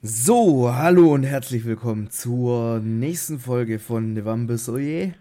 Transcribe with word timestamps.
So, 0.00 0.72
hallo 0.72 1.12
und 1.12 1.24
herzlich 1.24 1.64
willkommen 1.64 2.08
zur 2.08 2.78
nächsten 2.78 3.40
Folge 3.40 3.80
von 3.80 4.12
Nevambis 4.12 4.68
Oje. 4.68 5.14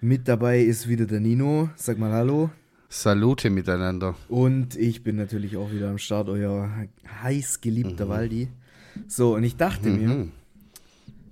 Mit 0.00 0.26
dabei 0.26 0.58
ist 0.58 0.88
wieder 0.88 1.06
der 1.06 1.20
Nino. 1.20 1.70
Sag 1.76 1.98
mal 1.98 2.10
Hallo. 2.10 2.50
Salute 2.88 3.48
miteinander. 3.48 4.16
Und 4.26 4.74
ich 4.74 5.04
bin 5.04 5.14
natürlich 5.14 5.56
auch 5.56 5.70
wieder 5.70 5.88
am 5.88 5.98
Start, 5.98 6.28
euer 6.28 6.68
heiß 7.22 7.60
geliebter 7.60 8.06
mhm. 8.06 8.08
Waldi. 8.08 8.48
So, 9.06 9.36
und 9.36 9.44
ich 9.44 9.56
dachte 9.56 9.88
mhm. 9.88 10.04
mir, 10.04 10.28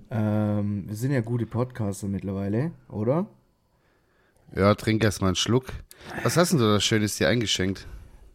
ähm, 0.09 0.85
wir 0.87 0.95
sind 0.95 1.11
ja 1.11 1.19
gute 1.19 1.45
Podcaster 1.45 2.07
mittlerweile, 2.07 2.71
oder? 2.87 3.27
Ja, 4.55 4.75
trink 4.75 5.03
erstmal 5.03 5.31
einen 5.31 5.35
Schluck. 5.35 5.73
Was 6.23 6.37
hast 6.37 6.53
denn 6.53 6.59
du 6.59 6.71
da 6.71 6.79
Schönes 6.79 7.17
dir 7.17 7.27
eingeschenkt? 7.27 7.85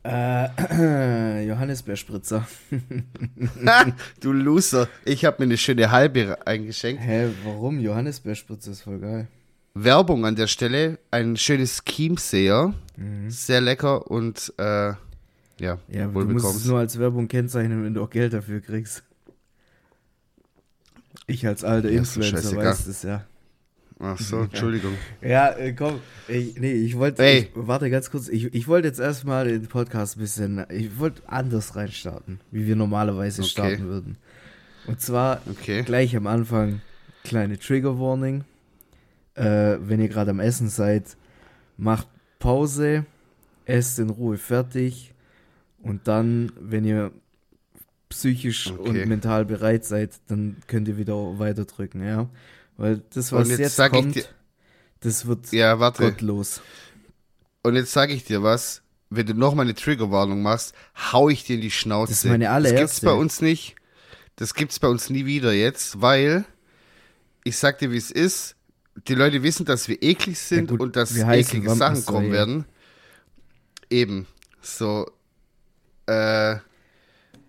Äh, 0.04 1.44
Johannisbeerspritzer. 1.48 2.46
du 4.20 4.32
Loser. 4.32 4.88
Ich 5.04 5.24
habe 5.24 5.36
mir 5.40 5.44
eine 5.44 5.56
schöne 5.56 5.90
halbe 5.90 6.46
eingeschenkt. 6.46 7.02
Hä, 7.02 7.28
warum? 7.44 7.80
Johannisbeerspritzer 7.80 8.70
ist 8.70 8.82
voll 8.82 9.00
geil. 9.00 9.28
Werbung 9.74 10.24
an 10.24 10.36
der 10.36 10.46
Stelle. 10.46 10.98
Ein 11.10 11.36
schönes 11.36 11.84
Chiemseer. 11.84 12.74
Mhm. 12.96 13.30
Sehr 13.30 13.60
lecker 13.60 14.10
und 14.10 14.52
äh, 14.58 14.92
ja, 15.60 15.78
ja 15.88 16.06
du 16.06 16.24
musst 16.24 16.56
es 16.56 16.64
nur 16.64 16.78
als 16.78 16.98
Werbung 16.98 17.28
kennzeichnen, 17.28 17.84
wenn 17.84 17.94
du 17.94 18.02
auch 18.02 18.10
Geld 18.10 18.32
dafür 18.32 18.60
kriegst. 18.60 19.02
Ich 21.26 21.46
als 21.46 21.64
alter 21.64 21.90
ja, 21.90 21.98
Influencer 21.98 22.56
weiß 22.56 22.86
das 22.86 23.02
ja. 23.02 23.24
Ach 24.00 24.18
so, 24.18 24.40
Entschuldigung. 24.42 24.94
Ja, 25.20 25.50
äh, 25.50 25.72
komm, 25.72 26.00
ich, 26.28 26.58
nee, 26.58 26.72
ich 26.72 26.96
wollte, 26.96 27.22
hey. 27.22 27.48
warte 27.54 27.90
ganz 27.90 28.10
kurz, 28.10 28.28
ich, 28.28 28.54
ich 28.54 28.68
wollte 28.68 28.88
jetzt 28.88 29.00
erstmal 29.00 29.48
den 29.48 29.66
Podcast 29.66 30.16
ein 30.16 30.20
bisschen, 30.20 30.66
ich 30.70 30.98
wollte 30.98 31.22
anders 31.26 31.74
reinstarten, 31.74 32.40
wie 32.50 32.66
wir 32.66 32.76
normalerweise 32.76 33.42
okay. 33.42 33.50
starten 33.50 33.84
würden. 33.84 34.18
Und 34.86 35.00
zwar 35.00 35.42
okay. 35.50 35.82
gleich 35.82 36.16
am 36.16 36.26
Anfang 36.26 36.80
kleine 37.24 37.58
Trigger 37.58 37.98
Warning. 37.98 38.44
Äh, 39.34 39.78
wenn 39.80 40.00
ihr 40.00 40.08
gerade 40.08 40.30
am 40.30 40.40
Essen 40.40 40.68
seid, 40.68 41.16
macht 41.76 42.08
Pause, 42.38 43.04
esst 43.66 43.98
in 43.98 44.10
Ruhe 44.10 44.36
fertig 44.36 45.12
und 45.82 46.08
dann, 46.08 46.52
wenn 46.58 46.84
ihr 46.84 47.12
psychisch 48.08 48.72
okay. 48.72 48.88
und 48.88 49.08
mental 49.08 49.44
bereit 49.44 49.84
seid, 49.84 50.12
dann 50.28 50.56
könnt 50.66 50.88
ihr 50.88 50.96
wieder 50.96 51.38
weiterdrücken, 51.38 52.02
ja. 52.02 52.28
Weil 52.78 53.02
das, 53.10 53.32
was 53.32 53.48
jetzt, 53.48 53.58
jetzt 53.58 53.90
kommt, 53.90 54.14
dir, 54.14 54.24
das 55.00 55.26
wird 55.26 55.52
ja, 55.52 55.80
warte. 55.80 56.04
gottlos. 56.04 56.62
Und 57.62 57.74
jetzt 57.74 57.92
sage 57.92 58.14
ich 58.14 58.24
dir 58.24 58.44
was, 58.44 58.82
wenn 59.10 59.26
du 59.26 59.34
nochmal 59.34 59.66
eine 59.66 59.74
Triggerwarnung 59.74 60.42
machst, 60.42 60.74
hau 61.12 61.28
ich 61.28 61.44
dir 61.44 61.56
in 61.56 61.60
die 61.60 61.72
Schnauze. 61.72 62.12
Das 62.12 62.24
ist 62.24 62.30
meine 62.30 62.50
allererste. 62.50 62.82
Das 62.82 62.90
gibt's 62.92 63.00
bei 63.00 63.12
uns 63.12 63.40
nicht. 63.40 63.74
Das 64.36 64.54
gibt's 64.54 64.78
bei 64.78 64.86
uns 64.86 65.10
nie 65.10 65.26
wieder 65.26 65.52
jetzt, 65.52 66.00
weil 66.00 66.44
ich 67.42 67.56
sag 67.56 67.78
dir, 67.78 67.90
wie 67.90 67.96
es 67.96 68.12
ist. 68.12 68.54
Die 69.08 69.14
Leute 69.14 69.42
wissen, 69.42 69.66
dass 69.66 69.88
wir 69.88 70.00
eklig 70.00 70.38
sind 70.38 70.70
ja 70.70 70.76
gut, 70.76 70.80
und 70.80 70.96
dass 70.96 71.16
eklige 71.16 71.70
Sachen 71.74 72.06
kommen 72.06 72.30
werden. 72.30 72.64
Eben. 73.90 74.28
So. 74.60 75.10
Äh, 76.06 76.56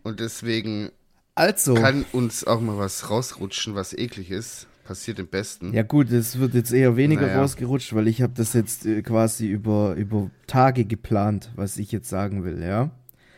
und 0.02 0.20
deswegen 0.20 0.90
also. 1.36 1.76
kann 1.76 2.06
uns 2.14 2.46
auch 2.46 2.62
mal 2.62 2.80
was 2.80 3.12
rausrutschen, 3.12 3.76
was 3.76 3.94
eklig 3.94 4.32
ist 4.32 4.69
passiert 4.90 5.20
im 5.20 5.28
Besten. 5.28 5.72
Ja 5.72 5.84
gut, 5.84 6.12
es 6.12 6.40
wird 6.40 6.56
jetzt 6.56 6.74
eher 6.74 6.98
weniger 6.98 7.28
naja. 7.28 7.42
rausgerutscht, 7.42 7.94
weil 7.94 8.08
ich 8.08 8.24
habe 8.24 8.34
das 8.36 8.54
jetzt 8.54 8.88
äh, 8.88 9.04
quasi 9.04 9.46
über, 9.46 9.94
über 9.94 10.32
Tage 10.48 10.84
geplant, 10.84 11.52
was 11.56 11.78
ich 11.78 11.92
jetzt 11.92 12.10
sagen 12.10 12.44
will, 12.44 12.64
ja. 12.64 12.90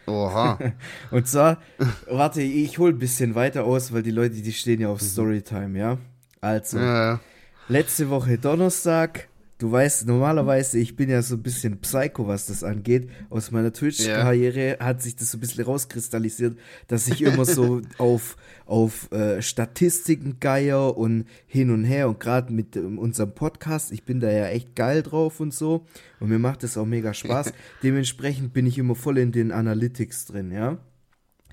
Oha. 0.08 0.58
Und 1.12 1.28
zwar, 1.28 1.62
warte, 2.10 2.42
ich 2.42 2.80
hole 2.80 2.94
ein 2.94 3.00
bisschen 3.00 3.36
weiter 3.36 3.66
aus, 3.66 3.92
weil 3.92 4.02
die 4.02 4.12
Leute, 4.12 4.36
die 4.36 4.54
stehen 4.54 4.80
ja 4.80 4.88
auf 4.88 5.02
mhm. 5.02 5.06
Storytime, 5.06 5.78
ja. 5.78 5.98
Also, 6.40 6.80
ja, 6.80 7.12
ja. 7.12 7.20
letzte 7.68 8.10
Woche 8.10 8.38
Donnerstag 8.38 9.28
Du 9.62 9.72
weißt, 9.72 10.08
normalerweise, 10.08 10.80
ich 10.80 10.96
bin 10.96 11.08
ja 11.08 11.22
so 11.22 11.36
ein 11.36 11.44
bisschen 11.44 11.78
Psycho, 11.82 12.28
was 12.28 12.48
das 12.48 12.64
angeht. 12.64 13.12
Aus 13.30 13.52
meiner 13.52 13.72
Twitch-Karriere 13.72 14.60
yeah. 14.60 14.84
hat 14.84 15.04
sich 15.04 15.16
das 15.16 15.30
so 15.30 15.38
ein 15.38 15.42
bisschen 15.42 15.66
rauskristallisiert, 15.66 16.58
dass 16.88 17.08
ich 17.08 17.22
immer 17.22 17.46
so 17.46 17.80
auf, 18.00 18.38
auf 18.66 19.12
äh, 19.12 19.40
Statistiken 19.44 20.40
geier 20.40 20.98
und 20.98 21.28
hin 21.46 21.70
und 21.70 21.84
her. 21.84 22.10
Und 22.10 22.20
gerade 22.20 22.52
mit 22.52 22.76
ähm, 22.76 22.98
unserem 22.98 23.36
Podcast, 23.36 23.92
ich 23.92 24.04
bin 24.04 24.20
da 24.20 24.32
ja 24.32 24.48
echt 24.48 24.76
geil 24.76 25.04
drauf 25.04 25.40
und 25.40 25.54
so. 25.54 25.86
Und 26.20 26.30
mir 26.30 26.40
macht 26.40 26.64
das 26.64 26.76
auch 26.76 26.88
mega 26.88 27.14
Spaß. 27.14 27.54
Dementsprechend 27.84 28.54
bin 28.54 28.66
ich 28.66 28.80
immer 28.80 28.96
voll 28.96 29.20
in 29.20 29.32
den 29.32 29.52
Analytics 29.52 30.26
drin, 30.26 30.52
ja. 30.52 30.80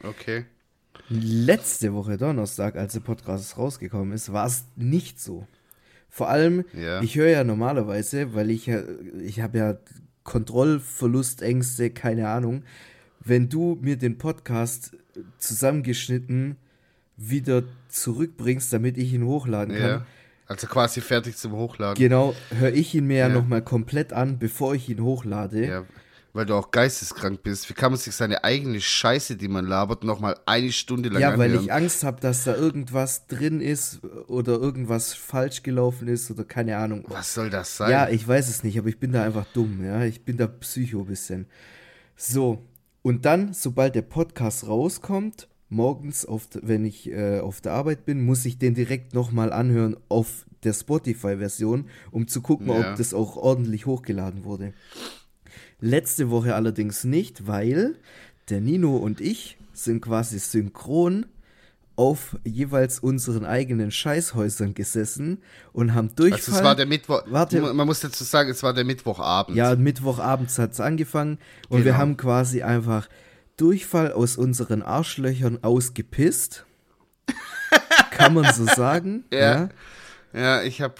Okay. 0.02 0.46
Letzte 1.10 1.92
Woche 1.92 2.16
Donnerstag, 2.16 2.76
als 2.76 2.94
der 2.94 3.00
Podcast 3.00 3.58
rausgekommen 3.58 4.14
ist, 4.14 4.32
war 4.32 4.46
es 4.46 4.64
nicht 4.76 5.20
so. 5.20 5.46
Vor 6.18 6.28
allem, 6.28 6.64
ja. 6.72 7.00
ich 7.00 7.14
höre 7.14 7.28
ja 7.28 7.44
normalerweise, 7.44 8.34
weil 8.34 8.50
ich 8.50 8.66
ja, 8.66 8.82
ich 9.24 9.40
habe 9.40 9.58
ja 9.58 9.76
Kontrollverlustängste, 10.24 11.90
keine 11.90 12.28
Ahnung. 12.28 12.64
Wenn 13.20 13.48
du 13.48 13.78
mir 13.80 13.96
den 13.96 14.18
Podcast 14.18 14.96
zusammengeschnitten 15.38 16.56
wieder 17.16 17.62
zurückbringst, 17.88 18.72
damit 18.72 18.98
ich 18.98 19.12
ihn 19.12 19.22
hochladen 19.22 19.76
kann. 19.76 19.88
Ja. 19.88 20.06
Also 20.48 20.66
quasi 20.66 21.02
fertig 21.02 21.36
zum 21.36 21.52
Hochladen. 21.52 22.02
Genau, 22.02 22.34
höre 22.50 22.72
ich 22.72 22.96
ihn 22.96 23.06
mir 23.06 23.18
ja, 23.18 23.28
ja 23.28 23.34
nochmal 23.34 23.62
komplett 23.62 24.12
an, 24.12 24.40
bevor 24.40 24.74
ich 24.74 24.88
ihn 24.88 25.00
hochlade. 25.00 25.66
Ja, 25.66 25.84
weil 26.32 26.46
du 26.46 26.54
auch 26.54 26.70
geisteskrank 26.70 27.42
bist. 27.42 27.68
Wie 27.68 27.74
kann 27.74 27.92
man 27.92 27.98
sich 27.98 28.14
seine 28.14 28.44
eigene 28.44 28.80
Scheiße, 28.80 29.36
die 29.36 29.48
man 29.48 29.66
labert, 29.66 30.04
nochmal 30.04 30.36
eine 30.46 30.72
Stunde 30.72 31.08
lang 31.08 31.20
Ja, 31.20 31.30
anhören? 31.30 31.52
weil 31.52 31.60
ich 31.60 31.72
Angst 31.72 32.04
habe, 32.04 32.20
dass 32.20 32.44
da 32.44 32.54
irgendwas 32.54 33.26
drin 33.26 33.60
ist 33.60 34.00
oder 34.28 34.52
irgendwas 34.52 35.14
falsch 35.14 35.62
gelaufen 35.62 36.08
ist 36.08 36.30
oder 36.30 36.44
keine 36.44 36.76
Ahnung. 36.76 37.04
Was 37.08 37.34
soll 37.34 37.50
das 37.50 37.76
sein? 37.76 37.90
Ja, 37.90 38.08
ich 38.08 38.26
weiß 38.26 38.48
es 38.48 38.62
nicht, 38.62 38.78
aber 38.78 38.88
ich 38.88 38.98
bin 38.98 39.12
da 39.12 39.24
einfach 39.24 39.46
dumm, 39.52 39.84
ja. 39.84 40.04
Ich 40.04 40.24
bin 40.24 40.36
da 40.36 40.46
Psycho 40.46 41.04
bisschen. 41.04 41.46
So, 42.16 42.64
und 43.02 43.24
dann, 43.24 43.54
sobald 43.54 43.94
der 43.94 44.02
Podcast 44.02 44.66
rauskommt, 44.66 45.48
morgens, 45.68 46.24
auf, 46.26 46.48
wenn 46.62 46.84
ich 46.84 47.10
äh, 47.10 47.40
auf 47.40 47.60
der 47.60 47.72
Arbeit 47.72 48.04
bin, 48.04 48.24
muss 48.24 48.44
ich 48.44 48.58
den 48.58 48.74
direkt 48.74 49.14
nochmal 49.14 49.52
anhören 49.52 49.96
auf 50.08 50.46
der 50.64 50.72
Spotify-Version, 50.72 51.86
um 52.10 52.26
zu 52.26 52.40
gucken, 52.40 52.68
ja. 52.68 52.90
ob 52.90 52.96
das 52.96 53.14
auch 53.14 53.36
ordentlich 53.36 53.86
hochgeladen 53.86 54.44
wurde. 54.44 54.72
Letzte 55.80 56.30
Woche 56.30 56.54
allerdings 56.54 57.04
nicht, 57.04 57.46
weil 57.46 57.96
der 58.48 58.60
Nino 58.60 58.96
und 58.96 59.20
ich 59.20 59.58
sind 59.72 60.00
quasi 60.00 60.38
synchron 60.38 61.26
auf 61.94 62.36
jeweils 62.44 63.00
unseren 63.00 63.44
eigenen 63.44 63.90
Scheißhäusern 63.90 64.74
gesessen 64.74 65.42
und 65.72 65.94
haben 65.94 66.14
Durchfall. 66.14 66.38
Also 66.38 66.52
es 66.52 66.64
war 66.64 66.76
der 66.76 66.86
Mittwoch. 66.86 67.22
Warte, 67.26 67.60
man 67.60 67.86
muss 67.86 68.00
dazu 68.00 68.22
sagen, 68.22 68.50
es 68.50 68.62
war 68.62 68.72
der 68.72 68.84
Mittwochabend. 68.84 69.56
Ja, 69.56 69.74
Mittwochabends 69.74 70.58
hat 70.58 70.72
es 70.72 70.80
angefangen 70.80 71.38
und 71.68 71.78
genau. 71.78 71.84
wir 71.84 71.98
haben 71.98 72.16
quasi 72.16 72.62
einfach 72.62 73.08
Durchfall 73.56 74.12
aus 74.12 74.36
unseren 74.36 74.82
Arschlöchern 74.82 75.58
ausgepisst. 75.62 76.66
Kann 78.12 78.34
man 78.34 78.52
so 78.52 78.64
sagen. 78.64 79.24
ja. 79.32 79.38
ja. 79.38 79.68
Ja, 80.32 80.62
ich 80.62 80.82
habe 80.82 80.94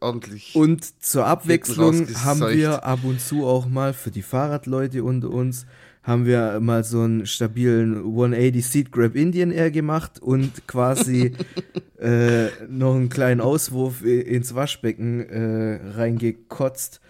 ordentlich. 0.00 0.54
Und 0.54 1.02
zur 1.02 1.26
Abwechslung 1.26 2.08
haben 2.16 2.40
wir 2.40 2.84
ab 2.84 3.00
und 3.04 3.20
zu 3.20 3.46
auch 3.46 3.66
mal 3.66 3.92
für 3.92 4.10
die 4.10 4.22
Fahrradleute 4.22 5.04
unter 5.04 5.30
uns 5.30 5.66
haben 6.04 6.26
wir 6.26 6.60
mal 6.60 6.84
so 6.84 7.00
einen 7.00 7.26
stabilen 7.26 7.96
180 7.96 8.66
Seat 8.66 8.92
Grab 8.92 9.16
Indian 9.16 9.50
Air 9.50 9.70
gemacht 9.70 10.20
und 10.20 10.68
quasi 10.68 11.32
äh, 11.98 12.48
noch 12.68 12.94
einen 12.94 13.08
kleinen 13.08 13.40
Auswurf 13.40 14.02
ins 14.02 14.54
Waschbecken 14.54 15.20
äh, 15.20 15.80
reingekotzt, 15.96 17.00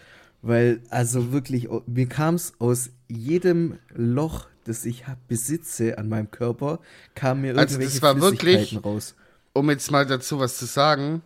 weil 0.42 0.80
also 0.90 1.32
wirklich 1.32 1.68
mir 1.86 2.06
kam 2.08 2.36
es 2.36 2.52
aus 2.60 2.90
jedem 3.08 3.78
Loch, 3.92 4.46
das 4.62 4.84
ich 4.84 5.04
besitze 5.26 5.98
an 5.98 6.08
meinem 6.08 6.30
Körper, 6.30 6.78
kam 7.16 7.40
mir 7.40 7.48
irgendwelche 7.48 7.76
also 7.76 7.90
das 7.90 8.02
war 8.02 8.20
wirklich, 8.20 8.78
raus. 8.84 9.16
Um 9.54 9.70
jetzt 9.70 9.90
mal 9.90 10.06
dazu 10.06 10.38
was 10.38 10.56
zu 10.56 10.66
sagen, 10.66 11.22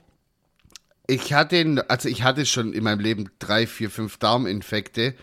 ich 1.08 1.32
hatte, 1.32 1.84
also 1.88 2.08
ich 2.08 2.22
hatte 2.22 2.46
schon 2.46 2.72
in 2.72 2.84
meinem 2.84 3.00
Leben 3.00 3.30
drei, 3.38 3.66
vier, 3.66 3.90
fünf 3.90 4.18
Darminfekte. 4.18 5.14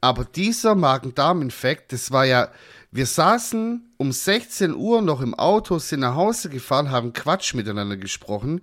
Aber 0.00 0.24
dieser 0.24 0.74
Magen-Darm-Infekt, 0.74 1.92
das 1.92 2.10
war 2.10 2.24
ja, 2.24 2.48
wir 2.90 3.06
saßen 3.06 3.88
um 3.96 4.10
16 4.10 4.74
Uhr 4.74 5.00
noch 5.00 5.20
im 5.20 5.34
Auto, 5.34 5.78
sind 5.78 6.00
nach 6.00 6.16
Hause 6.16 6.50
gefahren, 6.50 6.90
haben 6.90 7.12
Quatsch 7.12 7.54
miteinander 7.54 7.96
gesprochen. 7.96 8.62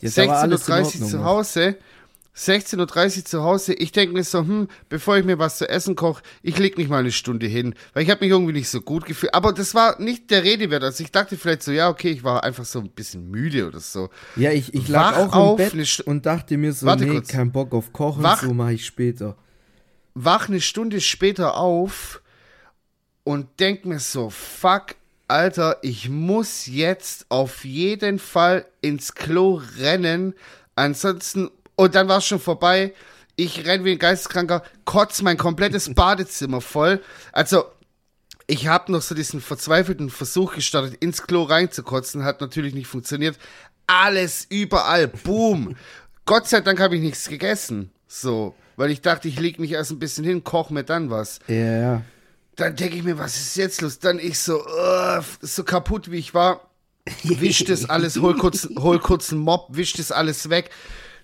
16.30 0.00 1.02
Uhr 1.02 1.08
zu 1.08 1.24
Hause 1.24 1.76
16.30 2.38 3.18
Uhr 3.18 3.24
zu 3.24 3.42
Hause. 3.42 3.74
Ich 3.74 3.90
denke 3.90 4.14
mir 4.14 4.22
so, 4.22 4.40
hm, 4.40 4.68
bevor 4.88 5.18
ich 5.18 5.24
mir 5.24 5.38
was 5.38 5.58
zu 5.58 5.68
essen 5.68 5.96
koche, 5.96 6.22
ich 6.42 6.56
leg 6.58 6.78
mich 6.78 6.88
mal 6.88 7.00
eine 7.00 7.10
Stunde 7.10 7.46
hin, 7.46 7.74
weil 7.94 8.04
ich 8.04 8.10
habe 8.10 8.24
mich 8.24 8.30
irgendwie 8.30 8.52
nicht 8.52 8.68
so 8.68 8.80
gut 8.80 9.04
gefühlt. 9.06 9.34
Aber 9.34 9.52
das 9.52 9.74
war 9.74 10.00
nicht 10.00 10.30
der 10.30 10.44
Rede 10.44 10.70
wert. 10.70 10.84
Also 10.84 11.02
ich 11.02 11.10
dachte 11.10 11.36
vielleicht 11.36 11.64
so, 11.64 11.72
ja, 11.72 11.88
okay, 11.88 12.10
ich 12.10 12.22
war 12.22 12.44
einfach 12.44 12.64
so 12.64 12.78
ein 12.78 12.90
bisschen 12.90 13.28
müde 13.28 13.66
oder 13.66 13.80
so. 13.80 14.08
Ja, 14.36 14.52
ich, 14.52 14.72
ich 14.72 14.86
lag 14.88 15.16
Wach 15.16 15.34
auch 15.34 15.50
im 15.50 15.56
Bett 15.56 16.00
und 16.06 16.26
dachte 16.26 16.56
mir 16.56 16.72
so, 16.72 16.86
Warte 16.86 17.04
nee, 17.04 17.12
kurz. 17.12 17.28
kein 17.28 17.50
Bock 17.50 17.74
auf 17.74 17.92
Kochen, 17.92 18.22
Wach, 18.22 18.42
so 18.42 18.54
mache 18.54 18.74
ich 18.74 18.86
später. 18.86 19.36
Wach 20.14 20.48
eine 20.48 20.60
Stunde 20.60 21.00
später 21.00 21.56
auf 21.56 22.22
und 23.24 23.60
denk 23.60 23.84
mir 23.84 23.98
so, 23.98 24.30
fuck, 24.30 24.94
Alter, 25.26 25.78
ich 25.82 26.08
muss 26.08 26.66
jetzt 26.66 27.26
auf 27.28 27.64
jeden 27.64 28.18
Fall 28.18 28.64
ins 28.80 29.14
Klo 29.14 29.60
rennen. 29.78 30.34
Ansonsten, 30.74 31.50
und 31.78 31.94
dann 31.94 32.08
war 32.08 32.18
es 32.18 32.26
schon 32.26 32.40
vorbei. 32.40 32.92
Ich 33.36 33.64
renn 33.64 33.84
wie 33.84 33.92
ein 33.92 33.98
Geisteskranker, 34.00 34.64
kotz 34.84 35.22
mein 35.22 35.36
komplettes 35.36 35.88
Badezimmer 35.94 36.60
voll. 36.60 37.00
Also, 37.32 37.66
ich 38.48 38.66
habe 38.66 38.90
noch 38.90 39.00
so 39.00 39.14
diesen 39.14 39.40
verzweifelten 39.40 40.10
Versuch 40.10 40.56
gestartet, 40.56 40.96
ins 41.00 41.22
Klo 41.22 41.44
reinzukotzen. 41.44 42.24
Hat 42.24 42.40
natürlich 42.40 42.74
nicht 42.74 42.88
funktioniert. 42.88 43.38
Alles 43.86 44.44
überall, 44.50 45.06
boom. 45.06 45.76
Gott 46.26 46.48
sei 46.48 46.62
Dank 46.62 46.80
habe 46.80 46.96
ich 46.96 47.00
nichts 47.00 47.28
gegessen. 47.28 47.92
So, 48.08 48.56
weil 48.74 48.90
ich 48.90 49.00
dachte, 49.00 49.28
ich 49.28 49.38
leg 49.38 49.60
mich 49.60 49.70
erst 49.70 49.92
ein 49.92 50.00
bisschen 50.00 50.24
hin, 50.24 50.42
koch 50.42 50.70
mir 50.70 50.82
dann 50.82 51.10
was. 51.10 51.38
Ja, 51.46 51.54
ja. 51.54 52.02
Dann 52.56 52.74
denke 52.74 52.96
ich 52.96 53.04
mir, 53.04 53.18
was 53.18 53.36
ist 53.36 53.56
jetzt 53.56 53.82
los? 53.82 54.00
Dann 54.00 54.18
ich 54.18 54.40
so, 54.40 54.64
uh, 54.66 55.22
so 55.40 55.62
kaputt 55.62 56.10
wie 56.10 56.18
ich 56.18 56.34
war, 56.34 56.68
wisch 57.22 57.62
das 57.64 57.88
alles, 57.88 58.16
hol 58.16 58.36
kurz, 58.36 58.68
hol 58.76 58.98
kurz 58.98 59.30
einen 59.30 59.42
Mob, 59.42 59.68
wisch 59.70 59.92
das 59.92 60.10
alles 60.10 60.50
weg. 60.50 60.70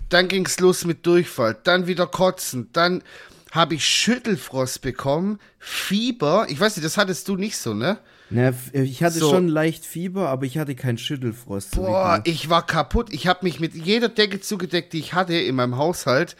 Dann 0.09 0.29
ging's 0.29 0.61
los 0.61 0.85
mit 0.85 1.07
Durchfall, 1.07 1.57
dann 1.65 1.87
wieder 1.87 2.07
kotzen, 2.07 2.69
dann 2.73 3.03
habe 3.51 3.77
ich 3.77 3.87
Schüttelfrost 3.87 4.83
bekommen, 4.83 5.39
Fieber. 5.59 6.47
Ich 6.49 6.59
weiß 6.59 6.77
nicht, 6.77 6.85
das 6.85 6.97
hattest 6.97 7.29
du 7.29 7.37
nicht 7.37 7.57
so, 7.57 7.73
ne? 7.73 7.99
Na, 8.31 8.53
ich 8.73 9.05
hatte 9.05 9.19
so. 9.19 9.31
schon 9.31 9.49
leicht 9.49 9.85
Fieber, 9.85 10.29
aber 10.29 10.45
ich 10.45 10.59
hatte 10.59 10.75
keinen 10.75 10.99
Schüttelfrost. 10.99 11.77
Boah, 11.77 12.21
ich 12.25 12.51
war 12.51 12.67
kaputt. 12.67 13.13
Ich 13.13 13.29
habe 13.29 13.41
mich 13.43 13.61
mit 13.61 13.75
jeder 13.75 14.09
Decke 14.09 14.41
zugedeckt, 14.41 14.93
die 14.93 14.99
ich 14.99 15.15
hatte 15.15 15.37
in 15.37 15.55
meinem 15.55 15.77
Haushalt 15.77 16.35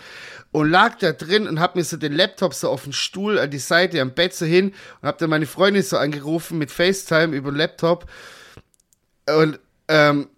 und 0.51 0.71
lag 0.71 0.99
da 0.99 1.13
drin 1.13 1.47
und 1.47 1.61
habe 1.61 1.79
mir 1.79 1.85
so 1.85 1.97
den 1.97 2.13
Laptop 2.13 2.55
so 2.55 2.69
auf 2.69 2.85
den 2.85 2.93
Stuhl 2.93 3.39
an 3.39 3.51
die 3.51 3.59
Seite 3.59 4.01
am 4.01 4.13
Bett 4.13 4.35
so 4.35 4.45
hin 4.45 4.73
und 5.01 5.07
habe 5.07 5.19
dann 5.19 5.31
meine 5.31 5.47
Freundin 5.47 5.83
so 5.83 5.99
angerufen 5.99 6.59
mit 6.59 6.71
FaceTime 6.71 7.37
über 7.37 7.53
den 7.53 7.59
Laptop 7.59 8.11
und 9.27 9.59
ähm, 9.89 10.29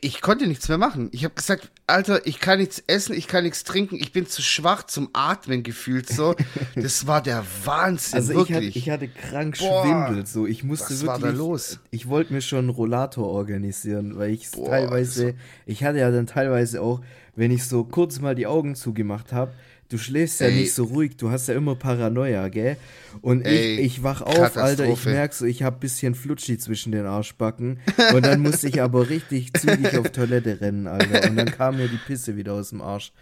ich 0.00 0.20
konnte 0.20 0.46
nichts 0.46 0.68
mehr 0.68 0.78
machen. 0.78 1.08
Ich 1.12 1.24
habe 1.24 1.34
gesagt, 1.34 1.70
Alter, 1.86 2.26
ich 2.26 2.40
kann 2.40 2.60
nichts 2.60 2.82
essen, 2.86 3.14
ich 3.14 3.28
kann 3.28 3.44
nichts 3.44 3.62
trinken, 3.62 3.96
ich 3.96 4.12
bin 4.12 4.26
zu 4.26 4.40
schwach 4.40 4.84
zum 4.84 5.10
Atmen 5.12 5.62
gefühlt 5.62 6.08
so. 6.08 6.34
Das 6.76 7.06
war 7.06 7.22
der 7.22 7.44
Wahnsinn, 7.64 8.16
also 8.16 8.34
wirklich. 8.34 8.76
Ich 8.76 8.90
hatte, 8.90 9.04
ich 9.04 9.12
hatte 9.12 9.28
krank 9.28 9.58
Boah, 9.58 9.84
Schwindel 9.84 10.26
so. 10.26 10.46
Ich 10.46 10.64
musste 10.64 10.94
was 10.94 11.02
wirklich. 11.02 11.08
Was 11.08 11.22
war 11.22 11.32
da 11.32 11.36
los? 11.36 11.80
Ich 11.90 12.08
wollte 12.08 12.32
mir 12.32 12.40
schon 12.40 12.60
einen 12.60 12.68
Rollator 12.70 13.26
organisieren, 13.26 14.16
weil 14.16 14.30
ich 14.30 14.50
teilweise, 14.50 15.28
so. 15.28 15.34
ich 15.66 15.84
hatte 15.84 15.98
ja 15.98 16.10
dann 16.10 16.26
teilweise 16.26 16.80
auch, 16.80 17.00
wenn 17.36 17.50
ich 17.50 17.64
so 17.64 17.84
kurz 17.84 18.20
mal 18.20 18.34
die 18.34 18.46
Augen 18.46 18.74
zugemacht 18.74 19.32
habe, 19.32 19.52
du 19.88 19.98
schläfst 19.98 20.40
ja 20.40 20.46
Ey. 20.46 20.60
nicht 20.60 20.72
so 20.72 20.84
ruhig, 20.84 21.16
du 21.16 21.30
hast 21.30 21.48
ja 21.48 21.54
immer 21.54 21.74
Paranoia, 21.74 22.48
gell? 22.48 22.76
Und 23.20 23.42
Ey, 23.42 23.76
ich, 23.76 23.98
ich 23.98 24.02
wach 24.02 24.22
auf, 24.22 24.56
Alter, 24.56 24.86
ich 24.86 25.04
merk 25.04 25.32
so, 25.32 25.44
ich 25.44 25.62
hab 25.62 25.80
bisschen 25.80 26.14
Flutschi 26.14 26.58
zwischen 26.58 26.92
den 26.92 27.06
Arschbacken. 27.06 27.80
Und 28.14 28.26
dann 28.26 28.40
musste 28.40 28.68
ich 28.68 28.82
aber 28.82 29.08
richtig 29.08 29.52
zügig 29.56 29.96
auf 29.96 30.10
Toilette 30.10 30.60
rennen, 30.60 30.86
Alter. 30.86 31.28
Und 31.28 31.36
dann 31.36 31.50
kam 31.50 31.76
mir 31.76 31.88
die 31.88 31.98
Pisse 32.06 32.36
wieder 32.36 32.54
aus 32.54 32.70
dem 32.70 32.80
Arsch. 32.80 33.12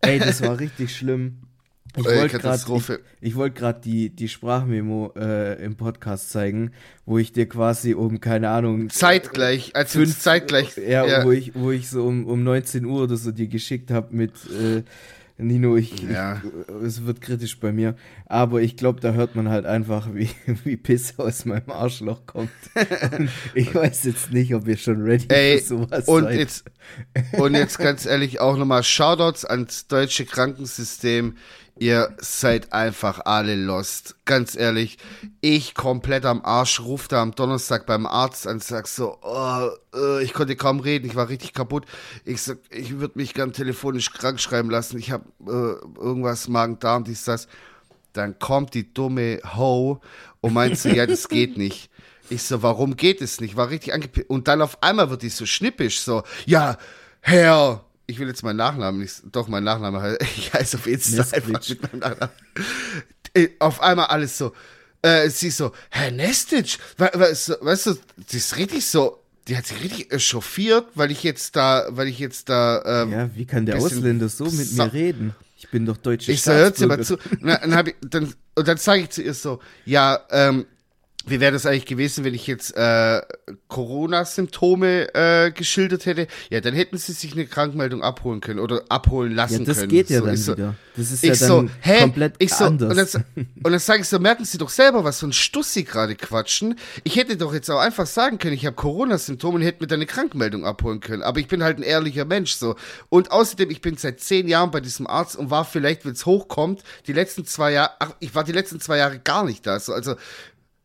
Ey, 0.00 0.18
das 0.18 0.42
war 0.42 0.58
richtig 0.58 0.96
schlimm. 0.96 1.38
Ich 1.94 2.04
wollte 2.06 2.38
gerade 2.38 2.62
ich, 3.20 3.28
ich 3.28 3.36
wollt 3.36 3.84
die, 3.84 4.08
die 4.08 4.28
Sprachmemo 4.28 5.12
äh, 5.14 5.62
im 5.62 5.76
Podcast 5.76 6.30
zeigen, 6.30 6.72
wo 7.04 7.18
ich 7.18 7.32
dir 7.32 7.46
quasi 7.46 7.92
um, 7.92 8.18
keine 8.18 8.48
Ahnung. 8.48 8.88
Zeitgleich, 8.88 9.76
als 9.76 9.92
fünf, 9.92 10.18
zeitgleich. 10.18 10.74
Ja, 10.78 11.04
ja, 11.06 11.24
Wo, 11.24 11.32
ich, 11.32 11.54
wo 11.54 11.70
ich 11.70 11.90
so 11.90 12.04
um, 12.04 12.26
um 12.26 12.42
19 12.44 12.86
Uhr 12.86 13.02
oder 13.02 13.16
so 13.16 13.30
dir 13.30 13.46
geschickt 13.46 13.90
habe 13.90 14.14
mit. 14.16 14.32
Äh, 14.46 14.82
Nino, 15.38 15.76
ich, 15.76 16.02
ja. 16.02 16.42
ich, 16.44 16.84
es 16.84 17.04
wird 17.04 17.20
kritisch 17.20 17.58
bei 17.58 17.72
mir, 17.72 17.96
aber 18.26 18.62
ich 18.62 18.76
glaube, 18.76 19.00
da 19.00 19.12
hört 19.12 19.34
man 19.34 19.48
halt 19.48 19.66
einfach, 19.66 20.14
wie, 20.14 20.30
wie 20.64 20.76
Pisse 20.76 21.14
aus 21.18 21.44
meinem 21.44 21.70
Arschloch 21.70 22.26
kommt. 22.26 22.50
Ich 23.54 23.74
weiß 23.74 24.04
jetzt 24.04 24.32
nicht, 24.32 24.54
ob 24.54 24.66
ihr 24.66 24.76
schon 24.76 25.02
ready 25.02 25.26
Ey, 25.28 25.58
für 25.58 25.64
sowas 25.64 26.08
und 26.08 26.24
seid. 26.24 26.38
Jetzt, 26.38 26.64
und 27.32 27.54
jetzt 27.54 27.78
ganz 27.78 28.06
ehrlich 28.06 28.40
auch 28.40 28.56
nochmal 28.56 28.82
Shoutouts 28.82 29.44
ans 29.44 29.86
deutsche 29.86 30.24
Krankensystem. 30.24 31.36
Ihr 31.82 32.14
seid 32.18 32.72
einfach 32.72 33.22
alle 33.24 33.56
lost. 33.56 34.14
Ganz 34.24 34.54
ehrlich, 34.54 34.98
ich 35.40 35.74
komplett 35.74 36.24
am 36.24 36.40
Arsch, 36.44 36.78
ruf 36.78 37.08
da 37.08 37.20
am 37.20 37.34
Donnerstag 37.34 37.86
beim 37.86 38.06
Arzt 38.06 38.46
an, 38.46 38.60
sag 38.60 38.86
so, 38.86 39.18
oh, 39.20 39.68
äh, 39.92 40.22
ich 40.22 40.32
konnte 40.32 40.54
kaum 40.54 40.78
reden, 40.78 41.08
ich 41.08 41.16
war 41.16 41.28
richtig 41.28 41.54
kaputt. 41.54 41.86
Ich 42.24 42.40
sag, 42.40 42.58
ich 42.70 43.00
würde 43.00 43.18
mich 43.18 43.34
gern 43.34 43.52
telefonisch 43.52 44.12
krank 44.12 44.38
schreiben 44.38 44.70
lassen. 44.70 44.96
Ich 44.96 45.10
habe 45.10 45.24
äh, 45.40 46.00
irgendwas 46.00 46.46
Magen-Darm, 46.46 47.02
dies, 47.02 47.24
das. 47.24 47.48
Dann 48.12 48.38
kommt 48.38 48.74
die 48.74 48.94
dumme 48.94 49.40
Ho 49.56 50.00
und 50.40 50.54
meint 50.54 50.78
so, 50.78 50.88
ja, 50.88 51.04
das 51.04 51.28
geht 51.28 51.58
nicht. 51.58 51.90
Ich 52.30 52.44
so, 52.44 52.62
warum 52.62 52.94
geht 52.94 53.20
es 53.20 53.40
nicht? 53.40 53.56
War 53.56 53.70
richtig 53.70 53.92
angepisst. 53.92 54.30
Und 54.30 54.46
dann 54.46 54.62
auf 54.62 54.80
einmal 54.84 55.10
wird 55.10 55.22
die 55.22 55.30
so 55.30 55.46
schnippisch, 55.46 55.98
so, 56.02 56.22
ja, 56.46 56.78
Herr, 57.22 57.84
ich 58.12 58.18
will 58.18 58.28
jetzt 58.28 58.42
meinen 58.42 58.56
Nachnamen 58.56 59.00
nicht, 59.00 59.22
doch 59.32 59.48
mein 59.48 59.64
Nachname, 59.64 60.18
ich 60.36 60.52
heiße 60.52 60.76
auf 60.76 60.86
Insta 60.86 61.22
einfach 61.34 61.68
mit 61.68 61.82
meinem 61.82 61.98
Nachnamen. 62.00 62.34
Äh, 63.34 63.48
auf 63.58 63.80
einmal 63.80 64.06
alles 64.06 64.36
so, 64.36 64.52
äh, 65.00 65.30
sie 65.30 65.50
so, 65.50 65.72
Herr 65.88 66.10
Nestic, 66.10 66.78
weißt 66.98 67.48
du, 67.48 67.54
weißt 67.62 67.86
du, 67.86 67.98
die 68.30 68.36
ist 68.36 68.56
richtig 68.58 68.86
so, 68.86 69.22
die 69.48 69.56
hat 69.56 69.66
sich 69.66 69.82
richtig 69.82 70.12
echauffiert, 70.12 70.86
weil 70.94 71.10
ich 71.10 71.22
jetzt 71.22 71.56
da, 71.56 71.86
weil 71.88 72.06
ich 72.08 72.18
jetzt 72.18 72.50
da, 72.50 73.02
ähm, 73.02 73.12
Ja, 73.12 73.34
wie 73.34 73.46
kann 73.46 73.64
der 73.64 73.78
Ausländer 73.78 74.28
so 74.28 74.44
mit 74.44 74.72
mir 74.72 74.92
reden? 74.92 75.34
Ich 75.56 75.70
bin 75.70 75.86
doch 75.86 75.96
deutsche 75.96 76.32
Ich 76.32 76.42
so, 76.42 76.52
hört 76.52 76.76
sie 76.76 76.86
mal 76.86 77.02
zu. 77.02 77.14
Und 77.14 77.46
dann, 77.46 77.86
ich, 77.86 77.94
dann, 78.02 78.34
und 78.54 78.68
dann 78.68 78.76
sage 78.76 79.02
ich 79.02 79.10
zu 79.10 79.22
ihr 79.22 79.32
so, 79.32 79.60
ja, 79.86 80.20
ähm, 80.30 80.66
wie 81.26 81.40
wäre 81.40 81.52
das 81.52 81.66
eigentlich 81.66 81.86
gewesen, 81.86 82.24
wenn 82.24 82.34
ich 82.34 82.46
jetzt 82.46 82.76
äh, 82.76 83.20
Corona-Symptome 83.68 85.14
äh, 85.14 85.50
geschildert 85.52 86.06
hätte? 86.06 86.26
Ja, 86.50 86.60
dann 86.60 86.74
hätten 86.74 86.98
sie 86.98 87.12
sich 87.12 87.32
eine 87.32 87.46
Krankmeldung 87.46 88.02
abholen 88.02 88.40
können 88.40 88.58
oder 88.58 88.82
abholen 88.88 89.34
lassen 89.34 89.60
ja, 89.60 89.64
das 89.64 89.78
können. 89.78 89.88
Das 89.88 89.96
geht 89.96 90.10
ja 90.10 90.20
so, 90.20 90.26
dann 90.26 90.36
so, 90.36 90.52
wieder. 90.52 90.74
Das 90.96 91.10
ist 91.10 91.22
ja 91.22 91.30
dann 91.30 91.48
so, 91.48 91.68
hä? 91.80 92.00
komplett 92.00 92.34
ich 92.38 92.52
so, 92.52 92.64
anders. 92.64 93.14
Und 93.14 93.24
dann, 93.36 93.46
und 93.62 93.72
dann 93.72 93.80
sage 93.80 94.02
ich 94.02 94.08
so, 94.08 94.18
merken 94.18 94.44
Sie 94.44 94.58
doch 94.58 94.68
selber, 94.68 95.04
was 95.04 95.18
so 95.18 95.26
ein 95.26 95.32
Stuss 95.32 95.72
Sie 95.72 95.84
gerade 95.84 96.14
quatschen. 96.16 96.78
Ich 97.04 97.16
hätte 97.16 97.36
doch 97.36 97.54
jetzt 97.54 97.70
auch 97.70 97.80
einfach 97.80 98.06
sagen 98.06 98.38
können, 98.38 98.54
ich 98.54 98.66
habe 98.66 98.76
Corona-Symptome 98.76 99.56
und 99.56 99.62
hätte 99.62 99.82
mir 99.82 99.86
dann 99.86 99.98
eine 99.98 100.06
Krankmeldung 100.06 100.66
abholen 100.66 101.00
können. 101.00 101.22
Aber 101.22 101.38
ich 101.40 101.48
bin 101.48 101.62
halt 101.62 101.78
ein 101.78 101.82
ehrlicher 101.82 102.24
Mensch 102.24 102.52
so. 102.52 102.76
Und 103.08 103.30
außerdem, 103.30 103.70
ich 103.70 103.80
bin 103.80 103.96
seit 103.96 104.20
zehn 104.20 104.48
Jahren 104.48 104.70
bei 104.70 104.80
diesem 104.80 105.06
Arzt 105.06 105.36
und 105.36 105.50
war 105.50 105.64
vielleicht, 105.64 106.04
wenn 106.04 106.12
es 106.12 106.26
hochkommt, 106.26 106.82
die 107.06 107.12
letzten 107.12 107.44
zwei 107.44 107.72
Jahre, 107.72 107.92
ach, 108.00 108.14
ich 108.20 108.34
war 108.34 108.44
die 108.44 108.52
letzten 108.52 108.80
zwei 108.80 108.98
Jahre 108.98 109.18
gar 109.18 109.44
nicht 109.44 109.66
da. 109.66 109.78
So, 109.78 109.92
also 109.92 110.16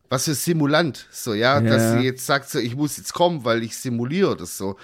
was 0.08 0.24
für 0.24 0.34
Simulant, 0.34 1.06
so, 1.10 1.34
ja, 1.34 1.60
ja. 1.60 1.60
dass 1.60 1.92
sie 1.92 2.04
jetzt 2.04 2.24
sagt, 2.24 2.48
so, 2.48 2.58
ich 2.58 2.76
muss 2.76 2.96
jetzt 2.96 3.12
kommen, 3.12 3.44
weil 3.44 3.62
ich 3.62 3.76
simuliere 3.76 4.36
das 4.36 4.56
so. 4.56 4.76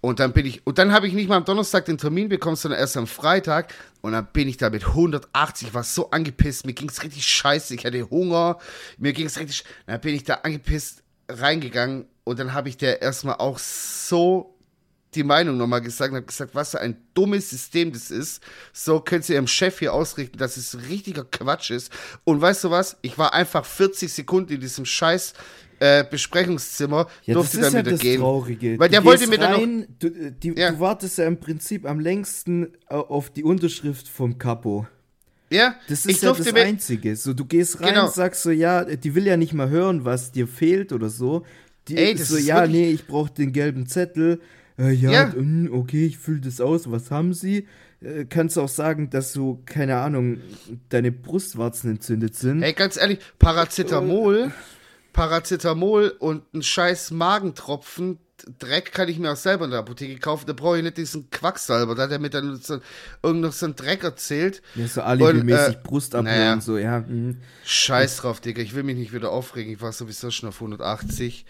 Und 0.00 0.18
dann 0.18 0.32
bin 0.32 0.46
ich, 0.46 0.66
und 0.66 0.78
dann 0.78 0.92
habe 0.92 1.06
ich 1.06 1.12
nicht 1.12 1.28
mal 1.28 1.36
am 1.36 1.44
Donnerstag 1.44 1.84
den 1.84 1.96
Termin 1.96 2.28
bekommen, 2.28 2.56
sondern 2.56 2.80
erst 2.80 2.96
am 2.96 3.06
Freitag. 3.06 3.72
Und 4.00 4.12
dann 4.12 4.26
bin 4.32 4.48
ich 4.48 4.56
da 4.56 4.68
mit 4.68 4.84
180, 4.84 5.74
war 5.74 5.84
so 5.84 6.10
angepisst, 6.10 6.66
mir 6.66 6.72
ging 6.72 6.88
es 6.88 7.04
richtig 7.04 7.24
scheiße, 7.24 7.74
ich 7.74 7.84
hatte 7.86 8.10
Hunger, 8.10 8.58
mir 8.98 9.12
ging 9.12 9.26
es 9.26 9.38
richtig, 9.38 9.64
dann 9.86 10.00
bin 10.00 10.16
ich 10.16 10.24
da 10.24 10.34
angepisst 10.42 11.04
reingegangen 11.28 12.06
und 12.24 12.40
dann 12.40 12.52
habe 12.52 12.68
ich 12.68 12.76
der 12.76 13.00
erstmal 13.00 13.36
auch 13.36 13.58
so 13.58 14.58
die 15.14 15.24
Meinung 15.24 15.56
nochmal 15.56 15.82
gesagt 15.82 16.10
und 16.10 16.16
habe 16.16 16.26
gesagt, 16.26 16.54
was 16.54 16.70
für 16.70 16.80
ein 16.80 16.96
dummes 17.14 17.50
System 17.50 17.92
das 17.92 18.10
ist. 18.10 18.42
So 18.72 19.00
könnt 19.00 19.28
ihr 19.28 19.34
ihrem 19.34 19.46
Chef 19.46 19.78
hier 19.78 19.92
ausrichten, 19.92 20.38
dass 20.38 20.56
es 20.56 20.88
richtiger 20.88 21.24
Quatsch 21.24 21.70
ist. 21.70 21.92
Und 22.24 22.40
weißt 22.40 22.64
du 22.64 22.70
was? 22.70 22.96
Ich 23.02 23.18
war 23.18 23.34
einfach 23.34 23.64
40 23.64 24.12
Sekunden 24.12 24.54
in 24.54 24.60
diesem 24.60 24.84
scheiß 24.84 25.34
äh, 25.82 26.04
Besprechungszimmer, 26.08 27.08
ja, 27.24 27.34
durfte 27.34 27.58
dann 27.58 27.72
ja 27.72 27.78
wieder 27.80 27.90
das 27.90 28.00
gehen. 28.00 28.20
Traurige. 28.20 28.78
Weil 28.78 28.88
du 28.88 28.92
der 28.92 29.04
wollte 29.04 29.26
mir 29.26 29.38
dann 29.38 29.80
noch, 29.80 29.86
du, 29.98 30.30
die, 30.30 30.54
ja. 30.56 30.70
du 30.70 30.78
wartest 30.78 31.18
ja 31.18 31.26
im 31.26 31.40
Prinzip 31.40 31.86
am 31.86 31.98
längsten 31.98 32.72
äh, 32.88 32.94
auf 32.94 33.30
die 33.30 33.42
Unterschrift 33.42 34.06
vom 34.06 34.38
Capo. 34.38 34.86
Ja, 35.50 35.74
das 35.88 36.06
ist 36.06 36.22
ja 36.22 36.32
das 36.32 36.54
Einzige. 36.54 37.16
So, 37.16 37.34
du 37.34 37.44
gehst 37.44 37.80
rein 37.80 37.90
genau. 37.90 38.06
und 38.06 38.14
sagst 38.14 38.42
so, 38.42 38.50
ja, 38.50 38.84
die 38.84 39.14
will 39.14 39.26
ja 39.26 39.36
nicht 39.36 39.52
mal 39.52 39.68
hören, 39.68 40.04
was 40.04 40.32
dir 40.32 40.46
fehlt 40.46 40.92
oder 40.92 41.10
so. 41.10 41.44
Die 41.88 41.96
Ey, 41.96 42.14
das 42.14 42.28
so, 42.28 42.36
ist 42.36 42.46
ja, 42.46 42.66
nee, 42.66 42.90
ich 42.90 43.06
brauche 43.06 43.32
den 43.32 43.52
gelben 43.52 43.86
Zettel 43.86 44.40
äh, 44.78 44.92
ja, 44.92 45.10
ja. 45.10 45.32
Und, 45.32 45.70
okay, 45.70 46.06
ich 46.06 46.18
fülle 46.18 46.40
das 46.40 46.60
aus, 46.60 46.90
was 46.90 47.10
haben 47.10 47.34
sie? 47.34 47.66
Äh, 48.00 48.24
kannst 48.24 48.56
du 48.56 48.62
auch 48.62 48.68
sagen, 48.68 49.10
dass 49.10 49.32
du, 49.32 49.62
keine 49.66 49.96
Ahnung, 49.96 50.40
deine 50.88 51.12
Brustwarzen 51.12 51.90
entzündet 51.90 52.34
sind? 52.34 52.62
Ey, 52.62 52.72
ganz 52.72 52.96
ehrlich, 52.96 53.18
Paracetamol, 53.38 54.52
Paracetamol 55.12 56.14
und 56.18 56.52
ein 56.54 56.62
scheiß 56.62 57.10
Magentropfen, 57.10 58.18
Dreck 58.58 58.92
kann 58.92 59.08
ich 59.08 59.18
mir 59.18 59.32
auch 59.32 59.36
selber 59.36 59.64
in 59.64 59.70
der 59.70 59.80
Apotheke 59.80 60.18
kaufen. 60.18 60.46
Da 60.46 60.52
brauche 60.52 60.78
ich 60.78 60.82
nicht 60.82 60.96
diesen 60.96 61.30
Quacksalber. 61.30 61.94
Da 61.94 62.04
hat 62.04 62.10
er 62.10 62.18
mir 62.18 62.30
dann 62.30 62.56
so, 62.56 62.80
irgend 63.22 63.42
noch 63.42 63.52
so 63.52 63.66
einen 63.66 63.76
Dreck 63.76 64.02
erzählt. 64.04 64.62
Ja, 64.74 64.86
so 64.86 65.02
alibimäßig 65.02 65.76
äh, 65.76 65.78
Brust 65.82 66.14
naja, 66.14 66.60
so, 66.60 66.78
ja. 66.78 67.00
Mhm. 67.00 67.38
Scheiß 67.64 68.18
drauf, 68.18 68.40
Digga. 68.40 68.62
Ich 68.62 68.74
will 68.74 68.82
mich 68.82 68.96
nicht 68.96 69.12
wieder 69.12 69.30
aufregen. 69.30 69.72
Ich 69.72 69.80
war 69.80 69.92
sowieso 69.92 70.30
schon 70.30 70.48
auf 70.48 70.56
180. 70.56 71.46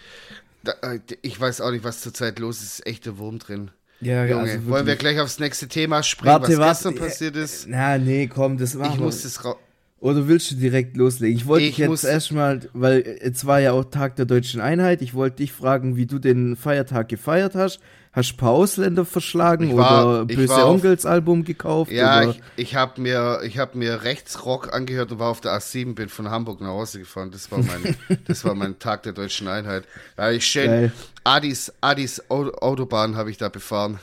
Da, 0.62 0.72
äh, 0.82 1.00
ich 1.22 1.38
weiß 1.38 1.60
auch 1.60 1.70
nicht, 1.70 1.84
was 1.84 2.00
zurzeit 2.00 2.38
los 2.38 2.62
ist. 2.62 2.78
ist 2.78 2.86
echt 2.86 3.06
der 3.06 3.18
Wurm 3.18 3.38
drin. 3.38 3.70
Ja, 4.00 4.26
Junge, 4.26 4.50
also 4.50 4.66
wollen 4.66 4.86
wir 4.86 4.96
gleich 4.96 5.20
aufs 5.20 5.38
nächste 5.38 5.68
Thema 5.68 6.02
springen, 6.02 6.32
warte, 6.32 6.58
was 6.58 6.58
warte, 6.58 6.88
gestern 6.88 6.94
passiert 6.96 7.36
ist? 7.36 7.66
Na, 7.68 7.98
nee, 7.98 8.26
komm, 8.26 8.58
das 8.58 8.76
war. 8.76 8.92
Ich 8.92 8.98
muss 8.98 9.22
das 9.22 9.44
raus. 9.44 9.56
Oder 10.00 10.26
willst 10.26 10.50
du 10.50 10.56
direkt 10.56 10.96
loslegen? 10.96 11.36
Ich 11.36 11.46
wollte 11.46 11.66
dich 11.66 11.78
jetzt 11.78 12.02
erstmal, 12.02 12.68
weil 12.72 13.18
es 13.20 13.46
war 13.46 13.60
ja 13.60 13.70
auch 13.70 13.84
Tag 13.84 14.16
der 14.16 14.24
deutschen 14.24 14.60
Einheit, 14.60 15.00
ich 15.00 15.14
wollte 15.14 15.36
dich 15.36 15.52
fragen, 15.52 15.94
wie 15.94 16.06
du 16.06 16.18
den 16.18 16.56
Feiertag 16.56 17.08
gefeiert 17.08 17.54
hast. 17.54 17.78
Hast 18.14 18.30
du 18.30 18.34
ein 18.34 18.36
paar 18.36 18.50
Ausländer 18.50 19.06
verschlagen 19.06 19.74
war, 19.74 20.06
oder 20.06 20.24
Böse 20.26 20.66
Onkels 20.66 21.06
Album 21.06 21.44
gekauft? 21.44 21.90
Ja, 21.90 22.20
oder? 22.20 22.30
ich, 22.30 22.42
ich 22.56 22.74
habe 22.74 23.00
mir, 23.00 23.40
hab 23.56 23.74
mir 23.74 24.02
Rechtsrock 24.02 24.74
angehört 24.74 25.12
und 25.12 25.18
war 25.18 25.30
auf 25.30 25.40
der 25.40 25.52
A7, 25.52 25.94
bin 25.94 26.10
von 26.10 26.28
Hamburg 26.28 26.60
nach 26.60 26.68
Hause 26.68 26.98
gefahren. 26.98 27.30
Das 27.30 27.50
war 27.50 27.60
mein, 27.60 27.96
das 28.26 28.44
war 28.44 28.54
mein 28.54 28.78
Tag 28.78 29.04
der 29.04 29.14
deutschen 29.14 29.48
Einheit. 29.48 29.84
Ja, 30.18 30.30
ich 30.30 30.44
schön 30.44 30.92
Adis, 31.24 31.72
Adis 31.80 32.22
Autobahn 32.28 33.16
habe 33.16 33.30
ich 33.30 33.38
da 33.38 33.48
befahren. 33.48 33.98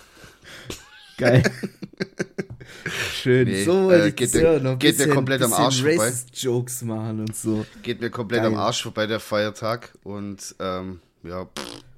Geil. 1.17 1.43
Schön. 3.13 3.47
Nee, 3.47 3.65
so, 3.65 3.91
äh, 3.91 4.11
geht, 4.11 4.33
mir, 4.33 4.59
noch 4.59 4.79
geht 4.79 4.91
bisschen, 4.91 5.09
mir 5.09 5.15
komplett 5.15 5.41
am 5.43 5.53
Arsch 5.53 5.81
vorbei. 5.81 6.13
Jokes 6.33 6.81
machen 6.81 7.19
und 7.19 7.35
so. 7.35 7.65
Geht 7.83 7.99
mir 7.99 8.09
komplett 8.09 8.41
Geil. 8.41 8.53
am 8.53 8.57
Arsch 8.57 8.81
vorbei, 8.81 9.05
der 9.05 9.19
Feiertag. 9.19 9.91
Und 10.03 10.55
ähm, 10.59 11.01
ja. 11.23 11.47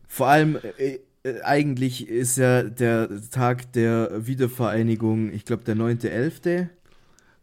Vor 0.08 0.28
allem, 0.28 0.58
äh, 0.78 1.00
eigentlich 1.44 2.08
ist 2.08 2.38
ja 2.38 2.64
der 2.64 3.10
Tag 3.32 3.74
der 3.74 4.26
Wiedervereinigung, 4.26 5.32
ich 5.32 5.46
glaube, 5.46 5.64
der 5.64 5.76
9.11. 5.76 6.68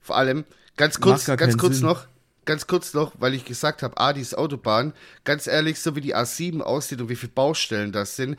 Vor 0.01 0.17
allem, 0.17 0.45
ganz 0.77 1.01
kurz, 1.01 1.27
ganz 1.27 1.57
kurz 1.57 1.77
Sinn. 1.77 1.87
noch, 1.87 2.07
ganz 2.45 2.67
kurz 2.67 2.95
noch, 2.95 3.13
weil 3.19 3.35
ich 3.35 3.45
gesagt 3.45 3.83
habe, 3.83 3.99
Adis 3.99 4.35
Autobahn, 4.35 4.95
ganz 5.25 5.47
ehrlich, 5.47 5.81
so 5.81 5.95
wie 5.95 6.01
die 6.01 6.17
A7 6.17 6.61
aussieht 6.61 7.01
und 7.01 7.09
wie 7.09 7.17
viele 7.17 7.33
Baustellen 7.33 7.93
das 7.93 8.17
sind, 8.17 8.37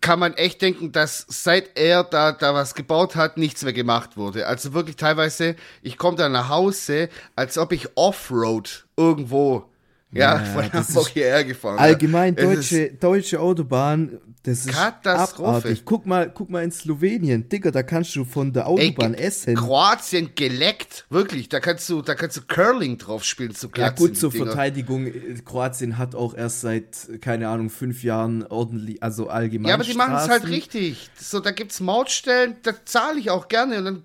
kann 0.00 0.18
man 0.18 0.34
echt 0.34 0.62
denken, 0.62 0.92
dass 0.92 1.26
seit 1.28 1.78
er 1.78 2.04
da, 2.04 2.32
da 2.32 2.54
was 2.54 2.74
gebaut 2.74 3.16
hat, 3.16 3.36
nichts 3.36 3.62
mehr 3.62 3.72
gemacht 3.72 4.16
wurde. 4.16 4.46
Also 4.46 4.72
wirklich 4.72 4.96
teilweise, 4.96 5.56
ich 5.82 5.98
komme 5.98 6.16
da 6.16 6.28
nach 6.28 6.48
Hause, 6.48 7.08
als 7.36 7.58
ob 7.58 7.72
ich 7.72 7.96
Offroad 7.96 8.86
irgendwo 8.96 9.69
ja, 10.12 10.36
ja 10.36 10.44
von 10.44 10.72
Hamburg 10.72 11.08
hierher 11.08 11.44
gefahren. 11.44 11.78
Allgemein 11.78 12.34
deutsche, 12.34 12.90
deutsche 12.92 13.40
Autobahn 13.40 14.18
das 14.42 14.64
ist. 14.64 14.74
Abartig. 14.74 15.84
Guck 15.84 16.06
mal, 16.06 16.30
guck 16.32 16.48
mal 16.48 16.64
in 16.64 16.72
Slowenien, 16.72 17.46
Digga, 17.48 17.70
da 17.70 17.82
kannst 17.82 18.16
du 18.16 18.24
von 18.24 18.52
der 18.52 18.66
Autobahn 18.66 19.12
Ey, 19.12 19.24
essen. 19.24 19.54
Kroatien 19.54 20.30
geleckt, 20.34 21.04
wirklich. 21.10 21.50
Da 21.50 21.60
kannst 21.60 21.88
du, 21.90 22.00
da 22.00 22.14
kannst 22.14 22.38
du 22.38 22.42
Curling 22.48 22.96
drauf 22.96 23.22
spielen 23.24 23.54
zu 23.54 23.68
Ja 23.76 23.90
gut, 23.90 24.16
zur 24.16 24.30
Dinger. 24.30 24.46
Verteidigung, 24.46 25.06
äh, 25.06 25.34
Kroatien 25.44 25.98
hat 25.98 26.14
auch 26.14 26.34
erst 26.34 26.62
seit, 26.62 27.20
keine 27.20 27.48
Ahnung, 27.48 27.68
fünf 27.68 28.02
Jahren 28.02 28.46
ordentlich, 28.46 29.02
also 29.02 29.28
allgemein. 29.28 29.68
Ja, 29.68 29.74
aber 29.74 29.84
die 29.84 29.94
machen 29.94 30.14
es 30.14 30.28
halt 30.28 30.48
richtig. 30.48 31.10
So, 31.18 31.40
da 31.40 31.50
gibt's 31.50 31.80
Mautstellen, 31.80 32.56
da 32.62 32.72
zahle 32.86 33.20
ich 33.20 33.28
auch 33.28 33.48
gerne 33.48 33.78
und 33.78 33.84
dann 33.84 34.02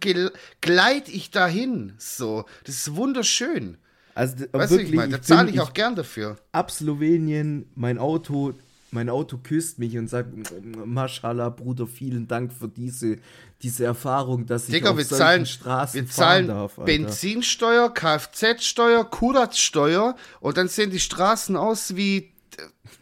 gleite 0.60 1.12
ich 1.12 1.32
dahin. 1.32 1.94
So, 1.98 2.44
das 2.66 2.76
ist 2.76 2.96
wunderschön. 2.96 3.78
Also 4.16 4.46
weißt 4.52 4.72
wirklich, 4.72 4.90
ich 4.90 4.96
meine, 4.96 5.12
da 5.12 5.22
zahle 5.22 5.52
ich 5.52 5.60
auch 5.60 5.74
gern 5.74 5.96
dafür. 5.96 6.38
Ab 6.52 6.72
Slowenien, 6.72 7.70
mein 7.76 8.00
Auto 8.00 8.56
mein 8.96 9.10
Auto 9.10 9.38
küsst 9.38 9.78
mich 9.78 9.98
und 9.98 10.10
sagt, 10.10 10.30
Maschallah, 10.64 11.50
Bruder, 11.50 11.86
vielen 11.86 12.28
Dank 12.28 12.54
für 12.54 12.70
diese, 12.70 13.18
diese 13.62 13.84
Erfahrung, 13.84 14.46
dass 14.46 14.70
ich 14.70 14.76
Digga, 14.76 14.92
auf 14.92 14.98
wir 14.98 15.04
solchen 15.04 15.22
zahlen, 15.22 15.46
Straßen 15.46 16.02
wir 16.02 16.10
zahlen 16.10 16.48
darf, 16.48 16.80
Alter. 16.80 16.86
Benzinsteuer, 16.86 17.94
Kfz-Steuer, 17.94 19.04
Kuratsteuer 19.04 20.16
und 20.40 20.58
dann 20.58 20.70
sehen 20.70 20.90
die 20.90 21.00
Straßen 21.00 21.58
aus 21.58 21.96
wie, 21.96 22.32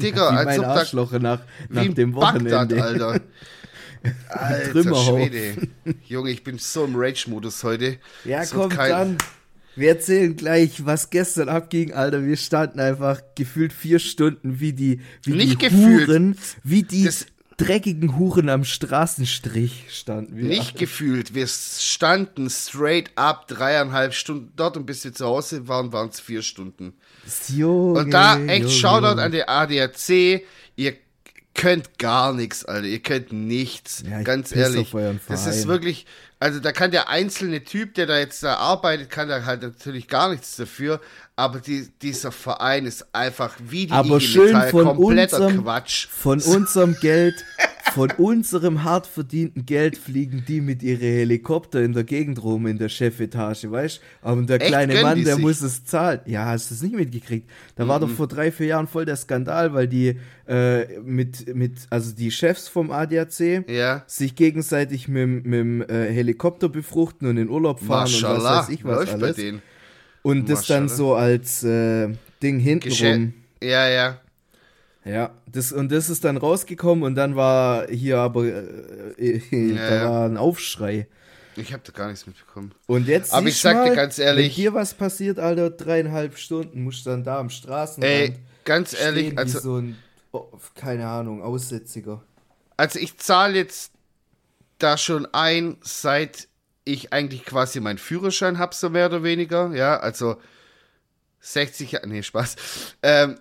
Digga, 0.01 0.32
wie 0.32 0.48
als 0.48 0.60
ob 0.60 0.65
Arschloch 0.65 1.12
da, 1.12 1.20
nach, 1.20 1.41
nach 1.70 1.93
dem 1.93 2.15
Wochenende. 2.15 2.50
Bagdad, 2.50 2.82
Alter. 2.82 3.22
Alter 4.29 4.96
Schwede. 4.96 5.67
Junge, 6.08 6.32
ich 6.32 6.43
bin 6.43 6.58
so 6.58 6.84
im 6.86 6.96
Rage-Modus 6.96 7.63
heute. 7.63 8.00
Ja, 8.25 8.43
so 8.43 8.58
komm 8.58 8.70
dann. 8.70 9.17
Wir 9.75 9.89
erzählen 9.89 10.35
gleich, 10.35 10.85
was 10.85 11.09
gestern 11.09 11.49
abging, 11.49 11.93
Alter. 11.93 12.25
Wir 12.25 12.37
standen 12.37 12.79
einfach 12.79 13.21
gefühlt 13.35 13.73
vier 13.73 13.99
Stunden 13.99 14.59
wie 14.59 14.73
die, 14.73 15.01
wie 15.23 15.31
Nicht 15.31 15.61
die 15.61 15.69
gefühlt. 15.69 16.07
Huren, 16.07 16.37
wie 16.63 16.83
die 16.83 17.05
das 17.05 17.25
dreckigen 17.57 18.17
Huren 18.17 18.49
am 18.49 18.63
Straßenstrich 18.63 19.85
standen 19.89 20.37
wir. 20.37 20.45
Nicht 20.45 20.77
gefühlt. 20.77 21.33
Wir 21.35 21.47
standen 21.47 22.49
straight 22.49 23.11
up 23.15 23.47
dreieinhalb 23.47 24.13
Stunden 24.13 24.51
dort 24.55 24.77
und 24.77 24.85
bis 24.85 25.03
wir 25.03 25.13
zu 25.13 25.25
Hause 25.25 25.67
waren, 25.67 25.91
waren 25.93 26.09
es 26.09 26.19
vier 26.19 26.41
Stunden. 26.41 26.93
Junge, 27.49 27.99
und 27.99 28.11
da 28.11 28.39
echt 28.45 28.63
Junge. 28.63 28.73
Shoutout 28.73 29.21
an 29.21 29.31
der 29.31 29.49
ADAC. 29.49 30.43
Ihr 30.75 30.95
könnt 31.53 31.99
gar 31.99 32.33
nichts, 32.33 32.65
Alter. 32.65 32.87
Ihr 32.87 32.99
könnt 32.99 33.31
nichts. 33.31 34.03
Ja, 34.09 34.21
ganz 34.23 34.55
ehrlich. 34.55 34.93
Das 35.27 35.45
ist 35.47 35.67
wirklich, 35.67 36.05
also 36.43 36.59
da 36.59 36.73
kann 36.73 36.91
der 36.91 37.07
einzelne 37.07 37.63
Typ, 37.63 37.93
der 37.93 38.05
da 38.05 38.19
jetzt 38.19 38.43
da 38.43 38.55
arbeitet, 38.55 39.09
kann 39.09 39.29
da 39.29 39.45
halt 39.45 39.62
natürlich 39.62 40.09
gar 40.09 40.29
nichts 40.29 40.57
dafür. 40.57 41.00
Aber 41.38 41.59
die, 41.59 41.88
dieser 42.01 42.33
Verein 42.33 42.85
ist 42.85 43.07
einfach 43.15 43.55
wie 43.65 43.88
die 43.88 43.93
aber 43.93 44.17
IG 44.17 44.27
schön 44.27 44.45
Metall, 44.47 44.69
von 44.69 44.85
kompletter 44.85 45.38
unserem, 45.38 45.63
Quatsch. 45.63 46.07
Von 46.07 46.41
unserem 46.45 46.95
Geld, 47.00 47.45
von 47.93 48.12
unserem 48.17 48.83
hart 48.83 49.07
verdienten 49.07 49.65
Geld 49.65 49.97
fliegen 49.97 50.43
die 50.47 50.62
mit 50.62 50.83
ihren 50.83 51.00
Helikopter 51.00 51.81
in 51.81 51.93
der 51.93 52.03
Gegend 52.03 52.43
rum 52.43 52.67
in 52.67 52.77
der 52.77 52.89
Chefetage, 52.89 53.71
weißt? 53.71 54.01
Aber 54.21 54.41
der 54.43 54.62
Echt, 54.62 54.67
kleine 54.67 55.01
Mann, 55.01 55.23
der 55.23 55.35
sich? 55.35 55.43
muss 55.43 55.62
es 55.62 55.85
zahlen. 55.85 56.19
Ja, 56.25 56.45
hast 56.45 56.69
du 56.69 56.75
es 56.75 56.83
nicht 56.83 56.95
mitgekriegt? 56.95 57.50
Da 57.75 57.85
mhm. 57.85 57.88
war 57.88 58.00
doch 58.00 58.09
mhm. 58.09 58.15
vor 58.15 58.27
drei, 58.27 58.51
vier 58.51 58.67
Jahren 58.67 58.88
voll 58.88 59.05
der 59.05 59.15
Skandal, 59.15 59.73
weil 59.73 59.88
die 59.88 60.19
äh, 60.47 61.00
mit, 61.00 61.55
mit, 61.55 61.88
also 61.89 62.13
die 62.13 62.29
Chefs 62.29 62.67
vom 62.67 62.91
ADAC 62.91 63.67
ja. 63.69 64.03
sich 64.05 64.35
gegenseitig 64.35 65.07
mit, 65.07 65.45
mit 65.45 65.59
dem 65.59 65.81
äh, 65.81 66.12
Helikopter 66.12 66.32
befruchten 66.37 67.27
und 67.27 67.37
in 67.37 67.49
Urlaub 67.49 67.79
fahren 67.79 68.11
Maschallah. 68.11 68.35
und 68.35 68.43
was 68.43 68.67
weiß 68.67 68.69
ich 68.69 68.83
was 68.83 68.95
Läuft 68.95 69.13
alles. 69.13 69.35
Bei 69.35 69.41
denen. 69.41 69.61
Und 70.21 70.49
das 70.49 70.67
dann 70.67 70.87
so 70.87 71.15
als 71.15 71.63
äh, 71.63 72.09
Ding 72.41 72.59
hintenrum. 72.59 73.33
Ja, 73.61 73.89
ja. 73.89 74.19
Ja, 75.05 75.31
das, 75.51 75.73
und 75.73 75.91
das 75.91 76.09
ist 76.09 76.23
dann 76.23 76.37
rausgekommen 76.37 77.03
und 77.03 77.15
dann 77.15 77.35
war 77.35 77.87
hier 77.89 78.19
aber 78.19 78.45
äh, 78.45 78.61
äh, 79.17 79.73
ja, 79.75 79.89
da 79.89 80.09
war 80.09 80.25
ein 80.29 80.37
Aufschrei. 80.37 81.07
Ich 81.55 81.73
habe 81.73 81.83
da 81.85 81.91
gar 81.91 82.07
nichts 82.07 82.25
mitbekommen. 82.25 82.73
Und 82.87 83.07
jetzt 83.07 83.33
Aber 83.33 83.47
ich 83.47 83.59
sag 83.59 83.75
mal, 83.75 83.89
dir 83.89 83.95
ganz 83.95 84.17
ehrlich, 84.17 84.45
wenn 84.45 84.51
hier 84.51 84.73
was 84.73 84.93
passiert, 84.93 85.39
Alter, 85.39 85.69
dreieinhalb 85.69 86.37
Stunden 86.37 86.83
musst 86.83 87.05
du 87.05 87.11
dann 87.11 87.23
da 87.23 87.39
am 87.39 87.49
Straßenrand 87.49 88.11
Ey, 88.11 88.33
ganz 88.63 88.99
ehrlich, 88.99 89.37
also 89.37 89.59
so 89.59 89.77
ein 89.77 89.97
oh, 90.31 90.47
keine 90.73 91.07
Ahnung, 91.07 91.41
Aussätziger. 91.43 92.23
Also 92.77 92.99
ich 92.99 93.17
zahle 93.17 93.55
jetzt 93.55 93.92
da 94.83 94.97
schon 94.97 95.27
ein, 95.33 95.77
seit 95.81 96.47
ich 96.85 97.13
eigentlich 97.13 97.45
quasi 97.45 97.79
meinen 97.79 97.97
Führerschein 97.97 98.57
habe, 98.57 98.75
so 98.75 98.89
mehr 98.89 99.07
oder 99.07 99.23
weniger, 99.23 99.73
ja, 99.73 99.97
also 99.97 100.41
60 101.39 101.93
Jahre, 101.93 102.07
nee, 102.07 102.23
Spaß. 102.23 102.55
Ähm, 103.01 103.39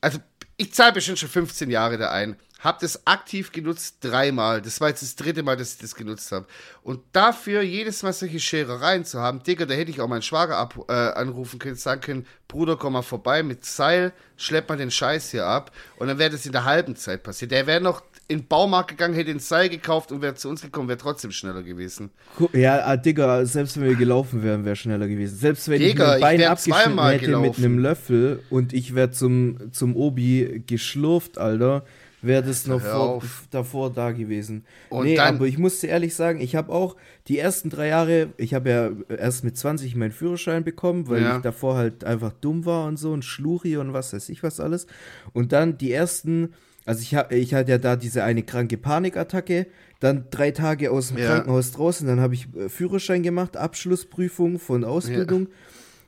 also 0.00 0.18
ich 0.56 0.74
zahle 0.74 0.92
bestimmt 0.92 1.18
schon 1.18 1.28
15 1.28 1.70
Jahre 1.70 1.98
da 1.98 2.10
ein. 2.10 2.36
Hab 2.60 2.80
das 2.80 3.06
aktiv 3.06 3.52
genutzt 3.52 3.96
dreimal. 4.02 4.60
Das 4.60 4.82
war 4.82 4.88
jetzt 4.90 5.00
das 5.00 5.16
dritte 5.16 5.42
Mal, 5.42 5.56
dass 5.56 5.72
ich 5.72 5.78
das 5.78 5.94
genutzt 5.94 6.30
habe. 6.30 6.46
Und 6.82 7.00
dafür 7.12 7.62
jedes 7.62 8.02
Mal 8.02 8.12
solche 8.12 8.38
Scherereien 8.38 9.06
zu 9.06 9.18
haben, 9.18 9.42
Digga, 9.42 9.64
da 9.64 9.72
hätte 9.72 9.90
ich 9.90 10.02
auch 10.02 10.08
meinen 10.08 10.20
Schwager 10.20 10.58
ab, 10.58 10.74
äh, 10.88 10.92
anrufen 10.92 11.58
können, 11.58 11.76
sagen 11.76 12.02
können, 12.02 12.26
Bruder, 12.48 12.76
komm 12.76 12.92
mal 12.92 13.02
vorbei 13.02 13.42
mit 13.42 13.64
Seil, 13.64 14.12
schlepp 14.36 14.68
mal 14.68 14.76
den 14.76 14.90
Scheiß 14.90 15.30
hier 15.30 15.46
ab. 15.46 15.72
Und 15.96 16.08
dann 16.08 16.18
wäre 16.18 16.28
das 16.28 16.44
in 16.44 16.52
der 16.52 16.66
halben 16.66 16.96
Zeit 16.96 17.22
passiert. 17.22 17.50
Der 17.50 17.66
wäre 17.66 17.80
noch 17.80 18.02
in 18.30 18.38
den 18.38 18.46
Baumarkt 18.46 18.90
gegangen, 18.90 19.14
hätte 19.14 19.32
den 19.32 19.40
Seil 19.40 19.68
gekauft 19.68 20.12
und 20.12 20.22
wäre 20.22 20.36
zu 20.36 20.48
uns 20.48 20.62
gekommen, 20.62 20.88
wäre 20.88 20.98
trotzdem 20.98 21.32
schneller 21.32 21.64
gewesen. 21.64 22.10
Ja, 22.52 22.84
ah, 22.84 22.96
Digga, 22.96 23.44
selbst 23.44 23.78
wenn 23.78 23.88
wir 23.88 23.96
gelaufen 23.96 24.44
wären, 24.44 24.64
wäre 24.64 24.76
schneller 24.76 25.08
gewesen. 25.08 25.36
Selbst 25.36 25.68
wenn 25.68 25.80
Digga, 25.80 26.14
ich 26.14 26.20
mein 26.20 26.38
Bein 26.38 26.48
abgeschnitten 26.48 27.02
hätte 27.02 27.26
gelaufen. 27.26 27.46
mit 27.48 27.58
einem 27.58 27.78
Löffel 27.80 28.40
und 28.48 28.72
ich 28.72 28.94
wäre 28.94 29.10
zum, 29.10 29.72
zum 29.72 29.96
Obi 29.96 30.62
geschlurft, 30.64 31.38
Alter, 31.38 31.84
wäre 32.22 32.44
das 32.44 32.68
noch 32.68 32.80
vor, 32.80 33.20
davor 33.50 33.90
da 33.90 34.12
gewesen. 34.12 34.64
Und 34.90 35.06
nee, 35.06 35.18
aber 35.18 35.46
ich 35.46 35.58
musste 35.58 35.88
ehrlich 35.88 36.14
sagen, 36.14 36.40
ich 36.40 36.54
habe 36.54 36.72
auch 36.72 36.94
die 37.26 37.38
ersten 37.38 37.68
drei 37.68 37.88
Jahre, 37.88 38.28
ich 38.36 38.54
habe 38.54 38.70
ja 38.70 38.90
erst 39.16 39.42
mit 39.42 39.56
20 39.56 39.96
meinen 39.96 40.12
Führerschein 40.12 40.62
bekommen, 40.62 41.08
weil 41.08 41.22
ja. 41.22 41.36
ich 41.36 41.42
davor 41.42 41.76
halt 41.76 42.04
einfach 42.04 42.32
dumm 42.40 42.64
war 42.64 42.86
und 42.86 42.96
so 42.96 43.12
und 43.12 43.24
Schluri 43.24 43.76
und 43.76 43.92
was 43.92 44.12
weiß 44.12 44.28
ich 44.28 44.44
was 44.44 44.60
alles. 44.60 44.86
Und 45.32 45.52
dann 45.52 45.78
die 45.78 45.90
ersten 45.92 46.54
also 46.90 47.02
ich, 47.02 47.14
hab, 47.14 47.30
ich 47.30 47.54
hatte 47.54 47.70
ja 47.70 47.78
da 47.78 47.94
diese 47.94 48.24
eine 48.24 48.42
kranke 48.42 48.76
Panikattacke, 48.76 49.68
dann 50.00 50.24
drei 50.30 50.50
Tage 50.50 50.90
aus 50.90 51.08
dem 51.08 51.18
ja. 51.18 51.26
Krankenhaus 51.26 51.70
draußen, 51.70 52.04
dann 52.04 52.18
habe 52.18 52.34
ich 52.34 52.48
äh, 52.56 52.68
Führerschein 52.68 53.22
gemacht, 53.22 53.56
Abschlussprüfung 53.56 54.58
von 54.58 54.82
Ausbildung. 54.82 55.42
Ja. 55.42 55.48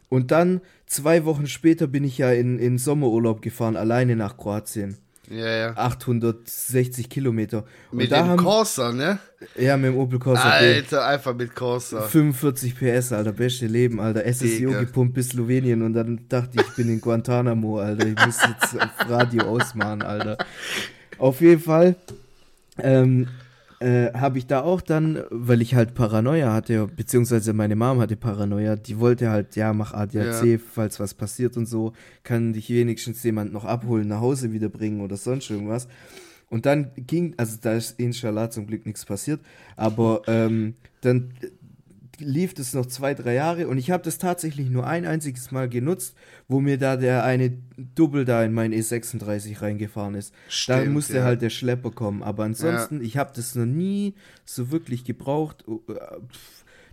Und 0.08 0.32
dann 0.32 0.60
zwei 0.86 1.24
Wochen 1.24 1.46
später 1.46 1.86
bin 1.86 2.02
ich 2.02 2.18
ja 2.18 2.32
in, 2.32 2.58
in 2.58 2.78
Sommerurlaub 2.78 3.42
gefahren, 3.42 3.76
alleine 3.76 4.16
nach 4.16 4.36
Kroatien. 4.36 4.96
Ja, 5.32 5.56
ja. 5.56 5.76
860 5.76 7.08
Kilometer. 7.08 7.64
mit 7.90 8.10
dem 8.10 8.26
haben, 8.26 8.36
Corsa, 8.36 8.92
ne? 8.92 9.18
Ja, 9.56 9.76
mit 9.78 9.92
dem 9.92 9.96
Opel 9.98 10.18
Corsa. 10.18 10.42
Alter, 10.42 10.98
B. 10.98 11.02
einfach 11.02 11.34
mit 11.34 11.54
Corsa. 11.54 12.02
45 12.02 12.76
PS, 12.78 13.12
Alter, 13.12 13.32
beste 13.32 13.66
Leben, 13.66 13.98
Alter. 13.98 14.24
SSIO 14.30 14.70
Digga. 14.70 14.80
gepumpt 14.80 15.14
bis 15.14 15.30
Slowenien 15.30 15.82
und 15.82 15.94
dann 15.94 16.20
dachte 16.28 16.60
ich, 16.60 16.66
ich 16.68 16.74
bin 16.76 16.88
in 16.88 17.00
Guantanamo, 17.00 17.78
Alter. 17.78 18.06
Ich 18.06 18.26
muss 18.26 18.38
jetzt 18.46 18.80
auf 18.80 18.90
Radio 19.08 19.44
ausmachen, 19.44 20.02
Alter. 20.02 20.36
Auf 21.18 21.40
jeden 21.40 21.62
Fall. 21.62 21.96
Ähm, 22.78 23.28
äh, 23.82 24.12
habe 24.14 24.38
ich 24.38 24.46
da 24.46 24.62
auch 24.62 24.80
dann, 24.80 25.22
weil 25.30 25.60
ich 25.60 25.74
halt 25.74 25.94
Paranoia 25.94 26.52
hatte, 26.52 26.86
beziehungsweise 26.86 27.52
meine 27.52 27.76
Mom 27.76 28.00
hatte 28.00 28.16
Paranoia, 28.16 28.76
die 28.76 29.00
wollte 29.00 29.30
halt, 29.30 29.56
ja, 29.56 29.72
mach 29.72 29.92
ADAC, 29.92 30.44
ja. 30.44 30.58
falls 30.58 31.00
was 31.00 31.14
passiert 31.14 31.56
und 31.56 31.66
so, 31.66 31.92
kann 32.22 32.52
dich 32.52 32.70
wenigstens 32.70 33.22
jemand 33.22 33.52
noch 33.52 33.64
abholen, 33.64 34.08
nach 34.08 34.20
Hause 34.20 34.52
wiederbringen 34.52 35.00
oder 35.00 35.16
sonst 35.16 35.50
irgendwas. 35.50 35.88
Und 36.48 36.66
dann 36.66 36.90
ging, 36.96 37.34
also 37.38 37.56
da 37.60 37.72
ist 37.72 37.98
inshallah 37.98 38.50
zum 38.50 38.66
Glück 38.66 38.86
nichts 38.86 39.04
passiert, 39.04 39.40
aber 39.76 40.22
ähm, 40.26 40.74
dann 41.00 41.32
lief 42.18 42.54
das 42.54 42.74
noch 42.74 42.86
zwei, 42.86 43.14
drei 43.14 43.34
Jahre 43.34 43.68
und 43.68 43.78
ich 43.78 43.90
habe 43.90 44.02
das 44.02 44.18
tatsächlich 44.18 44.70
nur 44.70 44.86
ein 44.86 45.06
einziges 45.06 45.50
Mal 45.50 45.68
genutzt, 45.68 46.14
wo 46.48 46.60
mir 46.60 46.78
da 46.78 46.96
der 46.96 47.24
eine 47.24 47.58
Double 47.94 48.24
da 48.24 48.44
in 48.44 48.52
mein 48.52 48.72
E36 48.72 49.62
reingefahren 49.62 50.14
ist. 50.14 50.34
Stimmt, 50.48 50.86
da 50.86 50.90
musste 50.90 51.16
ja. 51.18 51.24
halt 51.24 51.42
der 51.42 51.50
Schlepper 51.50 51.90
kommen. 51.90 52.22
Aber 52.22 52.44
ansonsten, 52.44 52.98
ja. 52.98 53.02
ich 53.02 53.16
habe 53.16 53.32
das 53.34 53.54
noch 53.54 53.66
nie 53.66 54.14
so 54.44 54.70
wirklich 54.70 55.04
gebraucht. 55.04 55.64
Äh, 55.68 55.94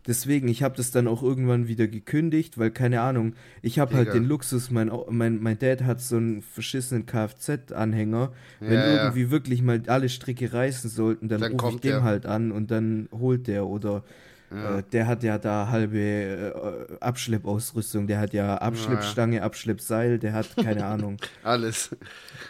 deswegen, 0.08 0.48
ich 0.48 0.64
habe 0.64 0.78
das 0.78 0.92
dann 0.92 1.08
auch 1.08 1.22
irgendwann 1.22 1.68
wieder 1.68 1.88
gekündigt, 1.88 2.58
weil 2.58 2.72
keine 2.72 3.02
Ahnung, 3.02 3.34
ich 3.62 3.80
habe 3.80 3.96
halt 3.96 4.14
den 4.14 4.26
Luxus, 4.26 4.72
mein, 4.72 4.92
mein, 5.10 5.42
mein 5.42 5.60
Dad 5.60 5.84
hat 5.84 6.02
so 6.02 6.18
einen 6.18 6.42
verschissenen 6.42 7.06
Kfz-Anhänger. 7.06 8.32
Ja, 8.62 8.70
Wenn 8.70 8.80
irgendwie 8.80 9.32
wirklich 9.32 9.62
mal 9.62 9.82
alle 9.88 10.10
Stricke 10.10 10.54
reißen 10.54 10.90
sollten, 10.90 11.28
dann, 11.28 11.42
dann 11.42 11.60
rufe 11.60 11.76
ich 11.76 11.82
dem 11.82 12.04
halt 12.04 12.26
an 12.26 12.52
und 12.52 12.72
dann 12.72 13.10
holt 13.12 13.48
der 13.48 13.68
oder 13.68 14.04
ja. 14.52 14.80
Äh, 14.80 14.84
der 14.92 15.08
hat 15.08 15.24
ja 15.24 15.38
da 15.38 15.68
halbe 15.70 16.00
äh, 16.00 16.98
Abschleppausrüstung, 17.00 18.08
der 18.08 18.20
hat 18.20 18.34
ja 18.34 18.56
Abschleppstange, 18.56 19.38
ja. 19.38 19.44
Abschleppseil, 19.44 20.20
der 20.20 20.34
hat 20.34 20.56
keine 20.56 20.86
Ahnung. 20.88 21.18
Alles. 21.44 21.96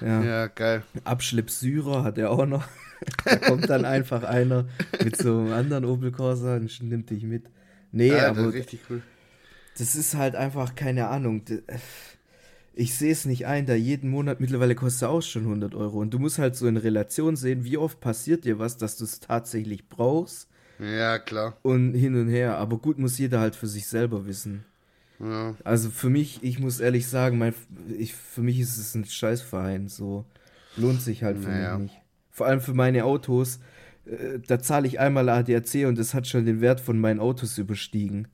Ja. 0.02 0.24
ja, 0.24 0.48
geil. 0.48 0.84
Abschleppsyrer 1.04 2.04
hat 2.04 2.18
er 2.18 2.32
auch 2.32 2.46
noch. 2.46 2.66
da 3.26 3.36
kommt 3.38 3.70
dann 3.70 3.86
einfach 3.86 4.24
einer 4.24 4.68
mit 5.04 5.18
so 5.18 5.40
einem 5.40 5.54
anderen 5.54 5.86
Opel 5.86 6.12
Corsa 6.12 6.56
und 6.56 6.84
nimmt 6.84 7.10
dich 7.10 7.24
mit. 7.24 7.46
Nee, 7.92 8.10
ja, 8.10 8.30
aber. 8.30 8.44
Das 8.44 8.54
richtig 8.54 8.82
cool. 8.90 9.02
Das 9.78 9.96
ist 9.96 10.16
halt 10.16 10.36
einfach 10.36 10.76
keine 10.76 11.08
Ahnung. 11.08 11.44
Ich 12.74 12.96
sehe 12.96 13.12
es 13.12 13.26
nicht 13.26 13.46
ein, 13.46 13.66
da 13.66 13.76
jeden 13.76 14.10
Monat 14.10 14.42
mittlerweile 14.42 14.76
kostet 14.76 15.08
auch 15.08 15.22
schon 15.22 15.44
100 15.44 15.74
Euro. 15.76 16.00
Und 16.00 16.14
du 16.14 16.20
musst 16.20 16.38
halt 16.38 16.56
so 16.56 16.68
in 16.68 16.78
Relation 16.78 17.36
sehen, 17.36 17.64
wie 17.64 17.78
oft 17.78 18.02
passiert 18.02 18.44
dir 18.44 18.60
was, 18.60 18.78
dass 18.78 18.98
du 18.98 19.06
es 19.06 19.22
tatsächlich 19.22 19.88
brauchst 19.88 20.50
ja, 20.80 21.20
klar. 21.20 21.58
Und 21.62 21.94
hin 21.94 22.16
und 22.16 22.30
her. 22.30 22.58
Aber 22.58 22.78
gut 22.78 22.98
muss 22.98 23.18
jeder 23.18 23.40
halt 23.40 23.56
für 23.56 23.68
sich 23.68 23.88
selber 23.88 24.26
wissen. 24.26 24.64
Ja. 25.20 25.56
Also 25.64 25.90
für 25.90 26.10
mich, 26.10 26.40
ich 26.42 26.60
muss 26.60 26.80
ehrlich 26.80 27.08
sagen, 27.08 27.38
mein, 27.38 27.54
ich, 27.98 28.14
für 28.14 28.42
mich 28.42 28.60
ist 28.60 28.78
es 28.78 28.96
ein 28.96 29.06
Scheißverein. 29.06 29.90
So 29.90 30.26
lohnt 30.78 31.02
sich 31.02 31.24
halt 31.24 31.40
für 31.40 31.50
naja. 31.50 31.78
mich 31.78 31.92
nicht. 31.92 32.02
Vor 32.32 32.48
allem 32.48 32.62
für 32.62 32.74
meine 32.74 33.04
Autos. 33.04 33.60
Äh, 34.06 34.40
da 34.48 34.60
zahle 34.60 34.88
ich 34.88 35.00
einmal 35.00 35.28
ADAC 35.28 35.86
und 35.86 35.98
das 35.98 36.14
hat 36.14 36.28
schon 36.28 36.46
den 36.46 36.62
Wert 36.62 36.80
von 36.80 37.00
meinen 37.00 37.20
Autos 37.20 37.58
überstiegen. 37.58 38.30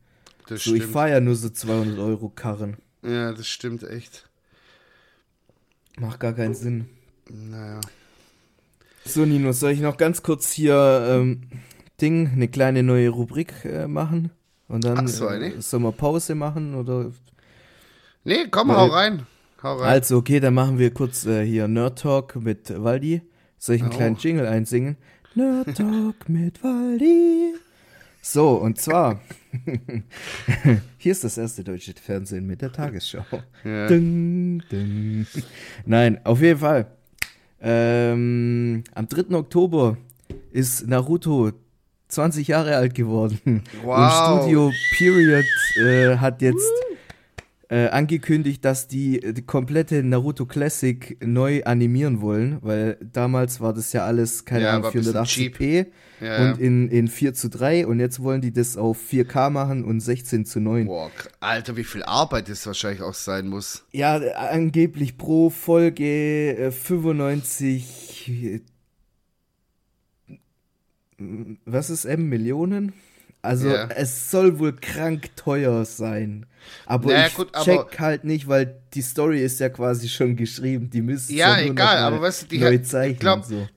Das 0.48 0.64
so, 0.64 0.72
stimmt. 0.72 0.84
ich 0.84 0.86
fahre 0.86 1.10
ja 1.10 1.20
nur 1.20 1.36
so 1.36 1.50
200 1.50 1.98
Euro 1.98 2.30
Karren. 2.30 2.78
Ja, 3.02 3.34
das 3.34 3.48
stimmt 3.48 3.84
echt. 3.84 4.30
Macht 5.98 6.20
gar 6.20 6.34
keinen 6.34 6.54
Sinn. 6.54 6.90
Naja. 7.30 7.82
So, 9.06 9.26
Nino, 9.26 9.52
soll 9.52 9.72
ich 9.72 9.80
noch 9.80 9.98
ganz 9.98 10.24
kurz 10.24 10.52
hier 10.52 11.08
ähm, 11.10 11.42
Ding, 12.02 12.30
eine 12.34 12.48
kleine 12.48 12.84
neue 12.84 13.10
Rubrik 13.10 13.66
äh, 13.66 13.88
machen 13.88 14.32
und 14.68 14.84
dann 14.84 15.08
so, 15.08 15.30
äh, 15.30 15.62
sollen 15.62 15.84
wir 15.84 15.92
Pause 15.92 16.36
machen 16.36 16.76
oder? 16.76 17.12
Nee, 18.24 18.48
komm, 18.52 18.70
Weil, 18.70 18.78
hau 18.78 18.88
rein. 18.88 19.28
Hau 19.64 19.76
rein. 19.78 19.90
Also, 19.90 20.18
okay, 20.18 20.40
dann 20.40 20.54
machen 20.54 20.78
wir 20.78 20.94
kurz 20.94 21.26
äh, 21.26 21.46
hier 21.46 21.68
Nerd 21.68 22.00
Talk 22.00 22.36
mit 22.36 22.74
Waldi. 22.84 23.22
Soll 23.58 23.76
ich 23.76 23.82
einen 23.82 23.92
oh. 23.92 23.96
kleinen 23.96 24.18
Jingle 24.18 24.48
einsingen? 24.48 24.98
Nerd 25.36 25.76
Talk 25.78 26.28
mit 26.28 26.64
Waldi. 26.64 27.54
So, 28.22 28.56
und 28.56 28.82
zwar, 28.82 29.22
hier 30.98 31.12
ist 31.12 31.24
das 31.24 31.38
erste 31.38 31.64
deutsche 31.64 31.94
Fernsehen 31.94 32.48
mit 32.48 32.62
der 32.62 32.72
Tagesschau. 32.74 33.24
Ja. 33.64 33.88
Ding, 33.88 34.64
ding. 34.72 35.28
Nein, 35.86 36.20
auf 36.26 36.42
jeden 36.42 36.60
Fall. 36.60 36.88
Ähm, 37.62 38.84
am 38.94 39.08
3. 39.08 39.36
Oktober 39.36 39.98
ist 40.52 40.88
Naruto 40.88 41.52
20 42.08 42.48
Jahre 42.48 42.76
alt 42.76 42.94
geworden. 42.96 43.64
Wow. 43.84 43.98
Und 43.98 44.42
Studio 44.42 44.72
Period 44.98 45.46
äh, 45.78 46.18
hat 46.18 46.42
jetzt 46.42 46.72
äh, 47.70 47.88
angekündigt, 47.88 48.64
dass 48.64 48.88
die, 48.88 49.20
die, 49.34 49.42
komplette 49.42 50.04
Naruto 50.04 50.46
Classic 50.46 51.18
neu 51.26 51.64
animieren 51.64 52.22
wollen, 52.22 52.60
weil 52.62 52.98
damals 53.02 53.60
war 53.60 53.74
das 53.74 53.92
ja 53.94 54.06
alles, 54.06 54.46
keine 54.46 54.66
ja, 54.66 54.76
Ahnung, 54.76 54.92
480p 54.92 55.88
ja, 56.22 56.44
und 56.44 56.60
in, 56.60 56.90
in 56.90 57.08
4 57.08 57.34
zu 57.34 57.50
3 57.50 57.88
und 57.88 58.00
jetzt 58.00 58.22
wollen 58.22 58.42
die 58.42 58.54
das 58.54 58.78
auf 58.78 59.00
4K 59.12 59.50
machen 59.50 59.84
und 59.84 60.00
16 60.00 60.46
zu 60.46 60.60
9. 60.60 60.86
Boah, 60.86 61.10
Alter, 61.40 61.76
wie 61.76 61.84
viel 61.84 62.04
Arbeit 62.04 62.50
das 62.50 62.66
wahrscheinlich 62.68 63.02
auch 63.02 63.16
sein 63.16 63.48
muss. 63.48 63.84
Ja, 63.92 64.18
angeblich 64.18 65.18
pro 65.18 65.50
Folge 65.50 66.56
äh, 66.56 66.72
95 66.72 68.62
was 71.18 71.90
ist 71.90 72.06
M, 72.06 72.30
Millionen? 72.30 72.94
Also 73.42 73.70
yeah. 73.70 73.90
es 73.96 74.32
soll 74.32 74.58
wohl 74.58 74.76
krank 74.76 75.36
teuer 75.36 75.86
sein. 75.86 76.48
Aber 76.88 77.12
naja, 77.12 77.28
ich 77.28 77.36
gut, 77.36 77.54
check 77.64 77.80
aber 77.80 78.00
halt 78.00 78.24
nicht, 78.24 78.48
weil 78.48 78.82
die 78.94 79.04
Story 79.04 79.44
ist 79.44 79.60
ja 79.60 79.70
quasi 79.70 80.10
schon 80.10 80.36
geschrieben. 80.36 80.90
Die 80.90 81.02
müssen 81.02 81.36
ja 81.36 81.60
egal, 81.60 81.98
aber 82.00 82.22
was 82.22 82.48
die 82.48 82.58
neu 82.58 82.80
zeichnen. 82.80 83.14
Ich 83.14 83.20
glaube, 83.20 83.46
so. 83.46 83.68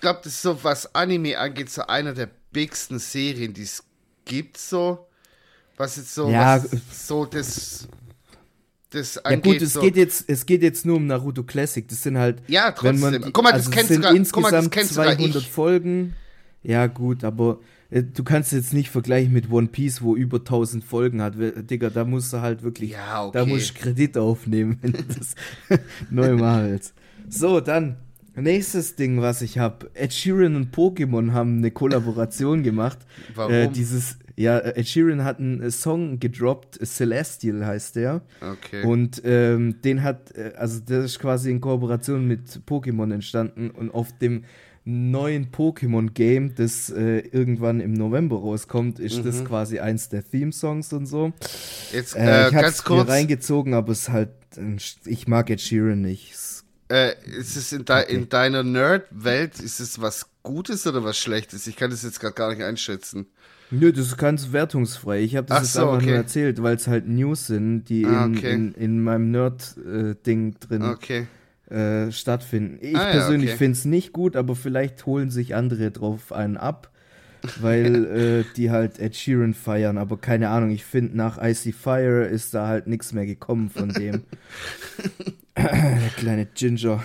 glaub, 0.00 0.22
das 0.22 0.34
ist 0.34 0.42
so, 0.42 0.62
was 0.62 0.94
Anime 0.94 1.38
angeht, 1.38 1.70
so 1.70 1.86
einer 1.86 2.12
der 2.12 2.28
bigsten 2.52 2.98
Serien, 2.98 3.54
die 3.54 3.62
es 3.62 3.82
gibt, 4.26 4.58
so. 4.58 5.06
Was 5.76 5.96
jetzt 5.96 6.14
so, 6.14 6.28
ja, 6.30 6.62
so 6.92 7.24
das 7.24 7.88
das 8.90 9.18
angeht. 9.18 9.46
Ja 9.46 9.52
gut, 9.52 9.62
es 9.62 9.72
so. 9.72 9.80
geht 9.80 9.96
jetzt, 9.96 10.24
es 10.28 10.46
geht 10.46 10.62
jetzt 10.62 10.86
nur 10.86 10.96
um 10.96 11.06
Naruto 11.06 11.42
Classic. 11.42 11.86
Das 11.88 12.02
sind 12.02 12.16
halt, 12.16 12.42
ja 12.46 12.70
trotzdem. 12.70 13.02
Wenn 13.02 13.20
man, 13.22 13.32
guck 13.32 13.42
mal, 13.42 13.52
das 13.52 13.66
also 13.66 13.70
kennst 13.70 13.92
sogar, 13.92 14.14
insgesamt 14.14 14.44
guck 14.44 14.52
mal, 14.52 14.60
das 14.62 14.70
kennst 14.70 14.94
200 14.94 15.42
Folgen. 15.42 16.14
Ja, 16.64 16.86
gut, 16.86 17.24
aber 17.24 17.60
äh, 17.90 18.02
du 18.02 18.24
kannst 18.24 18.52
jetzt 18.52 18.72
nicht 18.72 18.90
vergleichen 18.90 19.32
mit 19.32 19.50
One 19.50 19.68
Piece, 19.68 20.02
wo 20.02 20.16
über 20.16 20.38
1000 20.38 20.82
Folgen 20.82 21.22
hat. 21.22 21.34
Digga, 21.38 21.90
da 21.90 22.04
musst 22.04 22.32
du 22.32 22.40
halt 22.40 22.62
wirklich, 22.62 22.92
ja, 22.92 23.24
okay. 23.24 23.38
da 23.38 23.46
musst 23.46 23.70
du 23.70 23.82
Kredit 23.82 24.18
aufnehmen, 24.18 24.78
wenn 24.82 24.92
du 24.92 25.02
das 25.02 25.34
neu 26.10 26.36
machst. 26.36 26.94
So, 27.28 27.60
dann 27.60 27.96
nächstes 28.34 28.96
Ding, 28.96 29.20
was 29.20 29.42
ich 29.42 29.58
habe. 29.58 29.90
Ed 29.94 30.12
Sheeran 30.12 30.56
und 30.56 30.74
Pokémon 30.74 31.32
haben 31.32 31.58
eine 31.58 31.70
Kollaboration 31.70 32.62
gemacht. 32.62 32.98
Warum? 33.34 33.52
Äh, 33.52 33.68
dieses, 33.68 34.16
ja, 34.36 34.58
Ed 34.58 34.88
Sheeran 34.88 35.22
hat 35.22 35.38
einen 35.38 35.70
Song 35.70 36.18
gedroppt, 36.18 36.78
Celestial 36.84 37.64
heißt 37.64 37.96
der. 37.96 38.22
Okay. 38.40 38.84
Und 38.84 39.22
ähm, 39.24 39.80
den 39.82 40.02
hat, 40.02 40.36
äh, 40.36 40.52
also 40.56 40.80
das 40.80 41.04
ist 41.04 41.18
quasi 41.18 41.50
in 41.50 41.60
Kooperation 41.60 42.26
mit 42.26 42.62
Pokémon 42.66 43.12
entstanden 43.12 43.70
und 43.70 43.92
auf 43.92 44.16
dem 44.18 44.44
neuen 44.84 45.50
Pokémon-Game, 45.50 46.54
das 46.56 46.90
äh, 46.90 47.20
irgendwann 47.20 47.80
im 47.80 47.94
November 47.94 48.36
rauskommt, 48.36 48.98
ist 48.98 49.18
mhm. 49.18 49.24
das 49.24 49.44
quasi 49.44 49.78
eins 49.78 50.10
der 50.10 50.28
Theme-Songs 50.28 50.92
und 50.92 51.06
so. 51.06 51.32
Jetzt, 51.92 52.16
äh, 52.16 52.46
äh, 52.46 52.48
ich 52.48 52.54
hab's 52.54 52.88
mir 52.88 53.08
reingezogen, 53.08 53.74
aber 53.74 53.92
es 53.92 54.00
ist 54.00 54.08
halt, 54.10 54.30
ich 55.04 55.26
mag 55.26 55.48
Ed 55.48 55.60
Sheeran 55.60 56.02
nicht. 56.02 56.34
Äh, 56.88 57.14
ist 57.38 57.56
es 57.56 57.72
in, 57.72 57.86
de 57.86 58.02
okay. 58.02 58.14
in 58.14 58.28
deiner 58.28 58.62
Nerd-Welt, 58.62 59.58
ist 59.58 59.80
es 59.80 60.00
was 60.02 60.26
Gutes 60.42 60.86
oder 60.86 61.02
was 61.02 61.16
Schlechtes? 61.16 61.66
Ich 61.66 61.76
kann 61.76 61.90
das 61.90 62.02
jetzt 62.02 62.20
gerade 62.20 62.34
gar 62.34 62.50
nicht 62.50 62.62
einschätzen. 62.62 63.26
Nö, 63.70 63.90
das 63.90 64.06
ist 64.06 64.18
ganz 64.18 64.52
wertungsfrei. 64.52 65.22
Ich 65.22 65.34
habe 65.36 65.46
das 65.46 65.56
Ach 65.56 65.62
jetzt 65.62 65.72
so, 65.72 65.80
einfach 65.80 65.96
okay. 65.96 66.06
nur 66.06 66.16
erzählt, 66.16 66.62
weil 66.62 66.76
es 66.76 66.86
halt 66.86 67.08
News 67.08 67.46
sind, 67.46 67.84
die 67.86 68.04
ah, 68.04 68.26
okay. 68.26 68.52
in, 68.52 68.72
in, 68.72 68.74
in, 68.74 69.02
meinem 69.02 69.30
Nerd-Ding 69.30 70.52
äh, 70.52 70.66
drin 70.66 70.82
okay. 70.82 71.26
Äh, 71.70 72.12
stattfinden. 72.12 72.78
Ich 72.82 72.94
ah, 72.94 73.10
persönlich 73.10 73.48
ja, 73.48 73.54
okay. 73.54 73.64
finde 73.64 73.78
es 73.78 73.84
nicht 73.86 74.12
gut, 74.12 74.36
aber 74.36 74.54
vielleicht 74.54 75.06
holen 75.06 75.30
sich 75.30 75.54
andere 75.54 75.90
drauf 75.90 76.30
einen 76.30 76.58
ab, 76.58 76.90
weil 77.58 78.04
äh, 78.44 78.44
die 78.54 78.70
halt 78.70 78.98
Ed 78.98 79.16
Sheeran 79.16 79.54
feiern. 79.54 79.96
Aber 79.96 80.18
keine 80.18 80.50
Ahnung, 80.50 80.70
ich 80.70 80.84
finde 80.84 81.16
nach 81.16 81.42
Icy 81.42 81.72
Fire 81.72 82.24
ist 82.26 82.52
da 82.52 82.66
halt 82.66 82.86
nichts 82.86 83.14
mehr 83.14 83.24
gekommen 83.24 83.70
von 83.70 83.88
dem. 83.88 84.24
Der 85.56 86.10
kleine 86.18 86.46
Ginger. 86.46 87.02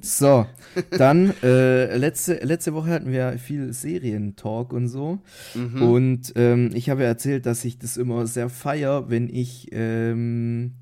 So, 0.00 0.46
dann 0.90 1.32
äh, 1.44 1.96
letzte, 1.96 2.34
letzte 2.42 2.74
Woche 2.74 2.90
hatten 2.90 3.12
wir 3.12 3.38
viel 3.38 3.72
Serientalk 3.72 4.72
und 4.72 4.88
so. 4.88 5.20
Mhm. 5.54 5.82
Und 5.82 6.32
ähm, 6.34 6.70
ich 6.74 6.90
habe 6.90 7.02
ja 7.02 7.08
erzählt, 7.08 7.46
dass 7.46 7.64
ich 7.64 7.78
das 7.78 7.96
immer 7.96 8.26
sehr 8.26 8.48
feier, 8.48 9.10
wenn 9.10 9.28
ich 9.28 9.68
ähm, 9.70 10.72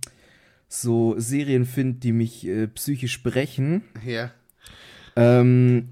so 0.72 1.16
Serien 1.18 1.66
finde, 1.66 1.98
die 1.98 2.12
mich 2.12 2.46
äh, 2.46 2.68
psychisch 2.68 3.22
brechen. 3.24 3.82
Ja. 4.06 4.30
Ähm, 5.16 5.88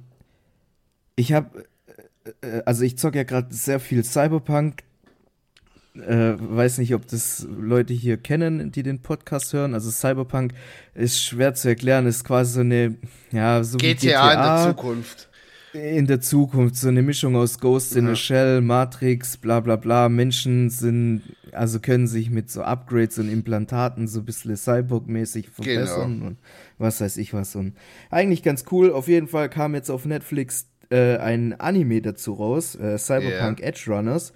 ich 1.17 1.33
habe, 1.33 1.65
äh, 2.43 2.63
also 2.65 2.85
ich 2.85 2.97
zocke 2.97 3.19
ja 3.19 3.25
gerade 3.25 3.53
sehr 3.53 3.81
viel 3.81 4.05
Cyberpunk. 4.05 4.85
Äh, 5.97 6.35
weiß 6.39 6.79
nicht, 6.79 6.95
ob 6.95 7.09
das 7.09 7.45
Leute 7.51 7.93
hier 7.93 8.19
kennen, 8.19 8.71
die 8.71 8.85
den 8.85 9.03
Podcast 9.03 9.53
hören. 9.53 9.75
Also 9.75 9.91
Cyberpunk 9.91 10.53
ist 10.95 11.21
schwer 11.21 11.55
zu 11.55 11.69
erklären, 11.69 12.07
ist 12.07 12.25
quasi 12.25 12.53
so 12.53 12.61
eine, 12.61 12.95
ja, 13.33 13.65
so 13.65 13.79
GTA, 13.79 13.97
GTA 13.97 14.33
in 14.33 14.39
der 14.39 14.75
Zukunft. 14.75 15.28
In 15.73 16.07
der 16.07 16.21
Zukunft, 16.21 16.77
so 16.77 16.89
eine 16.89 17.03
Mischung 17.03 17.37
aus 17.37 17.59
Ghost 17.59 17.97
in 17.97 18.07
ja. 18.07 18.13
a 18.13 18.17
Shell, 18.17 18.61
Matrix, 18.61 19.37
bla 19.37 19.61
bla 19.61 19.77
bla. 19.77 20.09
Menschen 20.09 20.71
sind, 20.71 21.23
also 21.53 21.81
können 21.81 22.07
sich 22.07 22.31
mit 22.31 22.51
so 22.51 22.63
Upgrades 22.63 23.19
und 23.19 23.31
Implantaten 23.31 24.09
so 24.09 24.21
ein 24.21 24.25
bisschen 24.25 24.57
Cyborg-mäßig 24.57 25.51
verbessern 25.51 26.15
genau. 26.15 26.27
und 26.29 26.37
was 26.79 27.01
weiß 27.01 27.17
ich 27.19 27.35
was. 27.35 27.55
Und 27.57 27.75
eigentlich 28.11 28.43
ganz 28.43 28.65
cool. 28.71 28.93
Auf 28.93 29.09
jeden 29.09 29.29
Fall 29.29 29.49
kam 29.49 29.75
jetzt 29.75 29.91
auf 29.91 30.05
Netflix 30.05 30.69
äh, 30.91 31.17
ein 31.17 31.59
Anime 31.59 32.01
dazu 32.01 32.35
raus, 32.35 32.75
äh, 32.75 32.99
Cyberpunk 32.99 33.61
yeah. 33.61 33.69
Edge 33.69 33.85
Runners. 33.89 34.33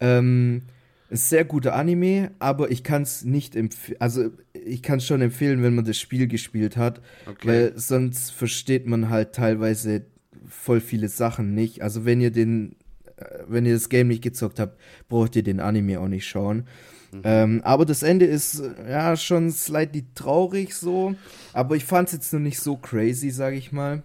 Ähm, 0.00 0.62
ist 1.10 1.28
sehr 1.28 1.44
guter 1.44 1.74
Anime, 1.74 2.32
aber 2.38 2.70
ich 2.70 2.82
kann 2.82 3.02
es 3.02 3.24
nicht 3.24 3.56
empfehlen. 3.56 4.00
Also, 4.00 4.30
ich 4.52 4.82
kann 4.82 4.98
es 4.98 5.06
schon 5.06 5.20
empfehlen, 5.20 5.62
wenn 5.62 5.74
man 5.74 5.84
das 5.84 5.98
Spiel 5.98 6.26
gespielt 6.26 6.76
hat, 6.76 7.00
okay. 7.26 7.48
weil 7.48 7.72
sonst 7.76 8.30
versteht 8.30 8.86
man 8.86 9.10
halt 9.10 9.32
teilweise 9.32 10.06
voll 10.48 10.80
viele 10.80 11.08
Sachen 11.08 11.54
nicht. 11.54 11.82
Also, 11.82 12.04
wenn 12.04 12.20
ihr 12.20 12.30
den, 12.30 12.76
äh, 13.16 13.24
wenn 13.46 13.66
ihr 13.66 13.74
das 13.74 13.88
Game 13.88 14.08
nicht 14.08 14.22
gezockt 14.22 14.60
habt, 14.60 14.78
braucht 15.08 15.36
ihr 15.36 15.42
den 15.42 15.60
Anime 15.60 16.00
auch 16.00 16.08
nicht 16.08 16.26
schauen. 16.26 16.66
Mhm. 17.12 17.20
Ähm, 17.24 17.60
aber 17.64 17.84
das 17.84 18.02
Ende 18.02 18.26
ist 18.26 18.62
ja 18.88 19.16
schon 19.16 19.50
slightly 19.50 20.04
traurig 20.14 20.74
so, 20.74 21.14
aber 21.52 21.76
ich 21.76 21.84
fand 21.84 22.08
es 22.08 22.14
jetzt 22.14 22.32
noch 22.32 22.40
nicht 22.40 22.58
so 22.58 22.76
crazy, 22.76 23.30
sag 23.30 23.54
ich 23.54 23.72
mal. 23.72 24.02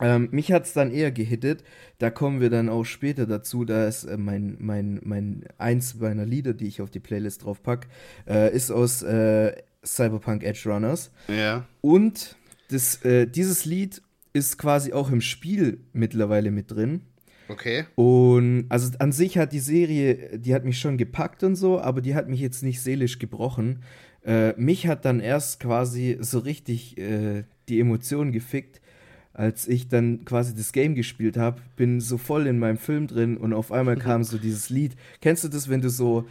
Ähm, 0.00 0.28
mich 0.32 0.50
hat 0.50 0.64
es 0.64 0.72
dann 0.72 0.90
eher 0.90 1.12
gehittet. 1.12 1.62
Da 1.98 2.10
kommen 2.10 2.40
wir 2.40 2.50
dann 2.50 2.68
auch 2.68 2.84
später 2.84 3.26
dazu. 3.26 3.64
Da 3.64 3.86
ist 3.86 4.04
äh, 4.04 4.16
mein, 4.16 4.56
mein, 4.58 5.00
mein 5.04 5.44
eins 5.56 5.94
meiner 5.94 6.26
Lieder, 6.26 6.52
die 6.52 6.66
ich 6.66 6.82
auf 6.82 6.90
die 6.90 7.00
Playlist 7.00 7.44
drauf 7.44 7.62
packe, 7.62 7.88
äh, 8.26 8.54
ist 8.54 8.70
aus 8.70 9.02
äh, 9.02 9.54
Cyberpunk 9.84 10.42
Edge 10.42 10.68
Runners. 10.68 11.12
Ja. 11.28 11.64
Und 11.80 12.36
das, 12.68 13.04
äh, 13.04 13.26
dieses 13.26 13.64
Lied 13.64 14.02
ist 14.34 14.58
quasi 14.58 14.92
auch 14.92 15.10
im 15.10 15.22
Spiel 15.22 15.78
mittlerweile 15.94 16.50
mit 16.50 16.70
drin. 16.70 17.00
Okay. 17.48 17.84
Und 17.94 18.66
also 18.68 18.90
an 18.98 19.12
sich 19.12 19.38
hat 19.38 19.52
die 19.52 19.60
Serie, 19.60 20.38
die 20.38 20.54
hat 20.54 20.64
mich 20.64 20.78
schon 20.78 20.98
gepackt 20.98 21.42
und 21.42 21.56
so, 21.56 21.80
aber 21.80 22.00
die 22.00 22.14
hat 22.14 22.28
mich 22.28 22.40
jetzt 22.40 22.62
nicht 22.62 22.82
seelisch 22.82 23.18
gebrochen. 23.18 23.82
Äh, 24.24 24.54
mich 24.60 24.86
hat 24.86 25.04
dann 25.04 25.20
erst 25.20 25.60
quasi 25.60 26.18
so 26.20 26.40
richtig 26.40 26.98
äh, 26.98 27.44
die 27.68 27.80
Emotionen 27.80 28.32
gefickt, 28.32 28.80
als 29.34 29.68
ich 29.68 29.88
dann 29.88 30.24
quasi 30.24 30.54
das 30.54 30.72
Game 30.72 30.94
gespielt 30.94 31.36
habe, 31.36 31.60
bin 31.76 32.00
so 32.00 32.18
voll 32.18 32.46
in 32.46 32.58
meinem 32.58 32.78
Film 32.78 33.06
drin 33.06 33.36
und 33.36 33.52
auf 33.52 33.72
einmal 33.72 33.96
kam 33.96 34.24
so 34.24 34.38
dieses 34.38 34.70
Lied. 34.70 34.92
Kennst 35.20 35.44
du 35.44 35.48
das, 35.48 35.68
wenn 35.68 35.80
du 35.80 35.90
so 35.90 36.26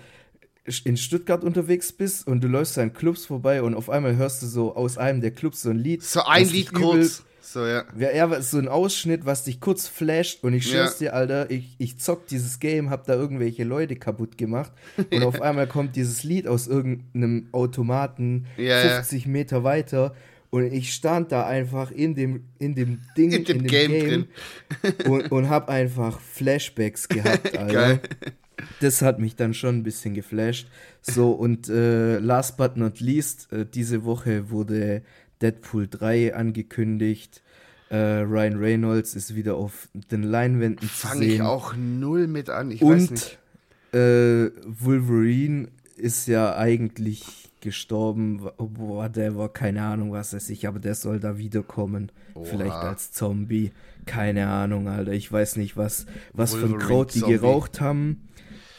in 0.86 0.96
Stuttgart 0.96 1.44
unterwegs 1.44 1.92
bist 1.92 2.26
und 2.26 2.42
du 2.42 2.48
läufst 2.48 2.78
an 2.78 2.94
Clubs 2.94 3.26
vorbei 3.26 3.62
und 3.62 3.76
auf 3.76 3.90
einmal 3.90 4.16
hörst 4.16 4.42
du 4.42 4.48
so 4.48 4.76
aus 4.76 4.98
einem 4.98 5.20
der 5.20 5.32
Clubs 5.32 5.62
so 5.62 5.70
ein 5.70 5.78
Lied. 5.78 6.02
So 6.02 6.24
ein 6.24 6.48
Lied 6.48 6.74
kurz. 6.74 7.24
So, 7.46 7.68
ja. 7.68 7.84
Ja, 7.98 8.42
so 8.42 8.58
ein 8.58 8.70
Ausschnitt, 8.70 9.26
was 9.26 9.44
dich 9.44 9.60
kurz 9.60 9.90
flasht 9.90 10.46
und 10.46 10.54
ich 10.54 10.66
schwör's 10.66 11.02
ja. 11.02 11.12
dir, 11.12 11.14
Alter, 11.14 11.52
ich, 11.52 11.76
ich 11.78 11.98
zock 11.98 12.26
dieses 12.28 12.60
Game, 12.60 12.90
hab 12.90 13.06
da 13.06 13.16
irgendwelche 13.16 13.66
Leute 13.66 13.98
kaputt 13.98 14.38
gemacht 14.38 14.72
und 15.12 15.24
auf 15.24 15.42
einmal 15.42 15.68
kommt 15.68 15.98
dieses 15.98 16.24
Lied 16.24 16.48
aus 16.48 16.68
irgendeinem 16.68 17.50
Automaten 17.52 18.46
ja, 18.56 18.80
50 18.80 19.28
Meter 19.28 19.66
weiter 19.66 20.16
und 20.52 20.72
ich 20.72 20.94
stand 20.94 21.34
da 21.34 21.46
einfach 21.46 21.92
in 21.92 22.16
dem, 22.16 22.46
in 22.60 22.76
dem 22.76 23.02
Ding, 23.18 23.34
in 23.34 23.44
dem, 23.44 23.58
in 23.58 23.64
dem 23.64 23.68
Game, 23.68 23.92
Game 23.92 24.28
und, 25.12 25.30
und 25.30 25.50
hab 25.50 25.68
einfach 25.68 26.22
Flashbacks 26.22 27.10
gehabt, 27.10 27.58
Alter. 27.58 27.74
Geil. 27.74 28.00
Das 28.80 29.02
hat 29.02 29.20
mich 29.20 29.36
dann 29.36 29.54
schon 29.54 29.78
ein 29.78 29.84
bisschen 29.84 30.14
geflasht. 30.14 30.68
So, 31.02 31.32
und 31.32 31.68
äh, 31.68 32.20
last 32.20 32.56
but 32.56 32.78
not 32.78 33.02
least, 33.02 33.52
äh, 33.52 33.66
diese 33.66 34.06
Woche 34.06 34.50
wurde 34.50 35.02
Deadpool 35.44 35.88
3 35.88 36.36
angekündigt. 36.36 37.44
Äh, 37.90 37.98
Ryan 37.98 38.58
Reynolds 38.58 39.14
ist 39.14 39.36
wieder 39.36 39.56
auf 39.56 39.90
den 39.94 40.24
Leinwänden 40.24 40.88
Fang 40.88 41.12
zu 41.12 41.18
sehen. 41.20 41.30
Fange 41.30 41.34
ich 41.36 41.42
auch 41.42 41.76
null 41.76 42.28
mit 42.28 42.50
an, 42.50 42.72
ich 42.72 42.82
und, 42.82 42.96
weiß 42.96 43.12
nicht. 43.12 43.40
Äh, 43.94 44.50
Wolverine 44.66 45.68
ist 45.96 46.28
ja 46.28 46.58
eigentlich 46.58 47.52
gestorben, 47.62 48.50
boah, 48.58 49.10
der 49.10 49.38
war 49.38 49.50
keine 49.50 49.84
Ahnung, 49.84 50.12
was 50.12 50.34
er 50.34 50.40
sich, 50.40 50.68
aber 50.68 50.80
der 50.80 50.96
soll 50.96 51.20
da 51.20 51.38
wiederkommen. 51.38 52.12
Oha. 52.34 52.46
Vielleicht 52.46 52.76
als 52.76 53.12
Zombie. 53.12 53.72
Keine 54.06 54.50
Ahnung, 54.50 54.90
Alter. 54.90 55.14
Ich 55.14 55.32
weiß 55.32 55.56
nicht, 55.56 55.78
was, 55.78 56.06
was 56.34 56.56
für 56.56 56.66
ein 56.66 56.78
Kraut 56.78 57.14
die 57.14 57.20
Zombie. 57.20 57.36
geraucht 57.36 57.80
haben. 57.80 58.28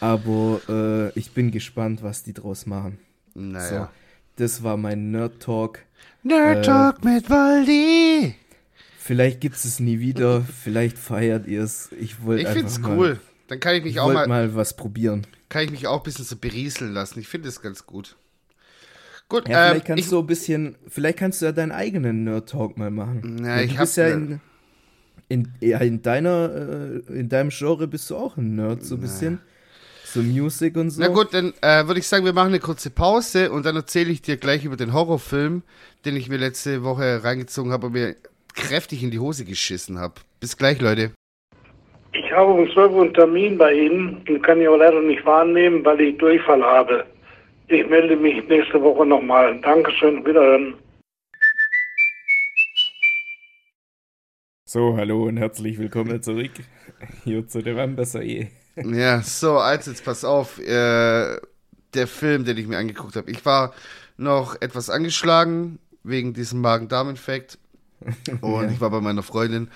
Aber 0.00 0.60
äh, 0.68 1.18
ich 1.18 1.32
bin 1.32 1.50
gespannt, 1.50 2.02
was 2.02 2.24
die 2.24 2.34
draus 2.34 2.66
machen. 2.66 2.98
Naja. 3.34 3.68
So, 3.68 3.88
das 4.36 4.62
war 4.62 4.76
mein 4.76 5.10
Nerd 5.10 5.40
Talk. 5.40 5.80
Nerd 6.22 6.64
Talk 6.64 7.04
äh, 7.04 7.08
mit 7.08 7.30
Waldi. 7.30 8.34
Vielleicht 8.98 9.40
gibt 9.40 9.56
es 9.56 9.80
nie 9.80 10.00
wieder. 10.00 10.42
vielleicht 10.42 10.98
feiert 10.98 11.46
ihr 11.46 11.62
es. 11.62 11.90
Ich 12.00 12.22
wollte 12.22 12.42
Ich 12.42 12.48
finde 12.48 12.66
es 12.68 12.80
cool. 12.82 13.20
Dann 13.48 13.60
kann 13.60 13.74
ich 13.74 13.84
mich 13.84 13.94
ich 13.94 14.00
auch 14.00 14.12
mal, 14.12 14.26
mal 14.26 14.54
was 14.54 14.76
probieren. 14.76 15.26
Kann 15.50 15.64
ich 15.64 15.70
mich 15.70 15.86
auch 15.86 15.98
ein 15.98 16.02
bisschen 16.02 16.24
so 16.24 16.36
berieseln 16.36 16.92
lassen. 16.92 17.20
Ich 17.20 17.28
finde 17.28 17.48
es 17.48 17.60
ganz 17.60 17.84
gut. 17.84 18.16
Gut, 19.28 19.48
ja, 19.48 19.68
vielleicht 19.68 19.84
ähm, 19.84 19.86
kannst 19.86 20.04
ich, 20.04 20.10
du 20.10 20.18
ein 20.18 20.26
bisschen, 20.26 20.76
vielleicht 20.88 21.18
kannst 21.18 21.40
du 21.40 21.46
ja 21.46 21.52
deinen 21.52 21.72
eigenen 21.72 22.24
Nerd 22.24 22.48
Talk 22.48 22.76
mal 22.78 22.90
machen. 22.90 23.44
Ja, 23.44 23.60
ich 23.60 23.72
du 23.72 23.78
bist 23.78 23.96
ja 23.96 24.08
in, 24.08 24.40
in, 25.28 25.52
ja, 25.60 25.78
in 25.78 26.02
deiner, 26.02 27.02
äh, 27.08 27.18
in 27.18 27.28
deinem 27.28 27.50
Genre 27.50 27.86
bist 27.86 28.10
du 28.10 28.16
auch 28.16 28.36
ein 28.36 28.54
Nerd, 28.54 28.84
so 28.84 28.96
ein 28.96 29.00
bisschen. 29.00 29.40
So 30.14 30.22
Music 30.22 30.76
und 30.76 30.90
so. 30.90 31.02
Na 31.02 31.08
gut, 31.08 31.34
dann 31.34 31.54
äh, 31.60 31.88
würde 31.88 31.98
ich 31.98 32.06
sagen, 32.06 32.24
wir 32.24 32.32
machen 32.32 32.50
eine 32.50 32.60
kurze 32.60 32.88
Pause 32.88 33.50
und 33.50 33.66
dann 33.66 33.74
erzähle 33.74 34.12
ich 34.12 34.22
dir 34.22 34.36
gleich 34.36 34.64
über 34.64 34.76
den 34.76 34.92
Horrorfilm, 34.92 35.64
den 36.04 36.14
ich 36.14 36.28
mir 36.28 36.36
letzte 36.36 36.84
Woche 36.84 37.24
reingezogen 37.24 37.72
habe 37.72 37.88
und 37.88 37.94
mir 37.94 38.14
kräftig 38.54 39.02
in 39.02 39.10
die 39.10 39.18
Hose 39.18 39.44
geschissen 39.44 39.98
habe. 39.98 40.14
Bis 40.38 40.56
gleich, 40.56 40.80
Leute. 40.80 41.10
Ich 42.12 42.30
habe 42.30 42.52
um 42.52 42.70
12 42.70 42.92
Uhr 42.92 43.02
einen 43.02 43.14
Termin 43.14 43.58
bei 43.58 43.74
Ihnen 43.74 44.24
und 44.28 44.40
kann 44.44 44.60
ihn 44.60 44.68
aber 44.68 44.78
leider 44.78 45.00
nicht 45.00 45.26
wahrnehmen, 45.26 45.84
weil 45.84 46.00
ich 46.00 46.16
Durchfall 46.18 46.62
habe. 46.62 47.04
Ich 47.66 47.84
melde 47.88 48.14
mich 48.14 48.46
nächste 48.46 48.80
Woche 48.80 49.04
nochmal. 49.04 49.60
Dankeschön, 49.62 50.24
wiederhören. 50.24 50.74
So, 54.64 54.96
hallo 54.96 55.24
und 55.24 55.38
herzlich 55.38 55.76
willkommen 55.76 56.22
zurück 56.22 56.52
hier 57.24 57.48
zu 57.48 57.62
der 57.62 57.74
Wambasae. 57.74 58.52
Ja, 58.76 59.22
so, 59.22 59.58
also 59.58 59.90
jetzt 59.90 60.04
pass 60.04 60.24
auf, 60.24 60.58
äh, 60.58 61.40
der 61.94 62.06
Film, 62.06 62.44
den 62.44 62.56
ich 62.56 62.66
mir 62.66 62.78
angeguckt 62.78 63.16
habe. 63.16 63.30
Ich 63.30 63.44
war 63.44 63.72
noch 64.16 64.60
etwas 64.60 64.90
angeschlagen 64.90 65.78
wegen 66.02 66.34
diesem 66.34 66.60
Magen-Darm-Infekt 66.60 67.58
und 68.40 68.64
ja. 68.64 68.70
ich 68.70 68.80
war 68.80 68.90
bei 68.90 69.00
meiner 69.00 69.22
Freundin 69.22 69.70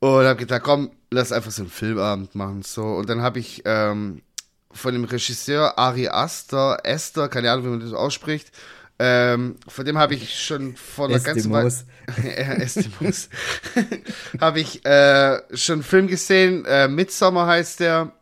und 0.00 0.24
habe 0.24 0.36
gedacht, 0.36 0.62
komm, 0.62 0.90
lass 1.10 1.32
einfach 1.32 1.50
so 1.50 1.62
einen 1.62 1.70
Filmabend 1.70 2.34
machen. 2.34 2.62
So, 2.62 2.84
und 2.84 3.08
dann 3.08 3.22
habe 3.22 3.38
ich 3.38 3.62
ähm, 3.64 4.22
von 4.70 4.92
dem 4.92 5.04
Regisseur 5.04 5.78
Ari 5.78 6.08
Aster, 6.08 6.78
Esther, 6.84 7.28
keine 7.28 7.50
Ahnung, 7.50 7.64
wie 7.66 7.70
man 7.70 7.80
das 7.80 7.92
ausspricht. 7.92 8.52
Ähm, 9.00 9.56
von 9.68 9.84
dem 9.84 9.96
habe 9.96 10.14
ich 10.14 10.42
schon 10.42 10.74
vor 10.76 11.08
einer 11.08 11.20
ganzen 11.20 11.52
Weile. 11.52 11.72
Estimos. 12.60 13.28
habe 14.40 14.60
ich 14.60 14.84
äh, 14.84 15.38
schon 15.54 15.74
einen 15.74 15.82
Film 15.82 16.08
gesehen. 16.08 16.64
Äh, 16.64 16.88
Midsommer 16.88 17.46
heißt 17.46 17.80
der. 17.80 18.12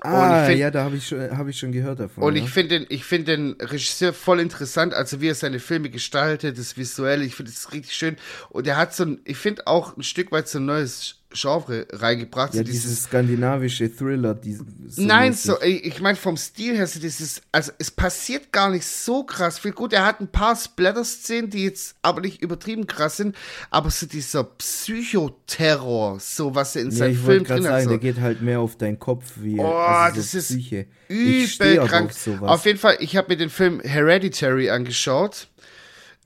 Ah, 0.00 0.44
find, 0.44 0.58
ja, 0.58 0.70
da 0.70 0.84
habe 0.84 0.96
ich, 0.96 1.08
schon, 1.08 1.34
hab 1.34 1.48
ich 1.48 1.58
schon 1.58 1.72
gehört 1.72 1.98
davon. 1.98 2.24
Und 2.24 2.36
ja. 2.36 2.44
ich 2.44 2.50
finde 2.50 2.80
den, 2.80 2.98
find 2.98 3.26
den 3.26 3.52
Regisseur 3.58 4.12
voll 4.12 4.38
interessant, 4.38 4.92
also 4.92 5.22
wie 5.22 5.28
er 5.28 5.34
seine 5.34 5.60
Filme 5.60 5.88
gestaltet, 5.88 6.58
das 6.58 6.76
Visuelle, 6.76 7.24
ich 7.24 7.34
finde 7.34 7.50
das 7.50 7.72
richtig 7.72 7.96
schön. 7.96 8.16
Und 8.50 8.66
er 8.66 8.76
hat 8.76 8.94
so 8.94 9.04
ein, 9.04 9.20
ich 9.24 9.38
finde 9.38 9.66
auch 9.66 9.96
ein 9.96 10.02
Stück 10.02 10.30
weit 10.30 10.46
so 10.46 10.58
ein 10.58 10.66
neues 10.66 11.23
Genre 11.34 11.86
reingebracht. 11.90 12.54
Ja, 12.54 12.60
so 12.60 12.64
dieses, 12.64 12.82
dieses 12.82 13.04
skandinavische 13.04 13.94
Thriller. 13.94 14.34
Die, 14.34 14.54
so 14.54 15.02
nein, 15.02 15.32
so, 15.32 15.60
ich 15.60 16.00
meine 16.00 16.16
vom 16.16 16.36
Stil 16.36 16.76
her, 16.76 16.86
so 16.86 17.00
dieses, 17.00 17.42
also 17.52 17.72
es 17.78 17.90
passiert 17.90 18.52
gar 18.52 18.70
nicht 18.70 18.86
so 18.86 19.24
krass 19.24 19.58
viel. 19.58 19.72
Gut, 19.72 19.92
er 19.92 20.06
hat 20.06 20.20
ein 20.20 20.28
paar 20.28 20.54
Splatter-Szenen, 20.54 21.50
die 21.50 21.64
jetzt 21.64 21.96
aber 22.02 22.20
nicht 22.20 22.40
übertrieben 22.40 22.86
krass 22.86 23.16
sind, 23.16 23.36
aber 23.70 23.90
so 23.90 24.06
dieser 24.06 24.44
Psychoterror, 24.44 26.20
so 26.20 26.54
was 26.54 26.76
er 26.76 26.82
in 26.82 26.90
ja, 26.90 26.96
seinem 26.96 27.16
Film 27.16 27.44
drin 27.44 27.68
hat. 27.68 27.82
So. 27.82 27.88
Der 27.90 27.98
geht 27.98 28.20
halt 28.20 28.40
mehr 28.40 28.60
auf 28.60 28.76
deinen 28.76 28.98
Kopf 28.98 29.32
wie 29.36 29.58
oh, 29.58 29.64
also 29.66 30.20
so 30.20 30.38
das 30.38 30.46
Psyche. 30.46 30.86
ist 31.08 31.60
übel 31.60 31.86
krank. 31.86 32.10
Auf, 32.10 32.42
auf, 32.42 32.66
jeden 32.66 32.78
Fall, 32.78 32.96
ich 33.00 33.16
habe 33.16 33.28
mir 33.30 33.36
den 33.36 33.50
Film 33.50 33.80
Hereditary 33.80 34.70
angeschaut. 34.70 35.48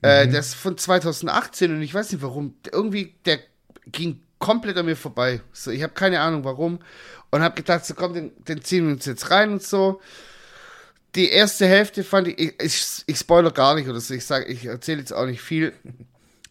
Äh, 0.01 0.25
mhm. 0.25 0.29
Äh, 0.29 0.31
der 0.31 0.39
ist 0.41 0.53
von 0.53 0.77
2018 0.77 1.71
und 1.71 1.81
ich 1.81 1.93
weiß 1.93 2.11
nicht 2.11 2.21
warum. 2.21 2.53
Irgendwie, 2.71 3.15
der 3.25 3.39
ging 3.91 4.21
komplett 4.39 4.77
an 4.77 4.85
mir 4.85 4.95
vorbei. 4.95 5.41
So, 5.53 5.71
ich 5.71 5.83
habe 5.83 5.93
keine 5.93 6.21
Ahnung 6.21 6.43
warum. 6.43 6.79
Und 7.31 7.41
habe 7.41 7.55
gedacht, 7.55 7.85
so 7.85 7.93
komm, 7.93 8.13
den, 8.13 8.31
den 8.45 8.63
ziehen 8.63 8.87
wir 8.87 8.93
uns 8.93 9.05
jetzt 9.05 9.29
rein 9.29 9.51
und 9.51 9.63
so. 9.63 10.01
Die 11.15 11.29
erste 11.29 11.67
Hälfte 11.67 12.03
fand 12.03 12.27
ich, 12.27 12.39
ich, 12.39 12.53
ich, 12.59 13.03
ich 13.05 13.17
spoiler 13.17 13.51
gar 13.51 13.75
nicht 13.75 13.87
oder 13.87 13.99
so, 13.99 14.13
ich 14.13 14.25
sage, 14.25 14.45
ich 14.45 14.65
erzähle 14.65 14.99
jetzt 14.99 15.13
auch 15.13 15.25
nicht 15.25 15.41
viel. 15.41 15.73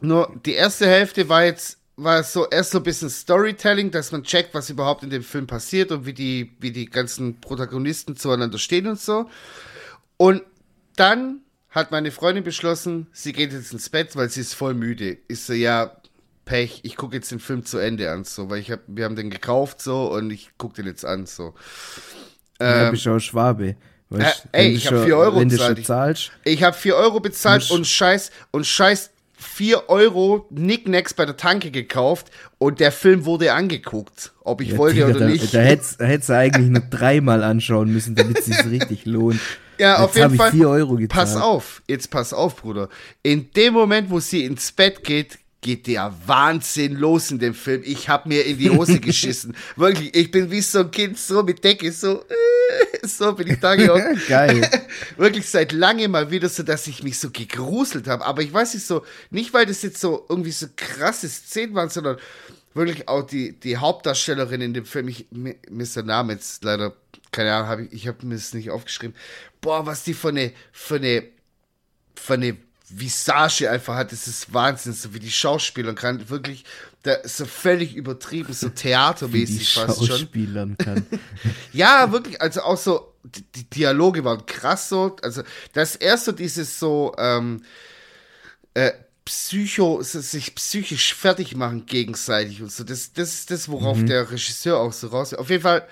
Nur 0.01 0.33
die 0.45 0.55
erste 0.55 0.87
Hälfte 0.87 1.29
war 1.29 1.45
jetzt, 1.45 1.79
war 1.97 2.23
so 2.23 2.49
erst 2.49 2.73
so 2.73 2.79
ein 2.79 2.85
bisschen 2.85 3.11
Storytelling, 3.11 3.91
dass 3.91 4.13
man 4.13 4.23
checkt, 4.23 4.55
was 4.55 4.71
überhaupt 4.71 5.03
in 5.03 5.11
dem 5.11 5.23
Film 5.23 5.47
passiert 5.47 5.91
und 5.91 6.07
wie 6.07 6.13
die, 6.13 6.53
wie 6.61 6.71
die 6.71 6.87
ganzen 6.87 7.41
Protagonisten 7.41 8.17
zueinander 8.17 8.59
stehen 8.59 8.87
und 8.87 9.01
so. 9.01 9.29
Und 10.17 10.43
dann 10.97 11.41
hat 11.71 11.91
meine 11.91 12.11
Freundin 12.11 12.45
beschlossen, 12.45 13.09
sie 13.13 13.33
geht 13.33 13.53
jetzt 13.53 13.73
ins 13.73 13.89
Bett, 13.89 14.17
weil 14.17 14.29
sie 14.31 14.41
ist 14.41 14.55
voll 14.55 14.75
müde. 14.75 15.19
Ich 15.29 15.41
so, 15.41 15.53
ja, 15.53 15.98
Pech, 16.49 16.81
ich 16.83 16.97
gucke 16.97 17.15
jetzt 17.15 17.31
den 17.31 17.41
Film 17.41 17.67
zu 17.67 17.77
Ende 17.77 18.11
an, 18.11 18.25
so, 18.25 18.49
weil 18.49 18.61
ich 18.61 18.71
hab, 18.71 18.81
wir 18.87 19.05
haben 19.05 19.17
den 19.17 19.29
gekauft 19.29 19.83
so 19.83 20.11
und 20.11 20.31
ich 20.31 20.51
gucke 20.57 20.77
den 20.77 20.87
jetzt 20.87 21.05
an, 21.05 21.27
so. 21.27 21.55
Ähm, 22.59 22.85
ja, 22.85 22.91
bist 22.91 23.07
auch 23.07 23.19
Schwabe. 23.19 23.77
Weißt, 24.09 24.47
äh, 24.53 24.63
ey, 24.63 24.69
ich 24.69 24.87
habe 24.87 25.05
4 25.05 25.17
Euro 25.19 25.45
bezahlt. 25.45 26.33
Ich, 26.45 26.55
ich 26.55 26.63
habe 26.63 26.75
4 26.75 26.97
Euro 26.97 27.21
bezahlt 27.21 27.71
und 27.71 27.87
scheiß, 27.87 28.31
und 28.51 28.67
scheiß 28.67 29.11
4 29.37 29.91
Euro 29.91 30.47
Nicknacks 30.49 31.13
bei 31.13 31.27
der 31.27 31.37
Tanke 31.37 31.71
gekauft 31.71 32.29
und 32.57 32.81
der 32.81 32.93
Film 32.93 33.27
wurde 33.27 33.53
angeguckt, 33.53 34.33
ob 34.43 34.63
ich 34.63 34.71
ja, 34.71 34.79
wollte 34.79 34.95
Digga, 34.97 35.09
oder 35.09 35.27
nicht. 35.27 35.53
Da, 35.53 35.59
da 35.99 36.07
hättest 36.07 36.31
du 36.31 36.35
eigentlich 36.35 36.71
nur 36.71 36.83
dreimal 36.89 37.45
anschauen 37.45 37.93
müssen, 37.93 38.15
damit 38.15 38.39
es 38.39 38.47
sich 38.47 38.65
richtig 38.65 39.05
lohnt. 39.05 39.41
Ja, 39.77 39.93
Jetzt 39.93 40.01
auf 40.01 40.17
jeden 40.17 40.37
Fall. 40.37 40.51
4 40.51 40.67
Euro 40.67 40.95
gezahlt. 40.95 41.11
Pass 41.11 41.37
auf, 41.37 41.83
jetzt 41.87 42.11
pass 42.11 42.33
auf, 42.33 42.57
Bruder. 42.57 42.89
In 43.23 43.51
dem 43.53 43.75
Moment, 43.75 44.09
wo 44.09 44.19
sie 44.19 44.47
ins 44.47 44.73
Bett 44.73 45.05
geht, 45.05 45.39
geht 45.61 45.87
der 45.87 46.15
Wahnsinn 46.27 46.95
los 46.97 47.31
in 47.31 47.39
dem 47.39 47.55
Film. 47.55 47.83
Ich 47.85 48.09
habe 48.09 48.29
mir 48.29 48.45
in 48.45 48.59
die 48.59 48.71
Hose 48.71 49.01
geschissen. 49.01 49.57
Wirklich, 49.77 50.15
ich 50.15 50.31
bin 50.31 50.51
wie 50.51 50.61
so 50.61 50.81
ein 50.81 50.91
Kind, 50.91 51.19
so 51.19 51.43
mit 51.43 51.65
Decke, 51.65 51.91
so, 51.91 52.23
äh, 52.23 53.07
so 53.07 53.33
bin 53.33 53.49
ich 53.49 53.59
da 53.59 53.75
gehockt. 53.75 54.05
Geil. 54.29 54.69
Wirklich 55.17 55.49
seit 55.49 55.73
lange 55.73 56.07
mal 56.09 56.31
wieder 56.31 56.49
so, 56.49 56.63
dass 56.63 56.87
ich 56.87 57.03
mich 57.03 57.19
so 57.19 57.31
gegruselt 57.31 58.07
habe. 58.07 58.25
Aber 58.25 58.43
ich 58.43 58.53
weiß 58.53 58.75
nicht 58.75 58.87
so, 58.87 59.05
nicht 59.31 59.53
weil 59.53 59.67
das 59.67 59.83
jetzt 59.83 60.01
so 60.01 60.27
irgendwie 60.29 60.53
so 60.53 60.67
krasse 60.77 61.29
Szenen 61.29 61.75
waren, 61.75 61.89
sondern 61.89 62.19
wirklich 62.75 63.09
auch 63.09 63.23
die, 63.23 63.59
die 63.59 63.77
Hauptdarstellerin 63.77 64.61
in 64.61 64.75
dem 64.75 64.85
Film. 64.85 65.09
Ich, 65.09 65.27
mir, 65.33 65.57
mir 65.69 65.83
ist 65.83 65.97
der 65.97 66.05
Name 66.05 66.35
jetzt 66.35 66.63
leider, 66.63 66.95
keine 67.33 67.53
Ahnung, 67.53 67.69
hab 67.69 67.81
ich, 67.81 67.93
ich 67.93 68.07
habe 68.07 68.25
mir 68.25 68.37
das 68.37 68.55
nicht 68.55 68.71
aufgeschrieben. 68.71 69.17
Boah, 69.61 69.87
was 69.87 70.05
die 70.05 70.15
für 70.15 70.29
eine, 70.29 70.53
für 70.71 70.97
eine, 70.97 71.25
für 72.15 72.35
eine 72.35 72.57
Visage 72.91 73.71
einfach 73.71 73.97
hat, 73.97 74.13
das 74.13 74.27
ist 74.27 74.53
Wahnsinn, 74.53 74.93
so 74.93 75.13
wie 75.15 75.19
die 75.19 75.31
Schauspieler 75.31 75.95
kann 75.95 76.29
wirklich 76.29 76.65
da 77.03 77.17
so 77.25 77.45
völlig 77.45 77.95
übertrieben, 77.95 78.53
so 78.53 78.69
theatermäßig 78.75 79.73
fast 79.75 80.07
schon. 80.07 80.77
Kann. 80.79 81.07
ja, 81.73 82.11
wirklich, 82.13 82.41
also 82.41 82.63
auch 82.63 82.77
so, 82.77 83.15
die, 83.23 83.43
die, 83.43 83.65
Dialoge 83.65 84.25
waren 84.25 84.45
krass 84.47 84.89
so, 84.89 85.17
also 85.23 85.43
das 85.73 85.97
erste 85.97 86.33
dieses 86.33 86.79
so, 86.79 87.15
ähm, 87.19 87.63
äh, 88.75 88.93
Psycho, 89.25 90.03
so, 90.03 90.21
sich 90.21 90.55
psychisch 90.55 91.15
fertig 91.15 91.55
machen 91.55 91.85
gegenseitig 91.85 92.63
und 92.63 92.73
so, 92.73 92.85
das, 92.85 93.13
das 93.13 93.35
ist 93.35 93.51
das, 93.51 93.69
worauf 93.69 93.99
mhm. 93.99 94.07
der 94.07 94.31
Regisseur 94.31 94.79
auch 94.79 94.93
so 94.93 95.09
raus, 95.09 95.35
auf 95.35 95.51
jeden 95.51 95.63
Fall, 95.63 95.87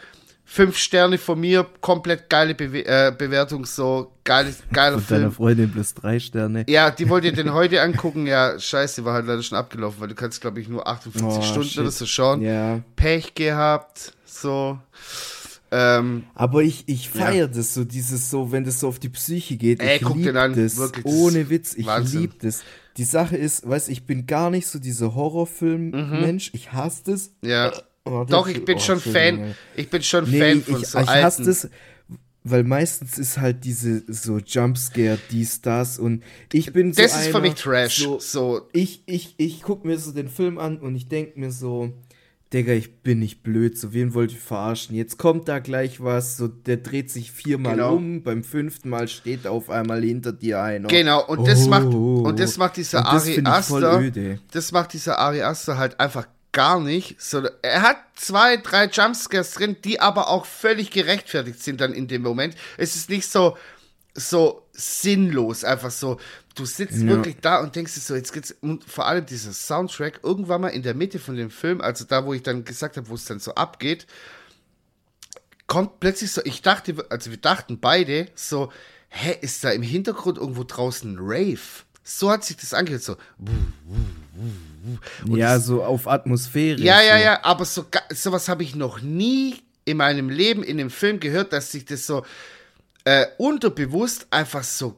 Fünf 0.48 0.76
Sterne 0.76 1.18
von 1.18 1.40
mir, 1.40 1.66
komplett 1.80 2.30
geile 2.30 2.54
Bewe 2.54 2.86
äh, 2.86 3.12
Bewertung, 3.16 3.66
so 3.66 4.12
geiles, 4.22 4.62
geiler 4.72 4.98
von 4.98 5.04
Film. 5.04 5.20
deiner 5.22 5.32
Freundin 5.32 5.72
plus 5.72 5.92
drei 5.92 6.20
Sterne. 6.20 6.64
Ja, 6.68 6.92
die 6.92 7.08
wollte 7.08 7.32
den 7.32 7.52
heute 7.52 7.82
angucken. 7.82 8.28
Ja, 8.28 8.56
scheiße, 8.56 9.04
war 9.04 9.14
halt 9.14 9.26
leider 9.26 9.42
schon 9.42 9.58
abgelaufen, 9.58 10.00
weil 10.00 10.08
du 10.08 10.14
kannst, 10.14 10.40
glaube 10.40 10.60
ich, 10.60 10.68
nur 10.68 10.86
58 10.86 11.38
oh, 11.38 11.42
Stunden 11.42 11.68
shit. 11.68 11.80
oder 11.80 11.90
so 11.90 12.06
schauen. 12.06 12.42
Ja. 12.42 12.80
Pech 12.94 13.34
gehabt, 13.34 14.12
so. 14.24 14.78
Ähm, 15.72 16.24
Aber 16.34 16.62
ich, 16.62 16.84
ich 16.86 17.10
feiere 17.10 17.34
ja. 17.34 17.46
das 17.48 17.74
so, 17.74 17.84
dieses 17.84 18.30
so, 18.30 18.52
wenn 18.52 18.62
das 18.62 18.78
so 18.78 18.86
auf 18.86 19.00
die 19.00 19.08
Psyche 19.08 19.56
geht. 19.56 19.82
Ey, 19.82 19.96
ich 19.96 20.02
guck 20.02 20.22
den 20.22 20.36
an, 20.36 20.54
das, 20.54 20.76
wirklich. 20.76 21.04
Ohne 21.04 21.50
Witz, 21.50 21.74
ich 21.74 21.88
liebe 22.12 22.34
das. 22.40 22.62
Die 22.96 23.04
Sache 23.04 23.36
ist, 23.36 23.68
weißt 23.68 23.88
ich 23.88 24.06
bin 24.06 24.26
gar 24.26 24.50
nicht 24.50 24.68
so 24.68 24.78
dieser 24.78 25.14
Horrorfilm-Mensch. 25.14 26.52
Mhm. 26.52 26.56
Ich 26.56 26.72
hasse 26.72 27.02
das. 27.04 27.32
Ja. 27.42 27.72
Oh, 28.06 28.24
Doch, 28.28 28.46
ich 28.46 28.64
bin 28.64 28.76
oh, 28.76 28.80
schon 28.80 29.00
Fan. 29.00 29.54
Ich 29.74 29.90
bin 29.90 30.02
schon 30.02 30.30
nee, 30.30 30.38
Fan 30.38 30.62
von 30.62 30.80
ich, 30.80 30.86
so 30.86 31.00
ich 31.00 31.08
alten. 31.08 31.24
hasse 31.24 31.44
das, 31.44 31.68
weil 32.44 32.62
meistens 32.62 33.18
ist 33.18 33.38
halt 33.38 33.64
diese 33.64 34.04
so 34.06 34.38
Jumpscare, 34.38 35.18
dies, 35.32 35.60
das 35.60 35.98
und 35.98 36.22
ich 36.52 36.72
bin 36.72 36.92
so 36.92 37.02
Das 37.02 37.12
ist 37.12 37.24
einer, 37.24 37.32
für 37.32 37.40
mich 37.40 37.54
Trash. 37.54 37.98
So, 37.98 38.20
so. 38.20 38.68
Ich, 38.72 39.02
ich, 39.06 39.34
ich 39.38 39.62
guck 39.62 39.84
mir 39.84 39.98
so 39.98 40.12
den 40.12 40.28
Film 40.28 40.58
an 40.58 40.78
und 40.78 40.94
ich 40.94 41.08
denk 41.08 41.36
mir 41.36 41.50
so, 41.50 41.92
Digga, 42.52 42.74
ich 42.74 43.02
bin 43.02 43.18
nicht 43.18 43.42
blöd, 43.42 43.76
so 43.76 43.92
wen 43.92 44.14
wollte 44.14 44.34
ich 44.34 44.40
verarschen? 44.40 44.94
Jetzt 44.94 45.18
kommt 45.18 45.48
da 45.48 45.58
gleich 45.58 46.00
was, 46.00 46.36
so 46.36 46.46
der 46.46 46.76
dreht 46.76 47.10
sich 47.10 47.32
viermal 47.32 47.74
genau. 47.74 47.96
um, 47.96 48.22
beim 48.22 48.44
fünften 48.44 48.88
Mal 48.88 49.08
steht 49.08 49.48
auf 49.48 49.68
einmal 49.68 50.04
hinter 50.04 50.32
dir 50.32 50.62
einer. 50.62 50.86
Genau, 50.86 51.26
und 51.26 51.48
das 51.48 51.66
oh, 51.66 51.70
macht 51.70 51.86
und 51.86 52.38
das 52.38 52.56
macht 52.56 52.76
dieser 52.76 53.04
Ari 53.04 53.42
Aster, 53.44 54.00
das 54.52 54.70
macht 54.70 54.92
dieser 54.92 55.18
Ari 55.18 55.42
Aster 55.42 55.76
halt 55.76 55.98
einfach 55.98 56.28
gar 56.56 56.80
nicht. 56.80 57.20
So, 57.20 57.46
er 57.60 57.82
hat 57.82 57.98
zwei, 58.14 58.56
drei 58.56 58.86
Jumpscares 58.86 59.52
drin, 59.52 59.76
die 59.84 60.00
aber 60.00 60.28
auch 60.28 60.46
völlig 60.46 60.90
gerechtfertigt 60.90 61.62
sind 61.62 61.82
dann 61.82 61.92
in 61.92 62.08
dem 62.08 62.22
Moment. 62.22 62.56
Es 62.78 62.96
ist 62.96 63.10
nicht 63.10 63.30
so, 63.30 63.58
so 64.14 64.66
sinnlos, 64.72 65.64
einfach 65.64 65.90
so. 65.90 66.18
Du 66.54 66.64
sitzt 66.64 66.96
ja. 66.96 67.08
wirklich 67.08 67.36
da 67.42 67.60
und 67.60 67.76
denkst 67.76 67.92
so, 67.92 68.14
jetzt 68.14 68.32
geht's, 68.32 68.56
und 68.62 68.84
vor 68.84 69.04
allem 69.04 69.26
dieser 69.26 69.52
Soundtrack, 69.52 70.20
irgendwann 70.22 70.62
mal 70.62 70.68
in 70.68 70.82
der 70.82 70.94
Mitte 70.94 71.18
von 71.18 71.36
dem 71.36 71.50
Film, 71.50 71.82
also 71.82 72.06
da, 72.06 72.24
wo 72.24 72.32
ich 72.32 72.42
dann 72.42 72.64
gesagt 72.64 72.96
habe, 72.96 73.10
wo 73.10 73.14
es 73.16 73.26
dann 73.26 73.38
so 73.38 73.54
abgeht, 73.54 74.06
kommt 75.66 76.00
plötzlich 76.00 76.32
so, 76.32 76.40
ich 76.42 76.62
dachte, 76.62 77.04
also 77.10 77.30
wir 77.30 77.36
dachten 77.36 77.80
beide 77.80 78.28
so, 78.34 78.72
hä, 79.10 79.36
ist 79.42 79.62
da 79.62 79.72
im 79.72 79.82
Hintergrund 79.82 80.38
irgendwo 80.38 80.64
draußen 80.64 81.16
ein 81.16 81.18
Rave? 81.20 81.84
So 82.02 82.30
hat 82.30 82.44
sich 82.44 82.56
das 82.56 82.72
angehört, 82.72 83.02
so. 83.02 83.18
Und 85.26 85.36
ja, 85.36 85.58
so 85.58 85.82
auf 85.82 86.06
Atmosphäre. 86.06 86.80
Ja, 86.80 87.00
ja, 87.00 87.18
so. 87.18 87.24
ja, 87.24 87.44
aber 87.44 87.64
so, 87.64 87.86
sowas 88.10 88.48
habe 88.48 88.62
ich 88.62 88.74
noch 88.74 89.00
nie 89.00 89.56
in 89.84 89.96
meinem 89.96 90.28
Leben 90.28 90.62
in 90.62 90.78
dem 90.78 90.90
Film 90.90 91.20
gehört, 91.20 91.52
dass 91.52 91.72
sich 91.72 91.84
das 91.84 92.06
so 92.06 92.24
äh, 93.04 93.26
unterbewusst 93.38 94.26
einfach 94.30 94.64
so 94.64 94.96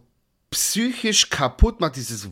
psychisch 0.50 1.28
kaputt 1.28 1.80
macht, 1.80 1.96
dieses 1.96 2.28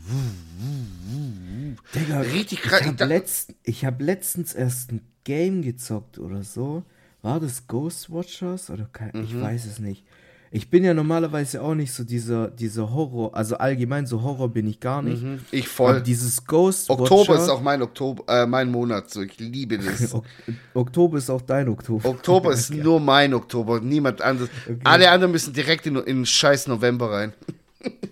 Digga, 1.95 2.21
richtig 2.21 2.63
krass. 2.63 2.81
Ich 2.81 2.87
habe 2.87 3.05
letzt, 3.05 3.55
hab 3.67 4.01
letztens 4.01 4.55
erst 4.55 4.93
ein 4.93 5.07
Game 5.25 5.63
gezockt 5.63 6.19
oder 6.19 6.43
so. 6.43 6.83
War 7.23 7.41
das 7.41 7.67
Ghostwatchers? 7.67 8.71
Oder 8.71 8.89
kein, 8.93 9.11
mhm. 9.13 9.25
ich 9.25 9.41
weiß 9.41 9.67
es 9.67 9.79
nicht. 9.79 10.05
Ich 10.57 10.71
bin 10.71 10.85
ja 10.85 10.95
normalerweise 10.95 11.61
auch 11.61 11.75
nicht 11.75 11.93
so 11.93 12.03
dieser, 12.03 12.49
dieser 12.49 12.91
Horror, 12.91 13.37
also 13.37 13.59
allgemein 13.59 14.07
so 14.07 14.23
Horror 14.23 14.49
bin 14.49 14.67
ich 14.67 14.81
gar 14.81 15.03
nicht. 15.03 15.23
Mhm, 15.23 15.41
ich 15.51 15.69
voll. 15.69 15.91
Aber 15.91 16.01
dieses 16.01 16.47
Ghost 16.47 16.89
Oktober 16.89 17.37
ist 17.37 17.51
auch 17.51 17.61
mein 17.61 17.83
Oktober, 17.83 18.25
äh, 18.27 18.47
mein 18.47 18.71
Monat, 18.71 19.11
so 19.11 19.21
ich 19.21 19.39
liebe 19.39 19.77
das. 19.77 20.17
Oktober 20.75 21.19
ist 21.19 21.29
auch 21.29 21.43
dein 21.43 21.69
Oktober. 21.69 22.09
Oktober 22.09 22.53
ist 22.55 22.73
nur 22.73 23.01
mein 23.01 23.35
Oktober, 23.35 23.81
niemand 23.81 24.23
anderes. 24.23 24.49
Okay. 24.65 24.79
Alle 24.85 25.11
anderen 25.11 25.33
müssen 25.33 25.53
direkt 25.53 25.87
in, 25.87 25.97
in 25.97 26.25
scheiß 26.25 26.69
November 26.69 27.11
rein. 27.11 27.35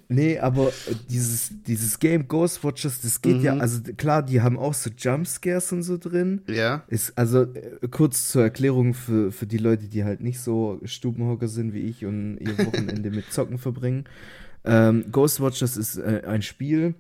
Nee, 0.08 0.38
aber 0.38 0.72
dieses, 1.08 1.50
dieses 1.66 1.98
Game 1.98 2.28
Ghostwatchers, 2.28 3.00
das 3.00 3.20
geht 3.20 3.38
mhm. 3.38 3.44
ja, 3.44 3.56
also 3.56 3.80
klar, 3.96 4.22
die 4.22 4.42
haben 4.42 4.58
auch 4.58 4.74
so 4.74 4.90
Jumpscares 4.96 5.72
und 5.72 5.82
so 5.82 5.98
drin. 5.98 6.42
Ja. 6.46 6.84
Ist, 6.88 7.16
also 7.16 7.42
äh, 7.42 7.88
kurz 7.90 8.30
zur 8.30 8.42
Erklärung 8.42 8.94
für, 8.94 9.32
für 9.32 9.46
die 9.46 9.58
Leute, 9.58 9.88
die 9.88 10.04
halt 10.04 10.20
nicht 10.20 10.40
so 10.40 10.80
Stubenhocker 10.84 11.48
sind 11.48 11.72
wie 11.72 11.80
ich 11.80 12.04
und 12.04 12.38
ihr 12.38 12.58
Wochenende 12.66 13.10
mit 13.10 13.32
Zocken 13.32 13.58
verbringen. 13.58 14.04
Ähm, 14.64 15.04
Ghostwatchers 15.10 15.76
ist 15.76 15.98
äh, 15.98 16.22
ein 16.26 16.42
Spiel, 16.42 16.94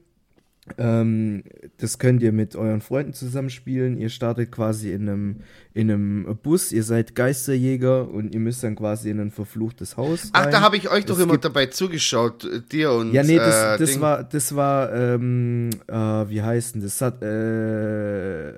ähm, 0.78 1.44
das 1.76 1.98
könnt 1.98 2.22
ihr 2.22 2.32
mit 2.32 2.56
euren 2.56 2.80
Freunden 2.80 3.12
zusammenspielen. 3.12 3.98
Ihr 3.98 4.08
startet 4.08 4.50
quasi 4.50 4.92
in 4.92 5.08
einem, 5.08 5.36
in 5.74 5.90
einem 5.90 6.38
Bus, 6.42 6.72
ihr 6.72 6.82
seid 6.82 7.14
Geisterjäger 7.14 8.08
und 8.08 8.34
ihr 8.34 8.40
müsst 8.40 8.64
dann 8.64 8.74
quasi 8.74 9.10
in 9.10 9.20
ein 9.20 9.30
verfluchtes 9.30 9.98
Haus. 9.98 10.30
Ach, 10.32 10.46
da 10.46 10.62
habe 10.62 10.78
ich 10.78 10.88
euch 10.90 11.04
doch 11.04 11.18
es 11.18 11.22
immer 11.22 11.36
dabei 11.36 11.66
zugeschaut, 11.66 12.44
äh, 12.44 12.62
dir 12.62 12.92
und. 12.92 13.12
Ja, 13.12 13.22
nee, 13.22 13.36
das, 13.36 13.54
äh, 13.54 13.78
das 13.78 14.00
war, 14.00 14.24
das 14.24 14.54
war, 14.56 14.92
ähm, 14.94 15.70
äh, 15.86 15.94
wie 15.94 16.40
heißt 16.40 16.76
denn 16.76 16.82
das? 16.82 17.00
Hat, 17.00 17.22
äh, 17.22 18.52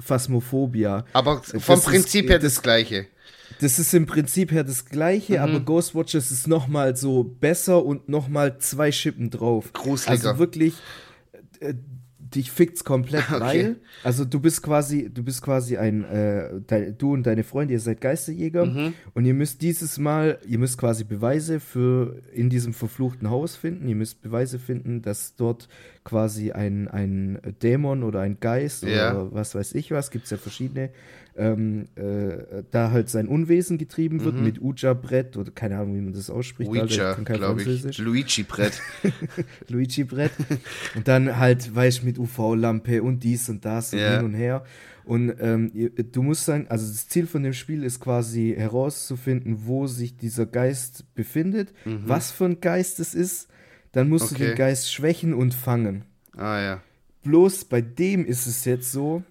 Phasmophobia. 0.00 1.04
Aber 1.12 1.42
vom 1.42 1.60
das 1.66 1.84
Prinzip 1.84 2.24
ist, 2.24 2.30
her 2.30 2.38
das, 2.38 2.54
das 2.54 2.62
Gleiche. 2.62 3.06
Das 3.60 3.78
ist 3.78 3.92
im 3.92 4.06
Prinzip 4.06 4.52
her 4.52 4.64
das 4.64 4.86
gleiche, 4.86 5.34
mhm. 5.34 5.38
aber 5.40 5.60
Ghostwatchers 5.60 6.30
ist 6.30 6.48
nochmal 6.48 6.96
so 6.96 7.24
besser 7.24 7.84
und 7.84 8.08
nochmal 8.08 8.58
zwei 8.58 8.90
Schippen 8.90 9.28
drauf. 9.28 9.74
Gruseliger. 9.74 10.28
Also 10.28 10.38
wirklich, 10.38 10.74
äh, 11.60 11.74
dich 12.34 12.50
fickt's 12.50 12.84
komplett, 12.84 13.24
okay. 13.30 13.40
weil, 13.40 13.76
also 14.04 14.24
du 14.24 14.40
bist 14.40 14.62
quasi, 14.62 15.10
du 15.12 15.22
bist 15.22 15.42
quasi 15.42 15.76
ein, 15.76 16.04
äh, 16.04 16.60
de, 16.60 16.92
du 16.92 17.12
und 17.12 17.24
deine 17.24 17.44
Freunde, 17.44 17.74
ihr 17.74 17.80
seid 17.80 18.00
Geisterjäger 18.00 18.66
mhm. 18.66 18.94
und 19.14 19.24
ihr 19.24 19.34
müsst 19.34 19.62
dieses 19.62 19.98
Mal, 19.98 20.38
ihr 20.46 20.58
müsst 20.58 20.78
quasi 20.78 21.04
Beweise 21.04 21.60
für 21.60 22.22
in 22.32 22.50
diesem 22.50 22.72
verfluchten 22.72 23.30
Haus 23.30 23.56
finden, 23.56 23.88
ihr 23.88 23.96
müsst 23.96 24.22
Beweise 24.22 24.58
finden, 24.58 25.02
dass 25.02 25.34
dort 25.36 25.68
quasi 26.04 26.52
ein, 26.52 26.88
ein 26.88 27.40
Dämon 27.62 28.02
oder 28.02 28.20
ein 28.20 28.38
Geist 28.40 28.84
ja. 28.84 29.12
oder 29.12 29.32
was 29.32 29.54
weiß 29.54 29.74
ich 29.74 29.90
was, 29.90 30.10
gibt's 30.10 30.30
ja 30.30 30.36
verschiedene, 30.36 30.90
ähm, 31.40 31.88
äh, 31.96 32.62
da 32.70 32.90
halt 32.90 33.08
sein 33.08 33.26
Unwesen 33.26 33.78
getrieben 33.78 34.22
wird 34.24 34.36
mhm. 34.36 34.44
mit 34.44 34.60
Uja-Brett 34.60 35.38
oder 35.38 35.50
keine 35.50 35.78
Ahnung, 35.78 35.96
wie 35.96 36.00
man 36.02 36.12
das 36.12 36.28
ausspricht. 36.28 36.70
Ouija, 36.70 37.14
glaube 37.14 37.62
ich. 37.62 37.98
Luigi-Brett. 37.98 38.80
Luigi-Brett. 39.68 40.32
und 40.94 41.08
dann 41.08 41.38
halt, 41.38 41.74
weißt 41.74 42.02
du, 42.02 42.06
mit 42.06 42.18
UV-Lampe 42.18 43.02
und 43.02 43.24
dies 43.24 43.48
und 43.48 43.64
das 43.64 43.94
und 43.94 44.00
hin 44.00 44.24
und 44.24 44.34
her. 44.34 44.64
Und 45.04 45.34
ähm, 45.40 45.72
du 46.12 46.22
musst 46.22 46.44
sagen, 46.44 46.66
also 46.68 46.86
das 46.86 47.08
Ziel 47.08 47.26
von 47.26 47.42
dem 47.42 47.54
Spiel 47.54 47.84
ist 47.84 48.00
quasi 48.00 48.54
herauszufinden, 48.56 49.66
wo 49.66 49.86
sich 49.86 50.16
dieser 50.16 50.44
Geist 50.44 51.14
befindet, 51.14 51.72
mhm. 51.86 52.02
was 52.04 52.30
für 52.30 52.44
ein 52.44 52.60
Geist 52.60 53.00
es 53.00 53.14
ist. 53.14 53.48
Dann 53.92 54.08
musst 54.08 54.32
okay. 54.32 54.34
du 54.34 54.44
den 54.50 54.56
Geist 54.56 54.92
schwächen 54.92 55.32
und 55.32 55.54
fangen. 55.54 56.04
Ah 56.36 56.60
ja. 56.60 56.82
Bloß 57.22 57.64
bei 57.64 57.80
dem 57.80 58.24
ist 58.24 58.46
es 58.46 58.64
jetzt 58.64 58.92
so, 58.92 59.24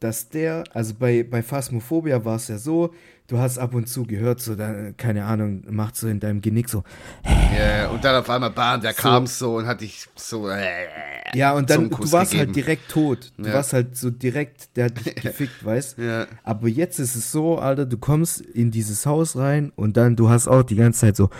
dass 0.00 0.28
der, 0.28 0.64
also 0.72 0.94
bei, 0.98 1.22
bei 1.22 1.42
Phasmophobia 1.42 2.24
war 2.24 2.36
es 2.36 2.48
ja 2.48 2.58
so, 2.58 2.92
du 3.28 3.38
hast 3.38 3.58
ab 3.58 3.74
und 3.74 3.88
zu 3.88 4.04
gehört, 4.04 4.40
so, 4.40 4.54
da, 4.54 4.92
keine 4.96 5.24
Ahnung, 5.24 5.62
macht 5.68 5.96
so 5.96 6.06
in 6.06 6.20
deinem 6.20 6.40
Genick 6.40 6.68
so. 6.68 6.84
Ja, 7.24 7.88
und 7.88 8.04
dann 8.04 8.16
auf 8.16 8.28
einmal, 8.28 8.50
bam, 8.50 8.80
der 8.80 8.92
so. 8.92 9.02
kam 9.02 9.26
so 9.26 9.56
und 9.56 9.66
hat 9.66 9.80
dich 9.80 10.06
so. 10.14 10.48
Äh, 10.48 10.86
ja, 11.34 11.52
und 11.52 11.70
dann, 11.70 11.90
du 11.90 12.12
warst 12.12 12.32
gegeben. 12.32 12.48
halt 12.48 12.56
direkt 12.56 12.90
tot. 12.90 13.32
Du 13.36 13.48
ja. 13.48 13.54
warst 13.54 13.72
halt 13.72 13.96
so 13.96 14.10
direkt, 14.10 14.76
der 14.76 14.86
hat 14.86 15.04
dich 15.04 15.14
gefickt, 15.22 15.64
weißt 15.64 15.98
ja. 15.98 16.26
Aber 16.44 16.68
jetzt 16.68 16.98
ist 16.98 17.16
es 17.16 17.32
so, 17.32 17.58
Alter, 17.58 17.86
du 17.86 17.98
kommst 17.98 18.40
in 18.40 18.70
dieses 18.70 19.06
Haus 19.06 19.36
rein 19.36 19.72
und 19.76 19.96
dann, 19.96 20.16
du 20.16 20.28
hast 20.28 20.46
auch 20.46 20.62
die 20.62 20.76
ganze 20.76 21.00
Zeit 21.00 21.16
so 21.16 21.30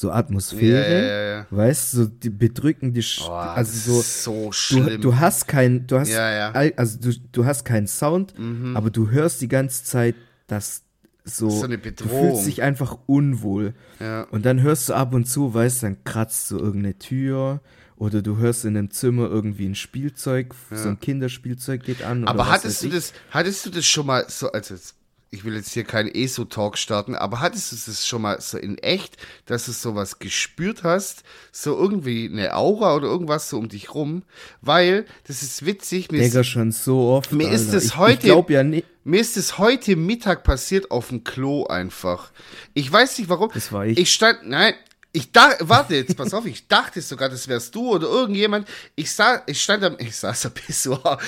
so 0.00 0.10
Atmosphäre, 0.10 0.90
ja, 0.90 1.02
ja, 1.02 1.36
ja. 1.40 1.46
weißt 1.50 1.90
so 1.90 2.06
die 2.06 2.30
bedrückende, 2.30 3.02
oh, 3.22 3.30
also 3.30 4.00
so, 4.00 4.50
so. 4.50 4.80
Du, 4.80 4.98
du, 4.98 5.16
hast 5.18 5.46
kein, 5.46 5.86
du 5.86 5.98
hast, 5.98 6.14
also 6.14 6.98
du, 6.98 7.12
du 7.32 7.44
hast 7.44 7.64
keinen 7.64 7.86
Sound, 7.86 8.32
mhm. 8.38 8.74
aber 8.78 8.88
du 8.88 9.10
hörst 9.10 9.42
die 9.42 9.48
ganze 9.48 9.84
Zeit, 9.84 10.14
dass 10.46 10.84
so, 11.24 11.50
so 11.50 11.64
eine 11.64 11.76
Bedrohung. 11.76 12.10
du 12.10 12.32
fühlst 12.32 12.46
dich 12.46 12.62
einfach 12.62 12.96
unwohl. 13.04 13.74
Und 14.30 14.46
dann 14.46 14.62
hörst 14.62 14.88
du 14.88 14.94
ab 14.94 15.12
und 15.12 15.26
zu, 15.26 15.52
weißt, 15.52 15.82
dann 15.82 16.02
kratzt 16.04 16.48
so 16.48 16.58
irgendeine 16.58 16.98
Tür 16.98 17.60
oder 17.96 18.22
du 18.22 18.38
hörst 18.38 18.64
in 18.64 18.78
einem 18.78 18.90
Zimmer 18.90 19.28
irgendwie 19.28 19.66
ein 19.66 19.74
Spielzeug, 19.74 20.54
so 20.72 20.88
ein 20.88 20.98
Kinderspielzeug 20.98 21.82
geht 21.82 22.02
an. 22.02 22.26
Aber 22.26 22.48
hattest 22.48 22.82
du 22.82 22.88
das, 22.88 23.12
hattest 23.30 23.66
du 23.66 23.70
das 23.70 23.84
schon 23.84 24.06
mal 24.06 24.24
so, 24.28 24.50
also 24.50 24.72
jetzt 24.72 24.94
ich 25.32 25.44
will 25.44 25.54
jetzt 25.54 25.72
hier 25.72 25.84
keinen 25.84 26.08
ESO-Talk 26.12 26.76
starten, 26.76 27.14
aber 27.14 27.40
hattest 27.40 27.70
du 27.70 27.90
es 27.90 28.06
schon 28.06 28.22
mal 28.22 28.40
so 28.40 28.58
in 28.58 28.78
echt, 28.78 29.16
dass 29.46 29.66
du 29.66 29.72
sowas 29.72 30.18
gespürt 30.18 30.82
hast, 30.82 31.22
so 31.52 31.76
irgendwie 31.76 32.28
eine 32.28 32.56
Aura 32.56 32.96
oder 32.96 33.06
irgendwas 33.06 33.48
so 33.48 33.56
um 33.58 33.68
dich 33.68 33.94
rum? 33.94 34.24
Weil, 34.60 35.06
das 35.28 35.42
ist 35.42 35.64
witzig. 35.64 36.10
Mir 36.10 36.22
Digga, 36.22 36.40
ist, 36.40 36.48
schon 36.48 36.72
so 36.72 37.10
oft. 37.10 37.32
Mir 37.32 37.44
Alter. 37.44 37.54
ist 37.54 37.72
es 37.72 37.96
heute, 37.96 38.26
ich 38.26 38.48
ja 38.48 38.64
nicht. 38.64 38.86
mir 39.04 39.20
ist 39.20 39.36
es 39.36 39.58
heute 39.58 39.94
Mittag 39.94 40.42
passiert 40.42 40.90
auf 40.90 41.08
dem 41.08 41.22
Klo 41.22 41.64
einfach. 41.66 42.32
Ich 42.74 42.90
weiß 42.90 43.18
nicht 43.18 43.28
warum. 43.28 43.50
Das 43.54 43.70
war 43.70 43.86
ich. 43.86 43.98
Ich 43.98 44.12
stand, 44.12 44.48
nein, 44.48 44.74
ich 45.12 45.32
dachte, 45.32 45.68
warte 45.68 45.96
jetzt, 45.96 46.16
pass 46.16 46.32
auf, 46.32 46.46
ich 46.46 46.68
dachte 46.68 47.00
sogar, 47.00 47.28
das 47.28 47.48
wärst 47.48 47.74
du 47.74 47.90
oder 47.90 48.06
irgendjemand. 48.06 48.68
Ich 48.94 49.12
sah, 49.12 49.42
ich 49.46 49.60
stand 49.60 49.82
am, 49.82 49.96
ich 49.98 50.14
saß 50.14 50.46
am 50.46 50.52
Pissoir. 50.52 51.18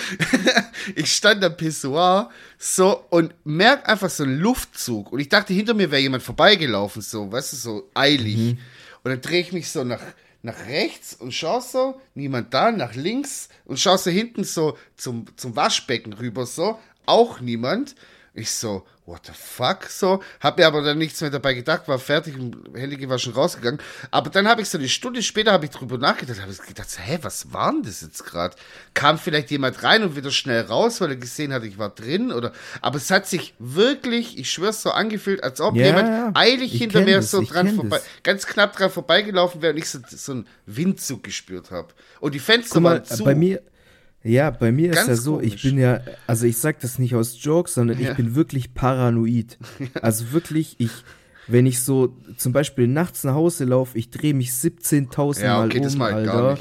ich 0.95 1.13
stand 1.13 1.43
am 1.45 1.57
Pissoir, 1.57 2.31
so, 2.59 3.05
und 3.11 3.35
merk 3.45 3.89
einfach 3.89 4.11
so 4.11 4.23
einen 4.23 4.39
Luftzug. 4.39 5.11
Und 5.11 5.19
ich 5.19 5.29
dachte, 5.29 5.53
hinter 5.53 5.75
mir 5.75 5.91
wäre 5.91 6.01
jemand 6.01 6.23
vorbeigelaufen, 6.23 7.03
so, 7.03 7.33
weißt 7.33 7.55
du, 7.55 7.57
so 7.57 7.91
eilig. 7.95 8.37
Mhm. 8.37 8.59
Und 9.03 9.11
dann 9.11 9.21
drehe 9.21 9.41
ich 9.41 9.53
mich 9.53 9.69
so 9.69 9.83
nach, 9.83 10.03
nach 10.43 10.67
rechts 10.67 11.15
und 11.15 11.35
schaue 11.35 11.61
so, 11.61 12.01
niemand 12.15 12.55
da, 12.55 12.71
nach 12.71 12.95
links 12.95 13.49
und 13.65 13.81
schaue 13.81 13.99
so 13.99 14.11
hinten 14.11 14.45
so 14.45 14.79
zum, 14.97 15.27
zum 15.37 15.57
Waschbecken 15.57 16.13
rüber, 16.13 16.47
so, 16.47 16.79
auch 17.05 17.41
niemand. 17.41 17.97
Ich 18.35 18.51
so, 18.51 18.87
what 19.05 19.27
the 19.27 19.33
fuck? 19.35 19.85
So, 19.91 20.23
hab 20.41 20.57
mir 20.57 20.67
aber 20.67 20.81
dann 20.81 20.97
nichts 20.97 21.21
mehr 21.21 21.29
dabei 21.29 21.53
gedacht, 21.53 21.87
war 21.87 21.99
fertig 21.99 22.35
und 22.35 22.57
Hellige 22.75 23.09
war 23.11 23.19
schon 23.19 23.35
rausgegangen. 23.35 23.79
Aber 24.11 24.31
dann 24.31 24.49
habe 24.49 24.63
ich 24.63 24.71
so 24.71 24.79
eine 24.79 24.89
Stunde 24.89 25.23
später 25.23 25.53
habe 25.53 25.67
ich 25.67 25.71
drüber 25.71 25.99
nachgedacht, 25.99 26.41
habe 26.41 26.51
ich 26.51 26.63
gedacht, 26.63 26.89
hä, 26.99 27.19
was 27.21 27.53
war 27.53 27.73
denn 27.73 27.83
das 27.83 28.01
jetzt 28.01 28.25
gerade? 28.25 28.57
Kam 28.95 29.19
vielleicht 29.19 29.51
jemand 29.51 29.83
rein 29.83 30.03
und 30.03 30.17
wieder 30.17 30.31
schnell 30.31 30.63
raus, 30.63 31.01
weil 31.01 31.11
er 31.11 31.17
gesehen 31.17 31.53
hat, 31.53 31.65
ich 31.65 31.77
war 31.77 31.91
drin 31.91 32.33
oder, 32.33 32.53
aber 32.81 32.97
es 32.97 33.11
hat 33.11 33.27
sich 33.27 33.55
wirklich, 33.59 34.39
ich 34.39 34.51
schwör's 34.51 34.83
so 34.83 34.93
angefühlt, 34.93 35.43
als 35.43 35.61
ob 35.61 35.77
ja, 35.77 35.87
jemand 35.87 36.37
eilig 36.37 36.73
hinter 36.73 37.03
mir 37.03 37.17
das, 37.17 37.31
so 37.31 37.43
dran 37.43 37.75
vorbei, 37.75 37.99
das. 37.99 38.07
ganz 38.23 38.47
knapp 38.47 38.75
dran 38.77 38.91
vorbeigelaufen 38.91 39.61
wäre 39.61 39.75
und 39.75 39.79
ich 39.79 39.91
so, 39.91 39.99
so 40.09 40.33
einen 40.33 40.47
Windzug 40.65 41.23
gespürt 41.23 41.71
habe. 41.71 41.89
Und 42.21 42.35
die 42.35 42.39
Fenster 42.41 42.81
mal, 42.81 42.97
waren 42.97 43.05
zu. 43.05 43.25
Bei 43.25 43.35
mir, 43.35 43.61
ja, 44.25 44.51
bei 44.51 44.71
mir 44.71 44.91
Ganz 44.91 45.03
ist 45.03 45.09
ja 45.09 45.17
so, 45.17 45.37
komisch. 45.37 45.55
ich 45.55 45.63
bin 45.63 45.79
ja, 45.79 46.01
also 46.27 46.47
ich 46.47 46.59
sag 46.59 46.81
das 46.81 46.99
nicht 46.99 47.15
aus 47.15 47.43
Jokes, 47.43 47.75
sondern 47.75 47.99
ja. 47.99 48.11
ich 48.11 48.17
bin 48.17 48.35
wirklich 48.35 48.75
paranoid. 48.75 49.59
Also 50.01 50.33
wirklich, 50.33 50.77
ich, 50.79 50.91
wenn 51.49 51.67
ich 51.67 51.81
so 51.81 52.17
zum 52.37 52.53
Beispiel 52.53 52.87
nachts 52.87 53.25
nach 53.25 53.35
Hause 53.35 53.65
laufe, 53.65 53.99
ich 53.99 54.11
drehe 54.11 54.35
mich 54.35 54.51
17.000 54.51 55.43
ja, 55.43 55.65
okay, 55.65 55.81
Mal 55.97 56.13
um, 56.13 56.31
Alter, 56.31 56.59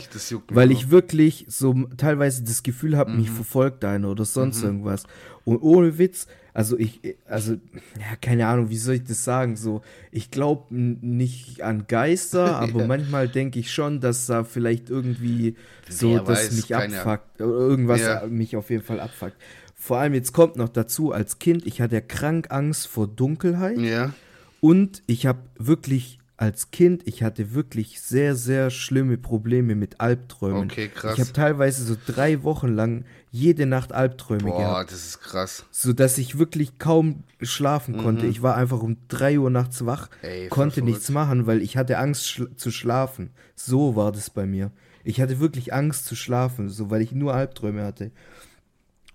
weil 0.49 0.71
ich 0.71 0.89
wirklich 0.89 1.45
so 1.47 1.73
teilweise 1.97 2.43
das 2.43 2.63
Gefühl 2.63 2.97
habe, 2.97 3.11
mhm. 3.11 3.17
mich 3.17 3.29
verfolgt 3.29 3.85
einer 3.85 4.09
oder 4.09 4.25
sonst 4.25 4.59
mhm. 4.59 4.67
irgendwas. 4.67 5.03
Und 5.43 5.61
ohne 5.61 5.97
Witz, 5.97 6.27
also 6.53 6.77
ich, 6.77 6.99
also, 7.27 7.53
ja, 7.53 8.15
keine 8.21 8.47
Ahnung, 8.47 8.69
wie 8.69 8.77
soll 8.77 8.95
ich 8.95 9.03
das 9.03 9.23
sagen? 9.23 9.55
So, 9.55 9.81
ich 10.11 10.31
glaube 10.31 10.73
nicht 10.75 11.61
an 11.61 11.85
Geister, 11.87 12.55
aber 12.59 12.81
ja. 12.81 12.87
manchmal 12.87 13.27
denke 13.27 13.59
ich 13.59 13.71
schon, 13.71 14.01
dass 14.01 14.25
da 14.25 14.43
vielleicht 14.43 14.89
irgendwie 14.89 15.55
so, 15.89 16.11
Wer 16.11 16.19
dass 16.23 16.45
weiß, 16.45 16.51
mich 16.53 16.75
abfuckt, 16.75 17.41
oder 17.41 17.51
irgendwas 17.51 18.01
ja. 18.01 18.25
mich 18.27 18.55
auf 18.55 18.69
jeden 18.69 18.83
Fall 18.83 18.99
abfuckt. 18.99 19.35
Vor 19.75 19.97
allem 19.97 20.13
jetzt 20.13 20.33
kommt 20.33 20.57
noch 20.57 20.69
dazu, 20.69 21.11
als 21.11 21.39
Kind, 21.39 21.65
ich 21.65 21.81
hatte 21.81 22.01
krank 22.01 22.47
Angst 22.51 22.87
vor 22.87 23.07
Dunkelheit. 23.07 23.79
Ja. 23.79 24.13
Und 24.59 25.01
ich 25.07 25.25
habe 25.25 25.39
wirklich 25.57 26.19
als 26.37 26.71
Kind, 26.71 27.03
ich 27.05 27.21
hatte 27.21 27.53
wirklich 27.53 28.01
sehr, 28.01 28.35
sehr 28.35 28.71
schlimme 28.71 29.17
Probleme 29.17 29.75
mit 29.75 30.01
Albträumen. 30.01 30.63
Okay, 30.63 30.87
krass. 30.87 31.13
Ich 31.13 31.19
habe 31.19 31.33
teilweise 31.33 31.83
so 31.83 31.95
drei 32.07 32.43
Wochen 32.43 32.69
lang 32.69 33.05
jede 33.31 33.65
Nacht 33.65 33.93
Albträume 33.93 34.43
Boah, 34.43 34.57
gehabt. 34.57 34.73
Boah, 34.73 34.85
das 34.85 35.05
ist 35.05 35.21
krass. 35.21 35.65
So 35.71 35.93
dass 35.93 36.17
ich 36.17 36.37
wirklich 36.37 36.77
kaum 36.77 37.23
schlafen 37.41 37.95
mhm. 37.95 38.03
konnte. 38.03 38.25
Ich 38.27 38.43
war 38.43 38.55
einfach 38.55 38.81
um 38.81 38.97
drei 39.07 39.39
Uhr 39.39 39.49
nachts 39.49 39.85
wach, 39.85 40.09
Ey, 40.21 40.49
konnte 40.49 40.81
nichts 40.81 41.09
machen, 41.09 41.47
weil 41.47 41.61
ich 41.61 41.77
hatte 41.77 41.97
Angst 41.97 42.27
schl 42.27 42.53
zu 42.55 42.71
schlafen. 42.71 43.31
So 43.55 43.95
war 43.95 44.11
das 44.11 44.29
bei 44.29 44.45
mir. 44.45 44.71
Ich 45.03 45.21
hatte 45.21 45.39
wirklich 45.39 45.73
Angst 45.73 46.05
zu 46.05 46.15
schlafen, 46.15 46.69
so 46.69 46.91
weil 46.91 47.01
ich 47.01 47.13
nur 47.13 47.33
Albträume 47.33 47.83
hatte. 47.83 48.11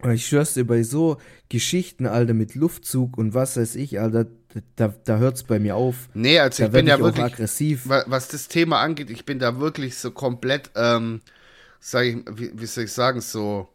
Und 0.03 0.11
ich 0.13 0.27
schwör's 0.27 0.55
dir, 0.55 0.67
bei 0.67 0.83
so 0.83 1.19
Geschichten, 1.49 2.07
Alter, 2.07 2.35
mit 2.35 2.55
Luftzug 2.55 3.17
und 3.17 3.35
was 3.35 3.57
weiß 3.57 3.77
ich, 3.77 4.01
Alter, 4.01 4.27
da, 4.77 4.95
da 5.05 5.19
hört 5.19 5.37
es 5.37 5.43
bei 5.43 5.59
mir 5.59 5.77
auf. 5.77 6.09
Nee, 6.15 6.39
also 6.39 6.63
da 6.63 6.67
ich 6.67 6.73
bin 6.73 6.87
ja 6.87 6.99
wirklich 6.99 7.25
aggressiv. 7.25 7.89
Was 7.89 8.29
das 8.29 8.49
Thema 8.49 8.81
angeht, 8.81 9.11
ich 9.11 9.25
bin 9.25 9.39
da 9.39 9.59
wirklich 9.59 9.97
so 9.97 10.11
komplett, 10.11 10.71
ähm, 10.75 11.21
sag 11.81 12.05
ich, 12.05 12.17
wie, 12.31 12.53
wie 12.55 12.67
soll 12.67 12.85
ich 12.85 12.93
sagen, 12.93 13.21
so 13.21 13.69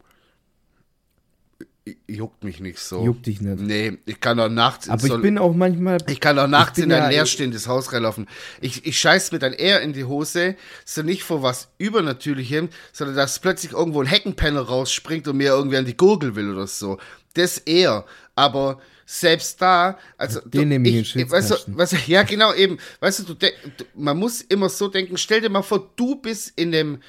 juckt 2.08 2.44
mich 2.44 2.60
nicht 2.60 2.80
so. 2.80 3.04
Juckt 3.04 3.26
dich 3.26 3.41
nicht. 3.41 3.60
Nee, 3.60 3.98
ich 4.06 4.20
kann 4.20 4.39
auch 4.39 4.50
nachts 4.50 4.88
Aber 4.88 5.02
so, 5.02 5.15
ich 5.15 5.22
bin 5.22 5.38
auch 5.38 5.54
manchmal. 5.54 5.98
Ich 6.08 6.20
kann 6.20 6.38
auch 6.38 6.48
nachts 6.48 6.78
in 6.78 6.91
ein 6.91 7.10
leerstehendes 7.10 7.67
Haus 7.67 7.91
reinlaufen. 7.91 8.28
Ich, 8.60 8.86
ich 8.86 9.00
scheiß 9.00 9.32
mir 9.32 9.39
dann 9.39 9.54
eher 9.54 9.82
in 9.82 9.94
die 9.94 10.04
Hose, 10.04 10.56
so 10.86 11.02
nicht 11.02 11.24
vor 11.24 11.41
was 11.41 11.70
Übernatürlichem, 11.80 12.70
sondern 12.94 13.15
dass 13.15 13.39
plötzlich 13.39 13.72
irgendwo 13.74 14.02
ein 14.02 14.08
Heckenpanel 14.08 14.62
rausspringt 14.62 15.28
und 15.28 15.38
mir 15.38 15.50
irgendwie 15.50 15.78
an 15.78 15.86
die 15.86 15.98
Gurgel 15.98 16.36
will 16.36 16.52
oder 16.52 16.67
so. 16.67 17.00
Das 17.34 17.58
eher. 17.58 18.06
Aber 18.36 18.80
selbst 19.06 19.62
da, 19.62 19.98
also 20.17 20.39
den 20.41 20.70
nehme 20.70 20.88
ich, 20.88 21.15
ich 21.15 21.30
weißt 21.30 21.52
du, 21.52 21.56
weißt 21.78 21.94
du, 21.94 21.98
ja 22.08 22.24
genau 22.24 22.54
eben, 22.54 22.78
weißt 23.02 23.28
du, 23.28 23.34
du, 23.34 23.48
man 23.94 24.17
muss 24.17 24.39
immer 24.41 24.70
so 24.70 24.88
denken, 24.88 25.17
stell 25.17 25.41
dir 25.41 25.50
mal 25.50 25.63
vor, 25.63 25.91
du 25.98 26.15
bist 26.15 26.54
in 26.56 26.72
dem, 26.72 27.02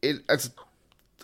in, 0.00 0.22
also 0.26 0.50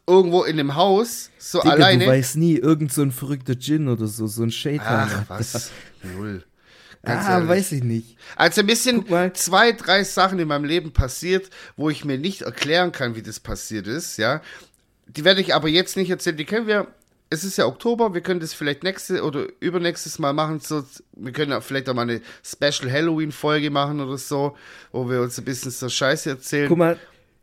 irgendwo 0.07 0.45
in 0.45 0.57
dem 0.57 0.75
Haus, 0.75 1.31
so 1.39 1.61
Digga, 1.61 1.75
alleine. 1.75 2.05
Du 2.05 2.11
weißt 2.11 2.37
nie, 2.37 2.57
irgend 2.57 2.93
so 2.93 3.03
ein 3.03 3.13
verrückter 3.13 3.55
Djinn 3.55 3.89
oder 3.89 4.07
so, 4.07 4.27
so 4.27 4.43
ein 4.43 4.51
Shaitan. 4.51 5.11
Ach, 5.13 5.25
was? 5.29 5.71
Null. 6.03 6.45
Ganz 7.03 7.27
ah, 7.27 7.35
ehrlich. 7.35 7.49
weiß 7.49 7.73
ich 7.73 7.85
nicht. 7.85 8.17
Also 8.35 8.63
ein 8.63 8.67
bisschen 8.67 9.05
zwei, 9.35 9.73
drei 9.73 10.03
Sachen 10.03 10.39
in 10.39 10.49
meinem 10.49 10.65
Leben 10.65 10.93
passiert, 10.93 11.51
wo 11.77 11.89
ich 11.89 12.05
mir 12.05 12.19
nicht 12.19 12.43
erklären 12.43 12.93
kann, 12.93 13.15
wie 13.15 13.23
das 13.23 13.39
passiert 13.39 13.87
ist, 13.87 14.17
ja. 14.17 14.43
Die 15.07 15.25
werde 15.25 15.41
ich 15.41 15.55
aber 15.55 15.69
jetzt 15.69 15.97
nicht 15.97 16.11
erzählen. 16.11 16.37
Die 16.37 16.45
können 16.45 16.67
wir 16.67 16.89
es 17.29 17.45
ist 17.45 17.59
ja 17.59 17.67
Oktober, 17.67 18.15
wir 18.15 18.21
können 18.21 18.41
das 18.41 18.55
vielleicht 18.55 18.83
nächste 18.85 19.23
oder 19.25 19.47
übernächstes 19.61 20.19
Mal 20.19 20.33
machen. 20.33 20.61
So, 20.61 20.85
wir 21.13 21.33
können 21.33 21.51
ja 21.51 21.61
vielleicht 21.61 21.89
auch 21.89 21.95
mal 21.95 22.03
eine 22.03 22.21
Special 22.45 22.91
Halloween-Folge 22.91 23.71
machen 23.71 24.01
oder 24.01 24.17
so, 24.17 24.57
wo 24.93 25.09
wir 25.11 25.21
uns 25.23 25.39
ein 25.39 25.45
bisschen 25.45 25.71
so 25.71 25.89
Scheiße 25.89 26.31
erzählen. 26.31 26.69
Guck 26.69 26.79
mal. 26.79 26.99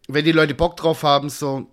Wenn 0.08 0.26
die 0.26 0.32
Leute 0.32 0.54
Bock 0.54 0.78
drauf 0.78 1.04
haben, 1.04 1.30
so. 1.30 1.67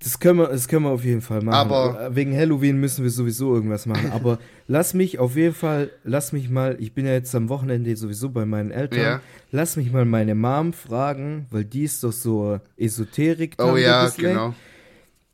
Das 0.00 0.18
können 0.18 0.38
wir, 0.38 0.48
das 0.48 0.68
können 0.68 0.84
wir 0.84 0.90
auf 0.90 1.04
jeden 1.04 1.22
Fall 1.22 1.40
machen. 1.42 1.54
Aber 1.54 2.14
wegen 2.14 2.36
Halloween 2.36 2.78
müssen 2.78 3.04
wir 3.04 3.10
sowieso 3.10 3.54
irgendwas 3.54 3.86
machen. 3.86 4.12
Aber 4.12 4.38
lass 4.68 4.92
mich 4.92 5.18
auf 5.18 5.34
jeden 5.36 5.54
Fall, 5.54 5.90
lass 6.04 6.32
mich 6.32 6.50
mal, 6.50 6.76
ich 6.78 6.92
bin 6.92 7.06
ja 7.06 7.12
jetzt 7.12 7.34
am 7.34 7.48
Wochenende 7.48 7.96
sowieso 7.96 8.28
bei 8.28 8.44
meinen 8.44 8.70
Eltern. 8.70 9.00
Ja. 9.00 9.20
Lass 9.50 9.76
mich 9.76 9.90
mal 9.92 10.04
meine 10.04 10.34
Mom 10.34 10.72
fragen, 10.72 11.46
weil 11.50 11.64
die 11.64 11.84
ist 11.84 12.04
doch 12.04 12.12
so 12.12 12.60
Esoterik. 12.76 13.54
Oh 13.58 13.76
ja, 13.76 14.08
genau. 14.10 14.54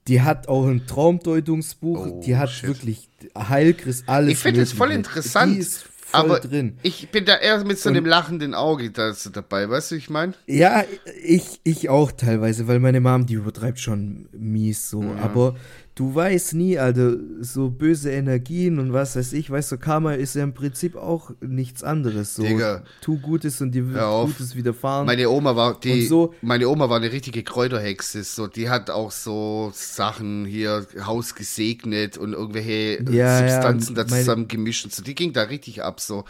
Die 0.07 0.23
hat 0.23 0.49
auch 0.49 0.67
ein 0.67 0.87
Traumdeutungsbuch. 0.87 2.07
Oh, 2.07 2.21
die 2.25 2.37
hat 2.37 2.51
shit. 2.51 2.69
wirklich 2.69 3.09
Heilchrist 3.37 4.09
alles. 4.09 4.33
Ich 4.33 4.39
finde 4.39 4.63
es 4.63 4.73
voll 4.73 4.93
interessant. 4.93 5.65
Voll 6.11 6.21
aber 6.21 6.41
drin. 6.41 6.77
Ich 6.83 7.09
bin 7.11 7.25
da 7.25 7.37
eher 7.37 7.63
mit 7.65 7.79
so 7.79 7.89
einem 7.89 8.05
lachenden 8.05 8.55
Auge 8.55 8.91
da 8.91 9.13
dabei, 9.33 9.69
weißt 9.69 9.93
du, 9.93 9.95
ich 9.95 10.11
meine? 10.11 10.35
Ja, 10.47 10.85
ich, 11.23 11.61
ich 11.65 11.89
auch 11.89 12.11
teilweise, 12.13 12.67
weil 12.67 12.81
meine 12.81 13.01
Mom, 13.01 13.27
die 13.27 13.35
übertreibt 13.35 13.79
schon 13.79 14.29
mies 14.33 14.91
so. 14.91 15.03
Ja. 15.03 15.17
Aber 15.23 15.57
du 15.95 16.15
weißt 16.15 16.55
nie, 16.55 16.79
Alter, 16.79 17.17
so 17.41 17.69
böse 17.69 18.11
Energien 18.11 18.79
und 18.79 18.93
was 18.93 19.17
weiß 19.17 19.33
ich, 19.33 19.51
weißt 19.51 19.73
du, 19.73 19.79
Karma 19.79 20.15
ist 20.15 20.35
ja 20.35 20.43
im 20.43 20.55
Prinzip 20.55 20.97
auch 20.97 21.33
nichts 21.41 21.83
anderes. 21.83 22.35
So, 22.35 22.43
Digga. 22.43 22.85
tu 23.01 23.19
Gutes 23.19 23.61
und 23.61 23.73
dir 23.73 23.93
wird 23.93 24.27
Gutes 24.27 24.55
widerfahren. 24.55 25.07
Meine 25.07 25.29
Oma 25.29 25.57
war 25.57 25.79
die, 25.79 26.07
so, 26.07 26.35
meine 26.43 26.69
Oma 26.69 26.89
war 26.89 26.97
eine 26.97 27.13
richtige 27.13 27.43
Kräuterhexe, 27.43 28.25
so, 28.25 28.47
die 28.47 28.71
hat 28.71 28.91
auch 28.91 29.11
so 29.11 29.71
Sachen 29.75 30.45
hier, 30.45 30.87
Haus 31.05 31.35
gesegnet 31.35 32.17
und 32.17 32.33
irgendwelche 32.33 33.03
ja, 33.11 33.39
Substanzen 33.39 33.97
ja, 33.97 34.05
da 34.05 34.09
zusammen 34.09 34.49
gemischt 34.49 34.85
und 34.85 34.95
so, 34.95 35.03
die 35.03 35.15
ging 35.15 35.33
da 35.33 35.43
richtig 35.43 35.83
ab, 35.83 36.01
so. 36.01 36.25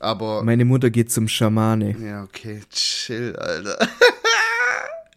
Aber. 0.00 0.42
Meine 0.42 0.64
Mutter 0.64 0.90
geht 0.90 1.10
zum 1.10 1.28
Schamane. 1.28 1.96
Ja, 1.98 2.24
okay, 2.24 2.60
chill, 2.70 3.36
Alter. 3.36 3.78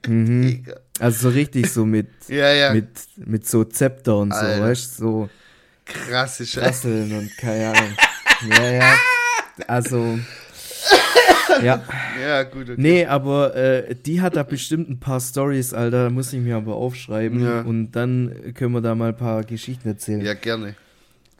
Mhm. 0.07 0.63
Also 0.99 1.29
so 1.29 1.35
richtig 1.35 1.71
so 1.71 1.85
mit, 1.85 2.07
ja, 2.27 2.51
ja. 2.53 2.73
mit, 2.73 2.87
mit 3.17 3.47
so 3.47 3.63
Zepter 3.63 4.17
und 4.17 4.31
Alter. 4.31 4.57
so, 4.57 4.63
weißt 4.63 4.99
du, 4.99 5.03
so 5.03 5.29
krasse 5.85 6.45
Scheiße. 6.45 6.87
und 6.87 7.37
keine 7.37 7.69
Ahnung. 7.69 7.97
ja, 8.49 8.71
ja. 8.71 8.95
Also. 9.67 10.19
Ja. 11.63 11.83
Ja, 12.21 12.43
gut. 12.43 12.69
Okay. 12.69 12.75
Nee, 12.77 13.05
aber 13.05 13.55
äh, 13.55 13.95
die 13.95 14.21
hat 14.21 14.35
da 14.35 14.43
bestimmt 14.43 14.89
ein 14.89 14.99
paar 14.99 15.19
Stories, 15.19 15.73
Alter. 15.73 16.09
Muss 16.09 16.33
ich 16.33 16.39
mir 16.39 16.57
aber 16.57 16.75
aufschreiben. 16.75 17.43
Ja. 17.43 17.61
Und 17.61 17.91
dann 17.91 18.53
können 18.53 18.73
wir 18.73 18.81
da 18.81 18.93
mal 18.95 19.09
ein 19.09 19.17
paar 19.17 19.43
Geschichten 19.43 19.87
erzählen. 19.87 20.21
Ja, 20.21 20.33
gerne. 20.33 20.75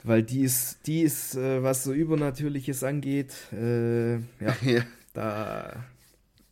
Weil 0.04 0.22
die 0.22 0.40
ist, 0.40 0.78
die 0.86 1.02
ist, 1.02 1.36
äh, 1.36 1.62
was 1.62 1.84
so 1.84 1.92
Übernatürliches 1.92 2.82
angeht, 2.84 3.34
äh, 3.52 4.14
ja, 4.14 4.20
ja, 4.62 4.82
da 5.12 5.72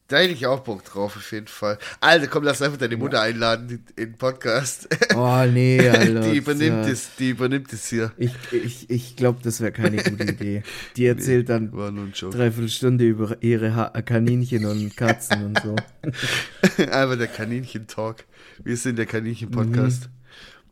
da 0.08 0.18
hätte 0.18 0.34
ich 0.34 0.46
auch 0.46 0.60
Bock 0.60 0.84
drauf, 0.84 1.16
auf 1.16 1.32
jeden 1.32 1.48
Fall. 1.48 1.78
Alter, 2.00 2.28
komm, 2.28 2.44
lass 2.44 2.62
einfach 2.62 2.78
deine 2.78 2.96
Mutter 2.96 3.20
einladen 3.20 3.84
in, 3.96 4.04
den 4.04 4.12
Podcast. 4.14 4.88
Oh, 5.16 5.44
nee, 5.52 5.80
Alter. 5.88 6.20
Die 6.20 6.36
übernimmt 6.36 6.86
es, 6.86 7.16
die 7.18 7.30
übernimmt 7.30 7.72
es 7.72 7.88
hier. 7.88 8.12
Ich, 8.16 8.32
ich, 8.52 8.88
ich 8.88 9.16
glaube, 9.16 9.40
das 9.42 9.60
wäre 9.60 9.72
keine 9.72 9.96
gute 9.96 10.22
Idee. 10.32 10.62
Die 10.96 11.06
erzählt 11.06 11.48
dann 11.48 11.72
nee, 11.72 12.30
dreiviertel 12.30 12.68
Stunde 12.68 13.04
über 13.04 13.36
ihre 13.40 13.74
ha 13.74 13.88
Kaninchen 14.02 14.64
und 14.66 14.96
Katzen 14.96 15.44
und 15.44 15.60
so. 15.60 15.74
Einfach 16.84 17.18
der 17.18 17.26
Kaninchen-Talk. 17.26 18.24
Wir 18.62 18.76
sind 18.76 18.98
der 18.98 19.06
Kaninchen-Podcast. 19.06 20.08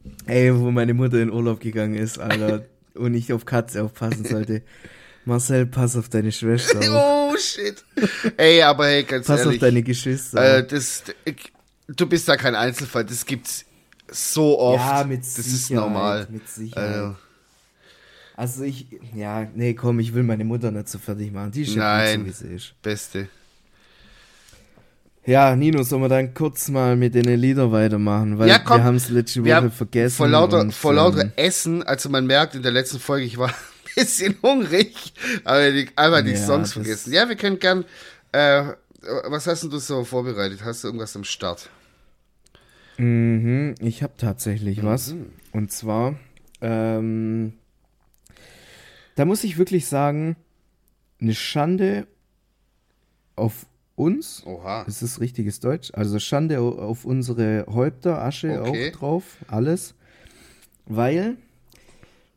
Mhm. 0.05 0.13
Ey, 0.27 0.57
wo 0.57 0.71
meine 0.71 0.95
Mutter 0.95 1.21
in 1.21 1.33
Urlaub 1.33 1.59
gegangen 1.59 1.95
ist, 1.95 2.19
Alter, 2.19 2.67
und 2.95 3.15
ich 3.15 3.33
auf 3.33 3.47
Katze 3.47 3.83
aufpassen 3.83 4.25
sollte. 4.25 4.63
Marcel, 5.25 5.67
pass 5.67 5.97
auf 5.97 6.09
deine 6.09 6.33
Schwester 6.33 6.79
auf. 6.93 7.33
Oh, 7.33 7.37
shit. 7.37 7.85
Ey, 8.37 8.63
aber 8.63 8.87
hey, 8.87 9.05
ganz 9.05 9.27
pass 9.27 9.41
ehrlich. 9.41 9.59
Pass 9.59 9.67
auf 9.67 9.69
deine 9.69 9.83
Geschwister. 9.83 10.59
Äh, 10.59 10.67
das, 10.67 11.05
ich, 11.25 11.53
du 11.89 12.07
bist 12.07 12.29
da 12.29 12.37
kein 12.37 12.55
Einzelfall. 12.55 13.05
Das 13.05 13.25
gibt's 13.25 13.65
so 14.11 14.59
oft. 14.59 14.85
Ja, 14.85 15.05
mit 15.05 15.21
das 15.21 15.35
Sicherheit. 15.35 15.53
Das 15.53 15.61
ist 15.61 15.71
normal. 15.71 16.29
Mit 16.31 16.49
Sicherheit. 16.49 16.95
Also, 16.95 17.17
also 18.37 18.65
ich, 18.65 18.87
ja, 19.15 19.47
nee, 19.55 19.75
komm, 19.75 20.01
ich 20.01 20.13
will 20.15 20.25
meine 20.25 20.45
Mutter 20.45 20.71
nicht 20.71 20.89
so 20.89 20.99
fertig 20.99 21.33
machen. 21.33 21.53
Die 21.53 21.63
ist 21.63 21.77
Nein, 21.77 22.33
so, 22.33 22.45
wie 22.45 22.55
ist. 22.55 22.75
Beste. 22.83 23.29
Ja, 25.27 25.57
Nino, 25.57 25.83
sollen 25.83 26.03
wir 26.03 26.09
dann 26.11 26.35
kurz 26.35 26.69
mal 26.69 26.97
mit 26.97 27.15
den 27.15 27.25
Lieder 27.25 27.73
weitermachen, 27.73 28.39
weil 28.39 28.49
ja, 28.49 28.59
komm, 28.59 28.79
wir 28.79 28.85
haben 28.85 28.97
es 28.97 29.09
letzte 29.09 29.43
Woche 29.43 29.71
vergessen. 29.71 30.17
Vor 30.17 30.29
lauter, 30.29 30.61
und, 30.61 30.75
vor 30.75 30.93
lauter 30.93 31.23
ähm, 31.23 31.33
Essen, 31.37 31.83
also 31.83 32.11
man 32.11 32.27
merkt 32.27 32.55
in 32.55 32.63
der 32.63 32.73
letzten 32.73 32.99
Folge, 32.99 33.25
ich 33.25 33.39
war 33.39 33.51
bisschen 33.95 34.37
hungrig, 34.43 35.13
aber 35.45 35.73
die, 35.73 35.89
einfach 35.97 36.23
die 36.23 36.31
ja, 36.31 36.37
Songs 36.37 36.73
vergessen. 36.73 37.13
Ja, 37.13 37.29
wir 37.29 37.37
können 37.37 37.59
gern. 37.59 37.85
Äh, 38.33 38.75
was 39.27 39.47
hast 39.47 39.65
du 39.65 39.79
so 39.79 40.05
vorbereitet? 40.05 40.65
Hast 40.65 40.83
du 40.83 40.89
irgendwas 40.89 41.15
am 41.15 41.25
Start? 41.25 41.69
Mhm, 42.97 43.75
ich 43.81 44.03
habe 44.03 44.15
tatsächlich 44.17 44.83
mhm. 44.83 44.87
was. 44.87 45.15
Und 45.53 45.73
zwar, 45.73 46.17
ähm, 46.61 47.55
da 49.15 49.25
muss 49.25 49.45
ich 49.45 49.59
wirklich 49.59 49.87
sagen, 49.87 50.37
eine 51.21 51.35
Schande 51.35 52.07
auf 53.37 53.67
uns. 53.97 54.43
Oha. 54.47 54.85
Das 54.85 55.03
ist 55.03 55.21
richtiges 55.21 55.61
Deutsch. 55.61 55.91
Also 55.95 56.19
Schande 56.19 56.61
auf 56.61 57.05
unsere 57.05 57.67
Häupter, 57.69 58.23
Asche 58.23 58.61
okay. 58.61 58.91
auch 58.91 58.99
drauf, 58.99 59.25
alles. 59.49 59.95
Weil 60.87 61.37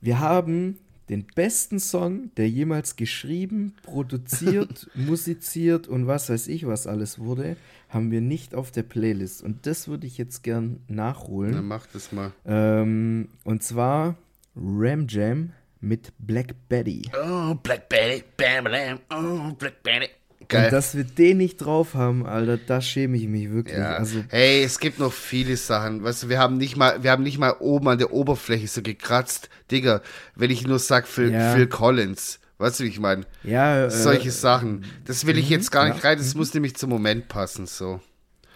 wir 0.01 0.19
haben 0.19 0.77
den 1.09 1.25
besten 1.35 1.79
Song, 1.79 2.31
der 2.35 2.49
jemals 2.49 2.95
geschrieben, 2.95 3.73
produziert, 3.83 4.89
musiziert 4.95 5.87
und 5.87 6.07
was 6.07 6.29
weiß 6.29 6.47
ich, 6.47 6.67
was 6.67 6.87
alles 6.87 7.19
wurde, 7.19 7.55
haben 7.89 8.11
wir 8.11 8.21
nicht 8.21 8.55
auf 8.55 8.71
der 8.71 8.83
Playlist. 8.83 9.41
Und 9.41 9.65
das 9.65 9.87
würde 9.87 10.07
ich 10.07 10.17
jetzt 10.17 10.43
gern 10.43 10.81
nachholen. 10.87 11.53
Dann 11.53 11.67
mach 11.67 11.87
das 11.87 12.11
mal. 12.11 12.33
Ähm, 12.45 13.29
und 13.43 13.63
zwar 13.63 14.17
Ram 14.55 15.07
Jam 15.07 15.53
mit 15.79 16.11
Black 16.19 16.55
Betty. 16.67 17.03
Oh, 17.13 17.55
Black 17.55 17.87
Betty, 17.87 18.23
bam, 18.35 18.65
bam, 18.65 18.99
oh, 19.09 19.53
Black 19.53 19.81
Betty. 19.83 20.09
Geil. 20.49 20.65
Und 20.65 20.73
dass 20.73 20.95
wir 20.95 21.03
den 21.03 21.37
nicht 21.37 21.57
drauf 21.57 21.93
haben, 21.93 22.25
Alter, 22.25 22.57
da 22.57 22.81
schäme 22.81 23.17
ich 23.17 23.27
mich 23.27 23.51
wirklich. 23.51 23.77
Ja. 23.77 23.95
Also, 23.95 24.23
hey, 24.29 24.63
es 24.63 24.79
gibt 24.79 24.99
noch 24.99 25.11
viele 25.11 25.57
Sachen. 25.57 26.03
Weißt 26.03 26.23
du, 26.23 26.29
wir 26.29 26.39
haben 26.39 26.57
nicht 26.57 26.77
mal, 26.77 27.03
wir 27.03 27.11
haben 27.11 27.23
nicht 27.23 27.37
mal 27.37 27.55
oben 27.59 27.89
an 27.89 27.97
der 27.97 28.13
Oberfläche 28.13 28.67
so 28.67 28.81
gekratzt. 28.81 29.49
Digga, 29.71 30.01
wenn 30.35 30.49
ich 30.49 30.65
nur 30.65 30.79
sag 30.79 31.07
Phil, 31.07 31.31
ja. 31.31 31.53
Phil 31.53 31.67
Collins. 31.67 32.39
Weißt 32.59 32.79
du, 32.79 32.85
wie 32.85 32.89
ich 32.89 32.99
meine? 32.99 33.25
Ja, 33.43 33.85
äh, 33.85 33.91
Solche 33.91 34.31
Sachen. 34.31 34.85
Das 35.05 35.25
will 35.25 35.37
ich 35.37 35.45
mhm, 35.45 35.51
jetzt 35.51 35.71
gar 35.71 35.87
nicht 35.87 36.03
ja. 36.03 36.09
rein. 36.09 36.17
Das 36.17 36.33
muss 36.33 36.53
nämlich 36.53 36.75
zum 36.75 36.89
Moment 36.89 37.27
passen, 37.27 37.67
so. 37.67 37.99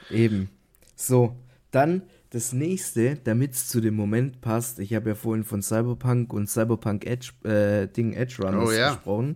Eben. 0.10 0.50
So, 0.96 1.36
dann 1.72 2.04
das 2.32 2.54
nächste, 2.54 3.18
damit 3.24 3.54
es 3.54 3.68
zu 3.68 3.82
dem 3.82 3.96
Moment 3.96 4.40
passt. 4.40 4.80
Ich 4.80 4.94
habe 4.94 5.10
ja 5.10 5.16
vorhin 5.16 5.44
von 5.44 5.62
Cyberpunk 5.62 6.32
und 6.32 6.50
Cyberpunk 6.50 7.06
Edge, 7.06 7.32
äh, 7.44 7.88
Ding 7.88 8.14
Edge 8.14 8.38
Runners 8.40 8.70
oh, 8.70 8.72
ja. 8.72 8.94
gesprochen. 8.94 9.36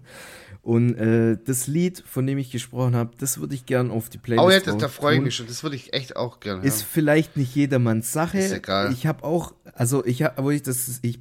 Und 0.66 0.96
äh, 0.96 1.38
das 1.46 1.68
Lied, 1.68 2.04
von 2.08 2.26
dem 2.26 2.40
ich 2.40 2.52
gesprochen 2.52 2.96
habe, 2.96 3.12
das 3.20 3.40
würde 3.40 3.54
ich 3.54 3.68
gern 3.68 3.92
auf 3.92 4.10
die 4.10 4.18
Playlist 4.18 4.48
Oh 4.48 4.50
ja, 4.50 4.60
das, 4.60 4.76
da 4.78 4.88
freue 4.88 5.18
ich 5.18 5.22
mich 5.22 5.36
schon. 5.36 5.46
Das 5.46 5.62
würde 5.62 5.76
ich 5.76 5.94
echt 5.94 6.16
auch 6.16 6.40
gerne 6.40 6.66
Ist 6.66 6.82
haben. 6.82 6.90
vielleicht 6.92 7.38
nicht 7.38 7.54
jedermanns 7.54 8.12
Sache. 8.12 8.40
Ist 8.40 8.52
egal. 8.52 8.92
Ich 8.92 9.06
habe 9.06 9.24
auch, 9.24 9.54
also 9.76 10.04
ich 10.04 10.24
habe, 10.24 10.40
aber 10.40 10.54
ich 10.54 10.64
das, 10.64 10.98
ich 11.04 11.20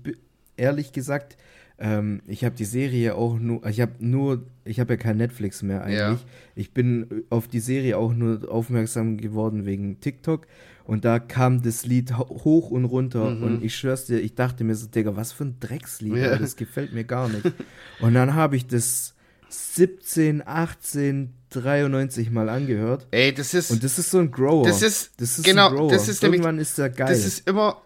ehrlich 0.57 0.93
gesagt, 0.93 1.37
ähm, 1.79 2.23
ich 2.27 2.43
habe 2.43 2.57
die 2.57 2.65
Serie 2.65 3.17
auch 3.17 3.39
nur, 3.39 3.67
ich 3.67 3.83
habe 3.83 3.93
nur, 3.99 4.47
ich 4.65 4.81
habe 4.81 4.95
ja 4.95 4.97
kein 4.97 5.19
Netflix 5.19 5.61
mehr 5.61 5.83
eigentlich. 5.83 5.99
Ja. 5.99 6.19
Ich 6.55 6.73
bin 6.73 7.25
auf 7.29 7.47
die 7.47 7.61
Serie 7.61 7.99
auch 7.99 8.15
nur 8.15 8.51
aufmerksam 8.51 9.19
geworden 9.19 9.67
wegen 9.67 10.01
TikTok. 10.01 10.47
Und 10.85 11.05
da 11.05 11.19
kam 11.19 11.61
das 11.61 11.85
Lied 11.85 12.17
hoch 12.17 12.71
und 12.71 12.87
runter. 12.87 13.29
Mhm. 13.29 13.43
Und 13.43 13.63
ich 13.63 13.77
schwör's 13.77 14.07
dir, 14.07 14.21
ich 14.21 14.37
dachte 14.37 14.65
mir 14.65 14.75
so, 14.75 14.87
Digga, 14.87 15.17
was 15.17 15.33
für 15.33 15.45
ein 15.45 15.57
Dreckslied. 15.61 16.17
Ja. 16.17 16.37
Das 16.39 16.57
gefällt 16.57 16.95
mir 16.95 17.05
gar 17.05 17.29
nicht. 17.29 17.53
und 18.01 18.15
dann 18.15 18.33
habe 18.33 18.57
ich 18.57 18.67
das 18.67 19.14
17, 19.55 20.43
18, 20.47 21.33
93 21.51 22.31
Mal 22.31 22.49
angehört. 22.49 23.07
Ey, 23.11 23.33
das 23.33 23.55
ist. 23.55 23.71
Und 23.71 23.85
das 23.85 23.99
ist 23.99 24.11
so 24.11 24.19
ein 24.19 24.31
Grower. 24.31 24.67
Das 24.67 24.83
ist, 24.83 25.13
das 25.19 25.39
ist 25.39 25.45
genau, 25.45 25.89
das 25.89 26.09
ist 26.09 26.23
Irgendwann 26.23 26.57
nämlich, 26.57 26.69
ist 26.69 26.79
der 26.79 26.91
geil. 26.91 27.09
Das 27.09 27.25
ist 27.25 27.49
immer, 27.49 27.81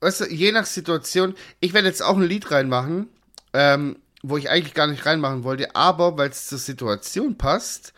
weißt 0.00 0.22
du, 0.22 0.24
je 0.26 0.52
nach 0.52 0.66
Situation. 0.66 1.34
Ich 1.60 1.72
werde 1.74 1.88
jetzt 1.88 2.02
auch 2.02 2.16
ein 2.16 2.22
Lied 2.22 2.50
reinmachen, 2.50 3.08
ähm, 3.52 3.96
wo 4.22 4.36
ich 4.36 4.50
eigentlich 4.50 4.74
gar 4.74 4.86
nicht 4.86 5.06
reinmachen 5.06 5.44
wollte, 5.44 5.74
aber 5.74 6.16
weil 6.18 6.30
es 6.30 6.46
zur 6.46 6.58
Situation 6.58 7.36
passt, 7.36 7.92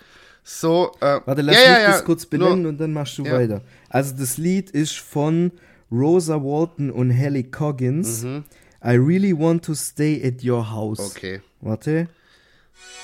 so. 0.45 0.93
Äh, 1.01 1.21
Warte, 1.25 1.43
lass 1.43 1.57
ja, 1.57 1.61
mich 1.61 1.83
ja, 1.83 1.91
das 1.93 2.05
kurz 2.05 2.27
benennen 2.27 2.63
nur, 2.63 2.71
und 2.71 2.79
dann 2.79 2.93
machst 2.93 3.19
du 3.19 3.25
weiter. 3.25 3.63
Also, 3.89 4.15
das 4.17 4.39
Lied 4.39 4.71
ist 4.71 4.99
von 4.99 5.53
Rosa 5.91 6.37
Walton 6.37 6.91
und 6.91 7.17
Hallie 7.17 7.45
Coggins. 7.45 8.23
Mhm. 8.23 8.45
I 8.83 8.93
really 8.93 9.37
want 9.37 9.65
to 9.65 9.75
stay 9.75 10.23
at 10.25 10.43
your 10.45 10.71
house. 10.71 11.01
Okay. 11.01 11.43
Warte. 11.61 12.09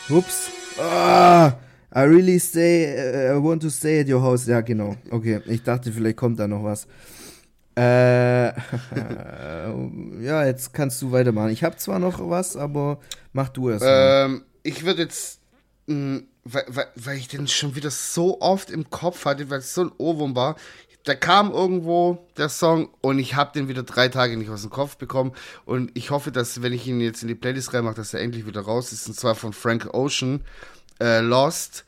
Ups. 0.09 0.51
Ah, 0.79 1.55
I 1.95 2.01
really 2.01 2.39
stay, 2.39 2.95
uh, 2.95 3.37
I 3.37 3.43
want 3.43 3.63
to 3.63 3.71
stay 3.71 4.01
at 4.01 4.09
your 4.09 4.23
house. 4.23 4.47
Ja, 4.47 4.61
genau. 4.61 4.97
Okay, 5.11 5.41
ich 5.47 5.63
dachte, 5.63 5.93
vielleicht 5.93 6.17
kommt 6.17 6.39
da 6.39 6.47
noch 6.47 6.63
was. 6.63 6.87
Äh, 7.77 8.49
ja, 10.23 10.47
jetzt 10.47 10.73
kannst 10.73 11.03
du 11.03 11.13
weitermachen. 11.13 11.51
Ich 11.51 11.63
habe 11.65 11.77
zwar 11.77 11.99
noch 11.99 12.19
was, 12.29 12.57
aber 12.57 13.01
mach 13.33 13.49
du 13.49 13.71
erst. 13.71 13.85
Ähm, 13.87 14.43
ich 14.63 14.85
würde 14.85 15.03
jetzt, 15.03 15.41
mh, 15.87 15.95
hm, 15.95 16.29
weil, 16.45 16.65
weil, 16.69 16.87
weil 16.95 17.17
ich 17.17 17.29
den 17.29 17.49
schon 17.49 17.75
wieder 17.75 17.91
so 17.91 18.41
oft 18.41 18.71
im 18.71 18.89
Kopf 18.91 19.25
hatte, 19.25 19.51
weil 19.51 19.59
es 19.59 19.75
so 19.75 19.83
ein 19.83 19.93
Ohrwurm 19.99 20.37
war 20.37 20.57
der 21.07 21.17
kam 21.17 21.53
irgendwo, 21.53 22.27
der 22.37 22.49
Song, 22.49 22.89
und 23.01 23.19
ich 23.19 23.37
habe 23.37 23.53
den 23.55 23.69
wieder 23.69 23.85
drei 23.85 24.09
Tage 24.09 24.37
nicht 24.37 24.51
aus 24.51 24.63
dem 24.63 24.71
Kopf 24.71 24.97
bekommen. 24.97 25.33
Und 25.65 25.91
ich 25.95 26.11
hoffe, 26.11 26.33
dass, 26.33 26.63
wenn 26.63 26.73
ich 26.73 26.87
ihn 26.87 27.01
jetzt 27.01 27.23
in 27.23 27.29
die 27.29 27.35
Playlist 27.35 27.73
reinmache, 27.73 27.95
dass 27.95 28.13
er 28.13 28.21
endlich 28.21 28.47
wieder 28.47 28.63
raus 28.63 28.93
ist. 28.93 29.07
Und 29.07 29.15
zwar 29.15 29.35
von 29.35 29.53
Frank 29.53 29.95
Ocean, 29.95 30.43
äh, 31.01 31.21
Lost. 31.21 31.85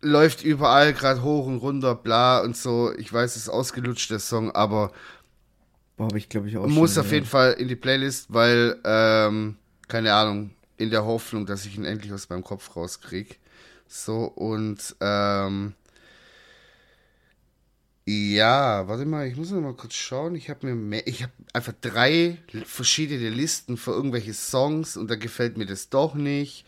Läuft 0.00 0.44
überall 0.44 0.92
gerade 0.92 1.22
hoch 1.22 1.46
und 1.46 1.58
runter, 1.58 1.94
bla 1.96 2.40
und 2.40 2.56
so. 2.56 2.92
Ich 2.96 3.12
weiß, 3.12 3.36
es 3.36 3.42
ist 3.42 3.48
ausgelutscht, 3.48 4.10
der 4.10 4.20
Song, 4.20 4.52
aber 4.52 4.92
Boah, 5.98 6.14
ich 6.14 6.28
glaube 6.28 6.48
ich 6.48 6.56
auch. 6.56 6.66
Muss 6.68 6.94
schon, 6.94 7.00
auf 7.00 7.08
ja. 7.08 7.14
jeden 7.14 7.26
Fall 7.26 7.54
in 7.54 7.66
die 7.66 7.74
Playlist, 7.74 8.32
weil, 8.32 8.80
ähm, 8.84 9.56
keine 9.88 10.14
Ahnung, 10.14 10.50
in 10.76 10.90
der 10.90 11.04
Hoffnung, 11.04 11.44
dass 11.44 11.66
ich 11.66 11.76
ihn 11.76 11.84
endlich 11.84 12.12
aus 12.12 12.28
meinem 12.30 12.44
Kopf 12.44 12.76
rauskriege. 12.76 13.34
So, 13.88 14.24
und 14.24 14.94
ähm, 15.00 15.74
Ja, 18.10 18.88
warte 18.88 19.04
mal, 19.04 19.26
ich 19.26 19.36
muss 19.36 19.50
noch 19.50 19.60
mal 19.60 19.74
kurz 19.74 19.92
schauen. 19.92 20.34
Ich 20.34 20.48
habe 20.48 20.66
mir 20.66 20.74
mehr, 20.74 21.06
ich 21.06 21.22
habe 21.22 21.32
einfach 21.52 21.74
drei 21.78 22.38
verschiedene 22.64 23.28
Listen 23.28 23.76
für 23.76 23.90
irgendwelche 23.90 24.32
Songs 24.32 24.96
und 24.96 25.10
da 25.10 25.16
gefällt 25.16 25.58
mir 25.58 25.66
das 25.66 25.90
doch 25.90 26.14
nicht. 26.14 26.64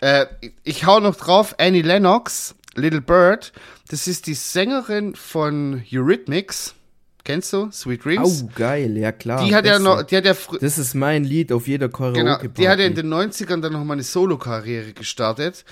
Äh, 0.00 0.26
ich 0.62 0.86
hau 0.86 1.00
noch 1.00 1.16
drauf, 1.16 1.56
Annie 1.58 1.82
Lennox, 1.82 2.54
Little 2.76 3.00
Bird. 3.00 3.52
Das 3.88 4.06
ist 4.06 4.28
die 4.28 4.34
Sängerin 4.34 5.16
von 5.16 5.82
Eurythmics. 5.92 6.76
Kennst 7.24 7.52
du? 7.52 7.68
Sweet 7.72 8.04
Dreams? 8.04 8.44
Oh, 8.44 8.50
geil, 8.54 8.96
ja 8.96 9.10
klar. 9.10 9.44
Die 9.44 9.56
hat 9.56 9.66
ja 9.66 9.80
noch, 9.80 10.04
die 10.04 10.16
hat 10.16 10.24
ja 10.24 10.36
Das 10.60 10.78
ist 10.78 10.94
mein 10.94 11.24
Lied 11.24 11.50
auf 11.50 11.66
jeder 11.66 11.88
Karaoke 11.88 12.20
Genau, 12.20 12.38
die 12.38 12.68
hat 12.68 12.78
ja 12.78 12.86
in 12.86 12.94
den 12.94 13.12
90ern 13.12 13.60
dann 13.60 13.72
noch 13.72 13.82
mal 13.82 13.94
eine 13.94 14.04
Solo-Karriere 14.04 14.92
gestartet. 14.92 15.64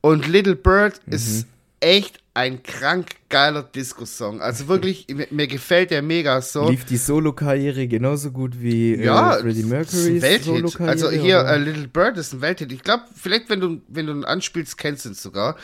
Und 0.00 0.28
Little 0.28 0.54
Bird 0.54 1.00
mhm. 1.06 1.12
ist 1.12 1.46
echt 1.80 2.20
ein 2.32 2.62
krank 2.62 3.08
geiler 3.28 3.62
Disco-Song. 3.62 4.40
Also 4.40 4.68
wirklich, 4.68 5.06
mir, 5.08 5.26
mir, 5.30 5.46
gefällt 5.46 5.90
der 5.90 6.02
mega 6.02 6.40
so. 6.40 6.68
Lief 6.68 6.84
die 6.84 6.96
Solo-Karriere 6.96 7.88
genauso 7.88 8.30
gut 8.30 8.60
wie 8.60 8.94
äh, 8.94 9.04
ja, 9.04 9.36
äh, 9.36 9.40
Freddie 9.40 9.64
Mercury's 9.64 10.44
Solo-Karriere? 10.44 10.90
Also 10.90 11.10
hier, 11.10 11.44
uh, 11.44 11.58
Little 11.58 11.88
Bird 11.88 12.16
ist 12.18 12.32
ein 12.32 12.40
Welthit. 12.40 12.70
Ich 12.72 12.82
glaube, 12.82 13.04
vielleicht, 13.14 13.50
wenn 13.50 13.60
du, 13.60 13.80
wenn 13.88 14.06
du 14.06 14.12
ihn 14.12 14.24
anspielst, 14.24 14.78
kennst 14.78 15.04
du 15.04 15.10
ihn 15.10 15.14
sogar. 15.14 15.56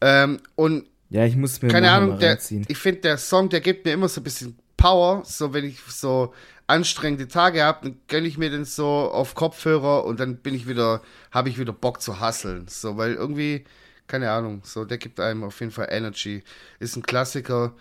Ähm, 0.00 0.40
und 0.56 0.86
ja, 1.10 1.24
ich 1.24 1.36
muss 1.36 1.62
mir 1.62 1.68
keine 1.68 1.90
Ahnung, 1.90 2.18
der, 2.18 2.38
ich 2.68 2.78
finde, 2.78 3.00
der 3.00 3.16
Song, 3.16 3.48
der 3.48 3.60
gibt 3.60 3.86
mir 3.86 3.92
immer 3.92 4.08
so 4.08 4.20
ein 4.20 4.24
bisschen 4.24 4.58
Power. 4.76 5.22
So, 5.24 5.54
wenn 5.54 5.64
ich 5.64 5.80
so 5.88 6.34
anstrengende 6.66 7.28
Tage 7.28 7.62
habe, 7.62 7.78
dann 7.82 8.00
gönne 8.08 8.28
ich 8.28 8.36
mir 8.36 8.50
den 8.50 8.64
so 8.64 8.86
auf 8.86 9.34
Kopfhörer 9.34 10.04
und 10.04 10.20
dann 10.20 10.36
bin 10.36 10.54
ich 10.54 10.68
wieder, 10.68 11.00
habe 11.30 11.48
ich 11.48 11.58
wieder 11.58 11.72
Bock 11.72 12.02
zu 12.02 12.20
hasseln. 12.20 12.66
So, 12.68 12.98
weil 12.98 13.14
irgendwie 13.14 13.64
keine 14.08 14.30
Ahnung, 14.30 14.62
so, 14.64 14.84
der 14.84 14.98
gibt 14.98 15.20
einem 15.20 15.44
auf 15.44 15.60
jeden 15.60 15.72
Fall 15.72 15.88
Energy. 15.90 16.42
Ist 16.80 16.96
ein 16.96 17.02
Klassiker, 17.02 17.74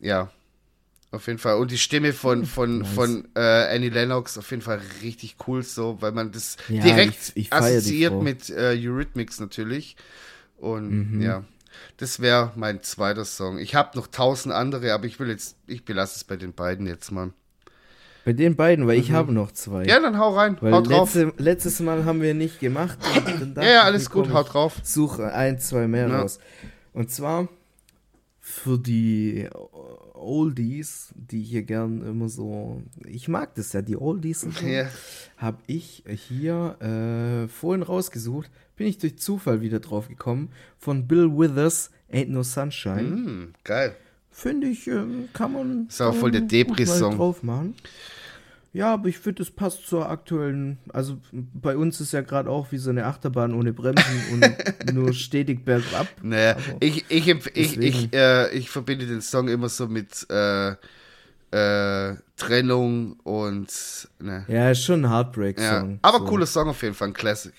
ja, 0.00 0.30
auf 1.14 1.26
jeden 1.28 1.38
Fall. 1.38 1.56
Und 1.56 1.70
die 1.70 1.78
Stimme 1.78 2.12
von, 2.12 2.40
hm, 2.40 2.46
von, 2.46 2.78
nice. 2.78 2.88
von 2.92 3.28
äh, 3.34 3.74
Annie 3.74 3.88
Lennox 3.88 4.36
auf 4.36 4.50
jeden 4.50 4.62
Fall 4.62 4.80
richtig 5.02 5.36
cool, 5.46 5.62
so, 5.62 5.96
weil 6.00 6.12
man 6.12 6.32
das 6.32 6.56
ja, 6.68 6.82
direkt 6.82 7.32
ich, 7.34 7.46
ich 7.46 7.52
assoziiert 7.52 8.20
mit 8.20 8.50
äh, 8.50 8.76
Eurythmics 8.76 9.40
natürlich. 9.40 9.96
Und 10.56 11.12
mhm. 11.12 11.22
ja, 11.22 11.44
das 11.96 12.20
wäre 12.20 12.52
mein 12.56 12.82
zweiter 12.82 13.24
Song. 13.24 13.58
Ich 13.58 13.74
habe 13.74 13.96
noch 13.96 14.08
tausend 14.08 14.54
andere, 14.54 14.92
aber 14.92 15.04
ich 15.04 15.20
will 15.20 15.28
jetzt, 15.28 15.56
ich 15.66 15.84
belasse 15.84 16.16
es 16.16 16.24
bei 16.24 16.36
den 16.36 16.52
beiden 16.52 16.86
jetzt 16.86 17.10
mal. 17.10 17.32
Bei 18.24 18.32
den 18.32 18.56
beiden, 18.56 18.86
weil 18.86 18.96
mhm. 18.96 19.02
ich 19.02 19.12
habe 19.12 19.32
noch 19.32 19.52
zwei. 19.52 19.84
Ja, 19.84 20.00
dann 20.00 20.18
hau 20.18 20.34
rein, 20.34 20.56
weil 20.60 20.72
hau 20.72 20.80
drauf. 20.80 21.14
Letzte, 21.14 21.42
letztes 21.42 21.80
Mal 21.80 22.04
haben 22.04 22.22
wir 22.22 22.34
nicht 22.34 22.58
gemacht. 22.60 22.98
ja, 23.56 23.62
ja, 23.62 23.82
alles 23.82 24.10
gut, 24.10 24.32
hau 24.32 24.42
drauf. 24.42 24.76
Suche 24.82 25.32
ein, 25.32 25.58
zwei 25.58 25.86
mehr 25.86 26.08
ja. 26.08 26.20
raus. 26.20 26.38
Und 26.94 27.10
zwar 27.10 27.48
für 28.40 28.78
die 28.78 29.48
Oldies, 30.14 31.12
die 31.14 31.42
hier 31.42 31.62
gern 31.62 32.02
immer 32.02 32.28
so, 32.28 32.82
ich 33.06 33.28
mag 33.28 33.54
das 33.54 33.72
ja, 33.72 33.82
die 33.82 33.96
Oldies 33.96 34.44
und 34.44 34.54
so, 34.56 34.66
ja. 34.66 34.86
habe 35.36 35.58
ich 35.66 36.04
hier 36.06 36.76
äh, 36.80 37.48
vorhin 37.48 37.82
rausgesucht, 37.82 38.50
bin 38.76 38.86
ich 38.86 38.98
durch 38.98 39.18
Zufall 39.18 39.60
wieder 39.60 39.80
drauf 39.80 40.08
gekommen, 40.08 40.50
von 40.78 41.06
Bill 41.06 41.30
Withers, 41.30 41.90
Ain't 42.12 42.28
No 42.28 42.42
Sunshine. 42.42 43.02
Mm, 43.02 43.54
geil. 43.64 43.96
Finde 44.30 44.68
ich, 44.68 44.88
äh, 44.88 45.04
kann 45.32 45.52
man. 45.52 45.86
Ist 45.88 46.00
auch 46.00 46.14
voll 46.14 46.30
der 46.30 46.40
Debris-Song. 46.40 47.16
drauf 47.16 47.42
machen. 47.42 47.74
Ja, 48.74 48.92
aber 48.92 49.08
ich 49.08 49.18
finde, 49.18 49.40
es 49.44 49.52
passt 49.52 49.86
zur 49.86 50.10
aktuellen. 50.10 50.78
Also 50.92 51.18
bei 51.32 51.76
uns 51.76 52.00
ist 52.00 52.12
ja 52.12 52.22
gerade 52.22 52.50
auch 52.50 52.72
wie 52.72 52.78
so 52.78 52.90
eine 52.90 53.06
Achterbahn 53.06 53.54
ohne 53.54 53.72
Bremsen 53.72 54.20
und 54.32 54.92
nur 54.92 55.12
stetig 55.12 55.64
bergab. 55.64 56.08
Naja, 56.22 56.56
ich, 56.80 57.04
ich, 57.08 57.28
ich, 57.54 57.78
ich, 57.78 58.12
äh, 58.12 58.50
ich 58.50 58.70
verbinde 58.70 59.06
den 59.06 59.20
Song 59.20 59.46
immer 59.46 59.68
so 59.68 59.86
mit 59.86 60.28
äh, 60.28 60.70
äh, 61.52 62.16
Trennung 62.36 63.12
und. 63.22 63.68
Ne. 64.18 64.44
Ja, 64.48 64.72
ist 64.72 64.82
schon 64.82 65.04
ein 65.04 65.10
Heartbreak-Song. 65.10 65.90
Ja, 65.92 65.98
aber 66.02 66.18
so. 66.18 66.24
cooler 66.24 66.46
Song 66.46 66.68
auf 66.68 66.82
jeden 66.82 66.96
Fall, 66.96 67.08
ein 67.08 67.14
Classic. 67.14 67.54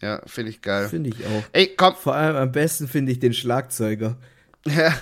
Ja, 0.00 0.22
finde 0.24 0.52
ich 0.52 0.62
geil. 0.62 0.88
Finde 0.88 1.10
ich 1.10 1.26
auch. 1.26 1.44
Ey, 1.52 1.74
komm. 1.76 1.94
Vor 1.96 2.14
allem 2.14 2.36
am 2.36 2.52
besten 2.52 2.88
finde 2.88 3.12
ich 3.12 3.18
den 3.18 3.34
Schlagzeuger. 3.34 4.16
Ja. 4.66 4.94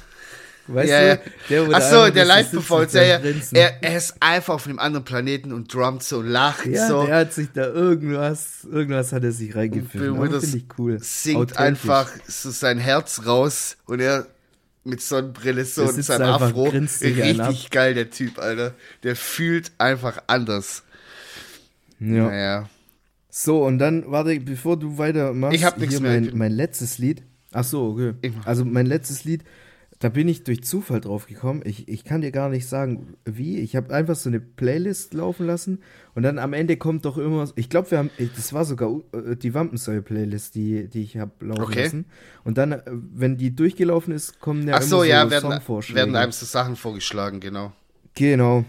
Weißt 0.67 0.89
ja, 0.89 1.17
du? 1.17 1.23
Der 1.51 1.77
Achso, 1.77 2.11
der 2.11 2.25
Live-Performance, 2.25 2.97
ja, 2.97 3.19
ja. 3.19 3.21
Er, 3.53 3.83
er, 3.83 3.97
ist 3.97 4.17
einfach 4.21 4.55
auf 4.55 4.67
einem 4.67 4.79
anderen 4.79 5.05
Planeten 5.05 5.53
und 5.53 5.73
drummt 5.73 6.03
so, 6.03 6.23
lacht 6.23 6.67
ja, 6.67 6.89
so. 6.89 7.05
Der 7.05 7.17
hat 7.17 7.35
sich 7.35 7.49
da 7.53 7.67
irgendwas, 7.67 8.65
irgendwas 8.65 9.13
hat 9.13 9.25
er 9.25 9.33
sich 9.33 9.55
reingefühlt. 9.55 10.17
Finde 10.17 10.57
ich 10.57 10.65
cool. 10.79 10.99
Singt 11.01 11.59
einfach 11.59 12.11
so 12.27 12.51
sein 12.51 12.79
Herz 12.79 13.27
raus 13.27 13.77
und 13.85 14.01
er 14.01 14.27
mit 14.85 15.03
Sonnenbrille 15.03 15.65
so 15.65 15.85
und 15.85 16.03
seinem 16.03 16.29
Afro. 16.29 16.65
Richtig 16.65 17.71
geil, 17.71 17.95
der 17.95 18.11
Typ, 18.11 18.39
Alter. 18.39 18.75
Der 19.03 19.17
fühlt 19.17 19.73
einfach 19.79 20.23
anders. 20.27 20.83
Ja. 21.99 22.29
Naja. 22.29 22.69
So, 23.31 23.65
und 23.65 23.79
dann, 23.79 24.05
warte, 24.11 24.39
bevor 24.41 24.79
du 24.79 24.97
weitermachst, 24.97 25.57
ich 25.57 25.65
hab 25.65 25.79
nichts 25.79 26.01
mehr. 26.01 26.21
Mein, 26.21 26.31
mein 26.35 26.53
letztes 26.53 26.99
Lied. 26.99 27.23
Ach 27.53 27.65
so, 27.65 27.89
okay. 27.89 28.33
Also 28.45 28.65
mein 28.65 28.87
letztes 28.87 29.25
Lied 29.25 29.43
da 30.01 30.09
bin 30.09 30.29
ich 30.29 30.45
durch 30.45 30.65
Zufall 30.65 31.01
drauf 31.01 31.27
gekommen. 31.27 31.63
Ich, 31.65 31.89
ich 31.89 32.05
kann 32.05 32.21
dir 32.21 32.33
gar 32.33 32.49
nicht 32.49 32.69
sagen, 32.69 33.15
wie. 33.25 33.59
Ich 33.59 33.77
habe 33.77 33.95
einfach 33.95 34.17
so 34.17 34.29
eine 34.29 34.41
Playlist 34.41 35.15
laufen 35.15 35.47
lassen 35.47 35.81
und 36.15 36.25
dann 36.25 36.39
am 36.39 36.53
Ende 36.53 36.77
kommt 36.77 37.05
doch 37.05 37.17
immer. 37.17 37.49
Ich 37.57 37.71
glaube, 37.71 37.91
wir 37.91 37.99
haben. 37.99 38.11
Das 38.37 38.53
war 38.53 38.65
sogar 38.65 38.91
äh, 39.13 39.37
die 39.37 39.55
Wampensäule-Playlist, 39.55 40.55
die, 40.55 40.89
die 40.89 41.03
ich 41.03 41.17
habe 41.17 41.33
laufen 41.41 41.63
okay. 41.63 41.85
lassen. 41.85 42.05
Und 42.43 42.59
dann, 42.59 42.73
äh, 42.73 42.83
wenn 42.87 43.37
die 43.37 43.55
durchgelaufen 43.55 44.13
ist, 44.13 44.41
kommen 44.41 44.67
ja 44.67 44.77
Ach 44.77 44.83
so, 44.83 45.03
immer 45.03 45.05
so 45.05 45.11
ja, 45.11 45.31
werden, 45.31 45.95
werden 45.95 46.17
einem 46.17 46.33
so 46.33 46.47
Sachen 46.47 46.77
vorgeschlagen, 46.77 47.41
genau. 47.41 47.73
Genau. 48.15 48.65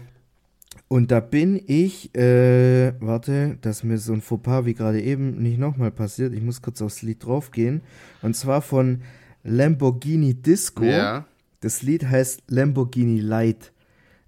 Und 0.88 1.10
da 1.10 1.18
bin 1.18 1.60
ich, 1.66 2.14
äh, 2.14 2.92
warte, 3.00 3.58
dass 3.60 3.82
mir 3.82 3.98
so 3.98 4.12
ein 4.12 4.20
Fauxpas 4.20 4.66
wie 4.66 4.74
gerade 4.74 5.02
eben 5.02 5.42
nicht 5.42 5.58
nochmal 5.58 5.90
passiert. 5.90 6.32
Ich 6.32 6.42
muss 6.42 6.62
kurz 6.62 6.80
aufs 6.80 7.02
Lied 7.02 7.24
draufgehen. 7.24 7.82
Und 8.22 8.36
zwar 8.36 8.62
von 8.62 9.02
Lamborghini 9.46 10.34
Disco. 10.34 10.84
Ja. 10.84 11.26
Das 11.60 11.82
Lied 11.82 12.04
heißt 12.04 12.42
Lamborghini 12.48 13.20
Light. 13.20 13.72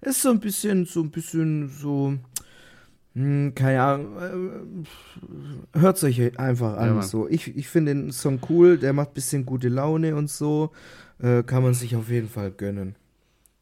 Ist 0.01 0.21
so 0.21 0.29
ein 0.29 0.39
bisschen, 0.39 0.85
so 0.85 1.01
ein 1.01 1.11
bisschen 1.11 1.69
so, 1.69 2.15
hm, 3.13 3.53
keine 3.53 3.81
Ahnung, 3.81 4.85
äh, 5.73 5.79
hört 5.79 6.03
euch 6.03 6.39
einfach 6.39 6.77
an. 6.77 6.95
Ja, 6.95 7.01
so. 7.01 7.27
Ich, 7.27 7.55
ich 7.55 7.67
finde 7.67 7.93
den 7.93 8.11
Song 8.11 8.39
cool, 8.49 8.77
der 8.77 8.93
macht 8.93 9.09
ein 9.09 9.13
bisschen 9.13 9.45
gute 9.45 9.67
Laune 9.67 10.15
und 10.15 10.29
so. 10.29 10.71
Äh, 11.19 11.43
kann 11.43 11.63
man 11.63 11.73
sich 11.73 11.95
auf 11.95 12.09
jeden 12.09 12.29
Fall 12.29 12.51
gönnen. 12.51 12.95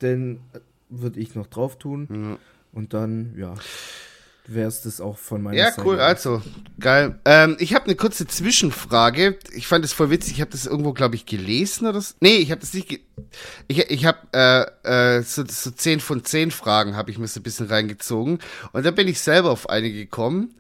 Den 0.01 0.41
äh, 0.53 0.59
würde 0.89 1.19
ich 1.19 1.33
noch 1.33 1.47
drauf 1.47 1.79
tun. 1.79 2.07
Ja. 2.11 2.37
Und 2.71 2.93
dann, 2.93 3.33
ja 3.35 3.55
wäre 4.47 4.67
es 4.67 4.81
das 4.81 5.01
auch 5.01 5.17
von 5.17 5.41
meiner 5.41 5.57
ja, 5.57 5.65
Seite. 5.65 5.81
Ja, 5.81 5.85
cool, 5.85 5.99
also, 5.99 6.41
geil. 6.79 7.19
Ähm, 7.25 7.57
ich 7.59 7.75
habe 7.75 7.85
eine 7.85 7.95
kurze 7.95 8.25
Zwischenfrage. 8.25 9.37
Ich 9.53 9.67
fand 9.67 9.83
das 9.83 9.93
voll 9.93 10.09
witzig. 10.09 10.33
Ich 10.33 10.41
habe 10.41 10.51
das 10.51 10.65
irgendwo, 10.65 10.93
glaube 10.93 11.15
ich, 11.15 11.25
gelesen 11.25 11.85
oder 11.87 11.99
so. 12.01 12.15
Nee, 12.21 12.37
ich 12.37 12.51
habe 12.51 12.61
das 12.61 12.73
nicht. 12.73 13.01
ich 13.67 13.89
ich 13.89 14.05
habe 14.05 14.19
äh, 14.33 15.17
äh, 15.17 15.21
so, 15.21 15.43
so 15.47 15.71
10 15.71 15.99
von 15.99 16.23
10 16.23 16.51
Fragen 16.51 16.95
habe 16.95 17.11
ich 17.11 17.17
mir 17.17 17.27
so 17.27 17.39
ein 17.39 17.43
bisschen 17.43 17.67
reingezogen. 17.67 18.39
Und 18.71 18.85
da 18.85 18.91
bin 18.91 19.07
ich 19.07 19.19
selber 19.19 19.51
auf 19.51 19.69
einige 19.69 19.97
gekommen. 19.97 20.55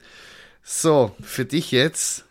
So, 0.63 1.15
für 1.21 1.45
dich 1.45 1.71
jetzt. 1.71 2.25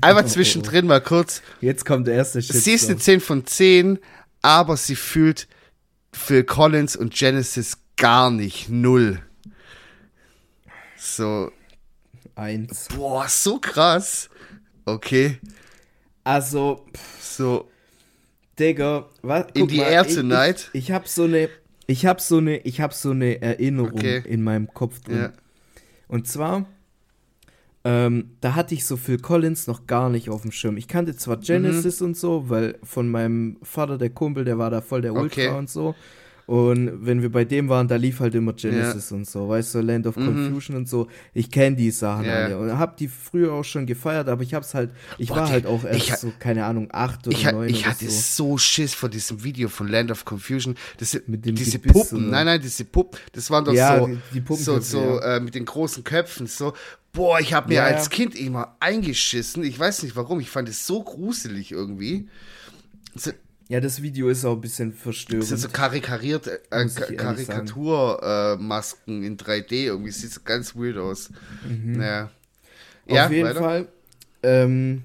Einmal 0.00 0.26
zwischendrin 0.28 0.86
mal 0.86 1.02
kurz. 1.02 1.42
Jetzt 1.60 1.84
kommt 1.84 2.06
der 2.06 2.14
erste 2.14 2.40
Shit. 2.40 2.56
Sie 2.56 2.72
ist 2.72 2.88
eine 2.88 2.98
10 2.98 3.20
von 3.20 3.46
10, 3.46 3.98
aber 4.40 4.78
sie 4.78 4.96
fühlt 4.96 5.46
Phil 6.12 6.44
Collins 6.44 6.96
und 6.96 7.14
Genesis 7.14 7.78
gar 7.96 8.30
nicht. 8.30 8.70
Null. 8.70 9.20
So. 11.02 11.50
Eins. 12.36 12.86
Boah, 12.94 13.26
so 13.28 13.58
krass. 13.58 14.30
Okay. 14.84 15.38
Also. 16.22 16.86
So. 17.20 17.68
Digga, 18.56 19.08
was? 19.22 19.46
In 19.54 19.66
die 19.66 19.78
Air 19.78 20.06
Tonight. 20.06 20.70
Ich, 20.72 20.84
ich, 20.84 20.84
ich 20.84 20.92
hab 20.92 21.08
so 21.08 21.24
eine. 21.24 21.48
Ich 21.88 22.06
hab 22.06 22.20
so 22.20 22.38
eine, 22.38 22.58
ich 22.58 22.80
hab 22.80 22.94
so 22.94 23.10
eine 23.10 23.42
Erinnerung 23.42 23.98
okay. 23.98 24.22
in 24.24 24.44
meinem 24.44 24.72
Kopf 24.72 25.00
drin. 25.00 25.18
Ja. 25.18 25.32
Und 26.06 26.28
zwar, 26.28 26.66
ähm, 27.82 28.36
da 28.40 28.54
hatte 28.54 28.74
ich 28.74 28.86
so 28.86 28.96
Phil 28.96 29.18
Collins 29.18 29.66
noch 29.66 29.88
gar 29.88 30.08
nicht 30.08 30.30
auf 30.30 30.42
dem 30.42 30.52
Schirm. 30.52 30.76
Ich 30.76 30.86
kannte 30.86 31.16
zwar 31.16 31.38
Genesis 31.38 32.00
mhm. 32.00 32.06
und 32.06 32.16
so, 32.16 32.48
weil 32.48 32.78
von 32.84 33.10
meinem 33.10 33.58
Vater 33.62 33.98
der 33.98 34.10
Kumpel, 34.10 34.44
der 34.44 34.58
war 34.58 34.70
da 34.70 34.80
voll 34.80 35.02
der 35.02 35.14
Ultra 35.14 35.42
okay. 35.42 35.48
und 35.48 35.68
so. 35.68 35.96
Und 36.46 37.06
wenn 37.06 37.22
wir 37.22 37.30
bei 37.30 37.44
dem 37.44 37.68
waren, 37.68 37.86
da 37.86 37.96
lief 37.96 38.20
halt 38.20 38.34
immer 38.34 38.52
Genesis 38.52 39.10
ja. 39.10 39.16
und 39.16 39.28
so, 39.28 39.48
weißt 39.48 39.76
du, 39.76 39.80
Land 39.80 40.06
of 40.06 40.16
mhm. 40.16 40.26
Confusion 40.26 40.76
und 40.76 40.88
so. 40.88 41.08
Ich 41.34 41.50
kenne 41.50 41.76
die 41.76 41.90
Sachen 41.90 42.24
ja. 42.24 42.44
alle 42.44 42.58
und 42.58 42.78
hab 42.78 42.96
die 42.96 43.08
früher 43.08 43.52
auch 43.52 43.64
schon 43.64 43.86
gefeiert, 43.86 44.28
aber 44.28 44.42
ich 44.42 44.54
hab's 44.54 44.74
halt, 44.74 44.90
ich 45.18 45.28
Boah, 45.28 45.36
war 45.36 45.46
die, 45.46 45.52
halt 45.52 45.66
auch 45.66 45.84
erst 45.84 46.08
ich, 46.08 46.14
so, 46.16 46.32
keine 46.38 46.64
Ahnung, 46.64 46.88
acht 46.92 47.26
oder 47.26 47.36
ich, 47.36 47.44
neun. 47.44 47.68
Ich 47.68 47.86
hatte 47.86 48.08
so. 48.10 48.50
so 48.50 48.58
Schiss 48.58 48.94
vor 48.94 49.08
diesem 49.08 49.44
Video 49.44 49.68
von 49.68 49.88
Land 49.88 50.10
of 50.10 50.24
Confusion. 50.24 50.74
Das, 50.98 51.18
mit 51.26 51.46
dem 51.46 51.54
diese 51.54 51.78
Gebiss, 51.78 51.92
Puppen, 51.92 52.18
oder? 52.18 52.30
nein, 52.30 52.46
nein, 52.46 52.60
diese 52.60 52.84
Puppen, 52.84 53.18
das 53.32 53.50
waren 53.50 53.64
doch 53.64 53.72
ja, 53.72 53.98
so, 53.98 54.06
die, 54.06 54.40
die 54.40 54.54
so, 54.56 54.80
so 54.80 55.20
äh, 55.20 55.40
mit 55.40 55.54
den 55.54 55.64
großen 55.64 56.02
Köpfen, 56.04 56.46
so. 56.46 56.72
Boah, 57.12 57.40
ich 57.40 57.52
habe 57.52 57.68
mir 57.68 57.84
als 57.84 58.08
Kind 58.08 58.34
immer 58.34 58.74
eingeschissen. 58.80 59.62
Ich 59.64 59.78
weiß 59.78 60.02
nicht 60.02 60.16
warum, 60.16 60.40
ich 60.40 60.48
fand 60.48 60.68
es 60.70 60.86
so 60.86 61.02
gruselig 61.02 61.70
irgendwie. 61.70 62.26
Ja, 63.68 63.80
das 63.80 64.02
Video 64.02 64.28
ist 64.28 64.44
auch 64.44 64.54
ein 64.54 64.60
bisschen 64.60 64.92
verstörend. 64.92 65.42
Das 65.42 65.48
sind 65.48 65.58
so 65.58 65.68
karikariert, 65.68 66.46
äh, 66.46 66.60
Karikaturmasken 67.16 69.22
äh, 69.22 69.26
in 69.26 69.36
3D. 69.36 69.84
Irgendwie 69.84 70.10
sieht 70.10 70.30
es 70.30 70.44
ganz 70.44 70.76
weird 70.76 70.98
aus. 70.98 71.30
Mhm. 71.68 72.00
Ja. 72.00 72.24
Auf 72.24 73.14
ja, 73.14 73.30
jeden 73.30 73.48
weiter. 73.48 73.60
Fall. 73.60 73.88
Ähm, 74.42 75.04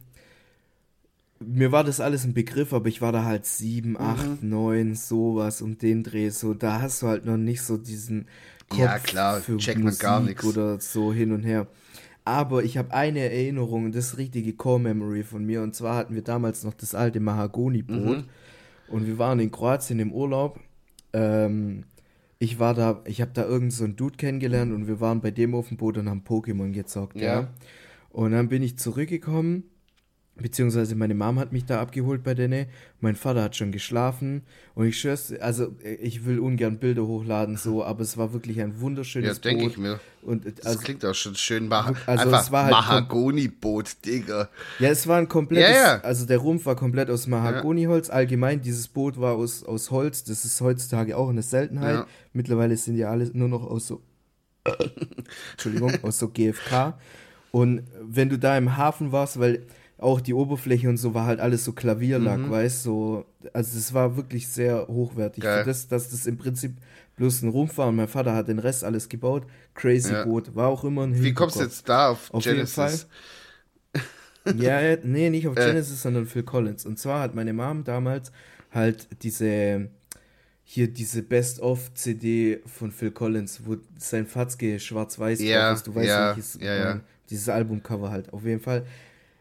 mir 1.39 1.71
war 1.71 1.83
das 1.83 1.99
alles 1.99 2.23
ein 2.23 2.33
Begriff, 2.33 2.73
aber 2.73 2.87
ich 2.87 3.01
war 3.01 3.11
da 3.11 3.23
halt 3.23 3.45
sieben, 3.45 3.91
mhm. 3.91 3.97
acht, 3.97 4.43
neun, 4.43 4.95
sowas 4.95 5.61
um 5.61 5.77
den 5.77 6.03
Dreh. 6.03 6.29
So, 6.29 6.53
da 6.53 6.81
hast 6.81 7.01
du 7.01 7.07
halt 7.07 7.25
noch 7.25 7.37
nicht 7.37 7.61
so 7.61 7.77
diesen 7.77 8.27
Kopf 8.69 8.79
ja, 8.79 8.99
klar, 8.99 9.39
für 9.39 9.57
checkt 9.57 9.79
man 9.79 9.97
gar 9.97 10.19
nichts. 10.19 10.43
Oder 10.43 10.79
so 10.79 11.13
hin 11.13 11.31
und 11.31 11.43
her. 11.43 11.67
Aber 12.25 12.63
ich 12.63 12.77
habe 12.77 12.93
eine 12.93 13.19
Erinnerung, 13.19 13.93
das 13.93 14.17
richtige 14.17 14.53
Core-Memory 14.53 15.23
von 15.23 15.45
mir. 15.45 15.61
Und 15.61 15.75
zwar 15.75 15.95
hatten 15.95 16.13
wir 16.13 16.23
damals 16.23 16.65
noch 16.65 16.73
das 16.73 16.93
alte 16.93 17.21
Mahagoni-Boot. 17.21 18.17
Mhm. 18.17 18.23
Und 18.89 19.05
wir 19.05 19.17
waren 19.17 19.39
in 19.39 19.51
Kroatien 19.51 19.99
im 19.99 20.11
Urlaub. 20.11 20.59
Ähm, 21.13 21.83
ich 22.39 22.59
war 22.59 22.73
da, 22.73 23.01
ich 23.05 23.21
habe 23.21 23.31
da 23.33 23.45
irgend 23.45 23.73
so 23.73 23.83
einen 23.83 23.95
Dude 23.95 24.17
kennengelernt 24.17 24.73
und 24.73 24.87
wir 24.87 24.99
waren 24.99 25.21
bei 25.21 25.31
dem 25.31 25.55
auf 25.55 25.69
dem 25.69 25.77
Boot 25.77 25.97
und 25.97 26.09
haben 26.09 26.21
Pokémon 26.21 26.71
gezockt. 26.71 27.19
Ja. 27.19 27.41
ja. 27.41 27.47
Und 28.09 28.31
dann 28.31 28.49
bin 28.49 28.63
ich 28.63 28.77
zurückgekommen 28.77 29.63
Beziehungsweise 30.37 30.95
meine 30.95 31.15
Mom 31.15 31.39
hat 31.39 31.51
mich 31.51 31.65
da 31.65 31.81
abgeholt 31.81 32.23
bei 32.23 32.33
denen. 32.33 32.67
Mein 32.99 33.15
Vater 33.15 33.41
hat 33.43 33.55
schon 33.55 33.71
geschlafen. 33.71 34.43
Und 34.75 34.85
ich 34.85 34.99
schwör's, 34.99 35.33
also 35.33 35.75
ich 36.01 36.25
will 36.25 36.39
ungern 36.39 36.77
Bilder 36.77 37.07
hochladen, 37.07 37.57
so, 37.57 37.83
aber 37.83 38.01
es 38.01 38.17
war 38.17 38.33
wirklich 38.33 38.61
ein 38.61 38.79
wunderschönes 38.79 39.37
ja, 39.37 39.41
denke 39.41 39.65
ich 39.65 39.77
mir. 39.77 39.99
Und, 40.21 40.45
also, 40.45 40.61
das 40.61 40.79
klingt 40.81 41.03
auch 41.05 41.15
schon 41.15 41.35
schön. 41.35 41.67
Mah 41.67 41.93
also 42.05 42.23
einfach 42.23 42.41
es 42.41 42.51
war 42.51 42.65
halt 42.65 42.71
Mahagoni-Boot, 42.73 44.05
Digga. 44.05 44.49
Ja, 44.79 44.89
es 44.89 45.07
war 45.07 45.17
ein 45.17 45.27
komplettes, 45.27 45.75
ja, 45.75 45.95
ja. 45.95 46.01
also 46.01 46.25
der 46.25 46.37
Rumpf 46.37 46.65
war 46.65 46.75
komplett 46.75 47.09
aus 47.09 47.25
Mahagoniholz. 47.25 48.09
Allgemein, 48.09 48.61
dieses 48.61 48.87
Boot 48.87 49.19
war 49.19 49.33
aus, 49.33 49.63
aus 49.63 49.89
Holz. 49.89 50.23
Das 50.23 50.45
ist 50.45 50.61
heutzutage 50.61 51.17
auch 51.17 51.29
eine 51.29 51.41
Seltenheit. 51.41 52.05
Mittlerweile 52.33 52.77
sind 52.77 52.97
ja 52.97 53.09
alle 53.09 53.29
nur 53.33 53.47
noch 53.47 53.63
aus 53.63 53.87
so, 53.87 54.01
Entschuldigung, 55.53 55.93
aus 56.03 56.19
so 56.19 56.29
GFK. 56.29 56.93
Und 57.51 57.83
wenn 58.01 58.29
du 58.29 58.37
da 58.37 58.57
im 58.57 58.77
Hafen 58.77 59.11
warst, 59.11 59.39
weil 59.39 59.65
auch 59.97 60.21
die 60.21 60.33
Oberfläche 60.33 60.89
und 60.89 60.97
so 60.97 61.13
war 61.13 61.25
halt 61.25 61.39
alles 61.39 61.65
so 61.65 61.73
Klavierlack, 61.73 62.39
mhm. 62.39 62.51
weißt 62.51 62.85
du? 62.85 62.89
So, 62.89 63.25
also 63.53 63.77
es 63.77 63.93
war 63.93 64.15
wirklich 64.15 64.47
sehr 64.47 64.87
hochwertig. 64.87 65.43
Geil. 65.43 65.63
Für 65.63 65.69
das, 65.69 65.87
dass 65.87 66.09
das 66.09 66.27
im 66.27 66.37
Prinzip 66.37 66.77
bloß 67.15 67.41
ein 67.41 67.49
Rumpf 67.49 67.77
war 67.77 67.87
und 67.87 67.95
mein 67.95 68.07
Vater 68.07 68.35
hat 68.35 68.47
den 68.47 68.59
Rest 68.59 68.83
alles 68.83 69.09
gebaut. 69.09 69.47
Crazy 69.73 70.13
ja. 70.13 70.23
Boot, 70.23 70.55
war 70.55 70.67
auch 70.67 70.83
immer 70.83 71.03
ein 71.03 71.23
Wie 71.23 71.33
kommst 71.33 71.55
du 71.55 71.63
jetzt 71.63 71.89
da 71.89 72.09
auf, 72.09 72.31
auf 72.31 72.43
Genesis? 72.43 73.07
ja, 74.55 74.95
nee, 75.03 75.29
nicht 75.29 75.47
auf 75.47 75.55
Genesis, 75.55 76.01
sondern 76.01 76.27
Phil 76.27 76.43
Collins. 76.43 76.85
Und 76.85 76.99
zwar 76.99 77.21
hat 77.21 77.33
meine 77.33 77.53
Mom 77.53 77.83
damals 77.83 78.31
halt 78.71 79.07
diese 79.23 79.89
hier 80.69 80.89
diese 80.89 81.23
Best-of-CD 81.23 82.59
von 82.65 82.91
Phil 82.91 83.11
Collins, 83.11 83.61
wo 83.63 83.77
sein 83.97 84.27
Fatzke 84.27 84.81
schwarz-weiß 84.81 85.41
ja, 85.41 85.71
ist. 85.71 85.87
Du 85.87 85.95
weißt 85.95 86.07
ja, 86.07 86.35
welches, 86.35 86.59
ja, 86.59 86.75
ja. 86.75 86.99
dieses 87.29 87.47
Albumcover 87.47 88.11
halt. 88.11 88.33
Auf 88.33 88.43
jeden 88.43 88.59
Fall 88.59 88.85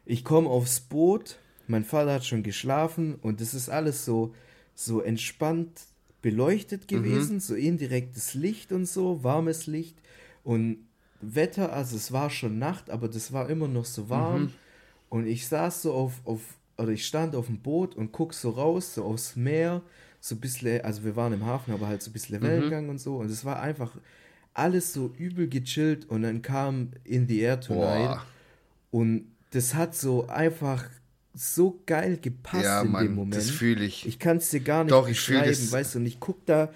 ich 0.07 0.25
komme 0.25 0.49
aufs 0.49 0.81
Boot, 0.81 1.39
mein 1.67 1.85
Vater 1.85 2.15
hat 2.15 2.25
schon 2.25 2.45
geschlafen 2.45 3.17
und 3.17 3.41
es 3.41 3.53
ist 3.53 3.69
alles 3.69 4.05
so, 4.05 4.35
so 4.75 5.01
entspannt 5.03 5.83
beleuchtet 6.23 6.83
mhm. 6.83 6.97
gewesen, 6.97 7.35
mhm. 7.35 7.41
so 7.41 7.55
indirektes 7.55 8.35
Licht 8.35 8.73
und 8.73 8.87
so, 8.87 9.23
warmes 9.23 9.67
Licht 9.67 9.97
und 10.45 10.79
Wetter, 11.21 11.73
also 11.73 11.97
es 11.97 12.13
war 12.13 12.31
schon 12.31 12.59
Nacht, 12.59 12.89
aber 12.89 13.09
das 13.09 13.33
war 13.33 13.51
immer 13.51 13.69
noch 13.69 13.85
so 13.85 14.09
warm 14.09 14.43
mhm. 14.43 14.53
und 15.09 15.27
ich 15.27 15.49
saß 15.49 15.83
so 15.83 15.93
auf, 15.93 16.21
auf, 16.25 16.41
oder 16.79 16.91
ich 16.91 17.05
stand 17.05 17.35
auf 17.35 17.47
dem 17.47 17.59
Boot 17.59 17.97
und 17.97 18.13
guck 18.13 18.33
so 18.33 18.51
raus, 18.51 18.95
so 18.95 19.05
aufs 19.05 19.35
Meer, 19.35 19.83
so 20.21 20.37
ein 20.37 20.41
bisschen, 20.41 20.83
also 20.83 21.05
wir 21.05 21.17
waren 21.17 21.33
im 21.33 21.45
Hafen, 21.45 21.75
aber 21.75 21.89
halt 21.89 22.03
so 22.03 22.11
ein 22.11 22.13
bisschen 22.13 22.39
mhm. 22.39 22.47
Wellengang 22.47 22.85
mhm. 22.85 22.91
und 22.91 22.99
so 23.01 23.17
und 23.17 23.31
es 23.31 23.45
war 23.45 23.61
einfach 23.61 23.97
alles 24.55 24.93
so 24.93 25.13
übel 25.19 25.49
gechillt 25.49 26.09
und 26.09 26.23
dann 26.23 26.43
kam 26.43 26.91
In 27.03 27.27
the 27.27 27.41
Air 27.41 27.61
Tonight 27.61 28.09
Boah. 28.09 28.27
und 28.93 29.36
das 29.51 29.75
hat 29.75 29.95
so 29.95 30.27
einfach 30.29 30.85
so 31.35 31.83
geil 31.87 32.19
gepasst 32.21 32.65
ja, 32.65 32.83
in 32.83 32.91
Mann, 32.91 33.05
dem 33.05 33.15
Moment. 33.15 33.37
Das 33.37 33.51
fühle 33.51 33.85
ich. 33.85 34.07
Ich 34.07 34.19
kann 34.19 34.39
es 34.39 34.51
dir 34.51 34.61
gar 34.61 34.85
nicht 34.85 34.93
Doch, 34.93 35.09
ich 35.09 35.17
beschreiben, 35.17 35.73
weißt 35.73 35.95
du, 35.95 35.99
und 35.99 36.07
ich 36.07 36.19
guck 36.19 36.45
da, 36.47 36.73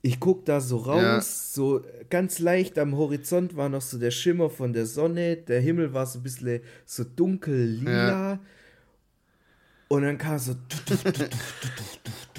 ich 0.00 0.18
guck 0.18 0.44
da 0.46 0.60
so 0.60 0.78
raus, 0.78 1.02
ja. 1.02 1.20
so 1.20 1.84
ganz 2.10 2.38
leicht 2.38 2.78
am 2.78 2.96
Horizont 2.96 3.56
war 3.56 3.68
noch 3.68 3.82
so 3.82 3.98
der 3.98 4.10
Schimmer 4.10 4.50
von 4.50 4.72
der 4.72 4.86
Sonne, 4.86 5.36
der 5.36 5.60
Himmel 5.60 5.92
war 5.92 6.06
so 6.06 6.18
ein 6.18 6.22
bisschen 6.22 6.60
so 6.86 7.04
dunkel 7.04 7.66
lila. 7.66 8.32
Ja. 8.32 8.38
Und 9.88 10.02
dann 10.04 10.16
kam 10.16 10.38
so. 10.38 10.56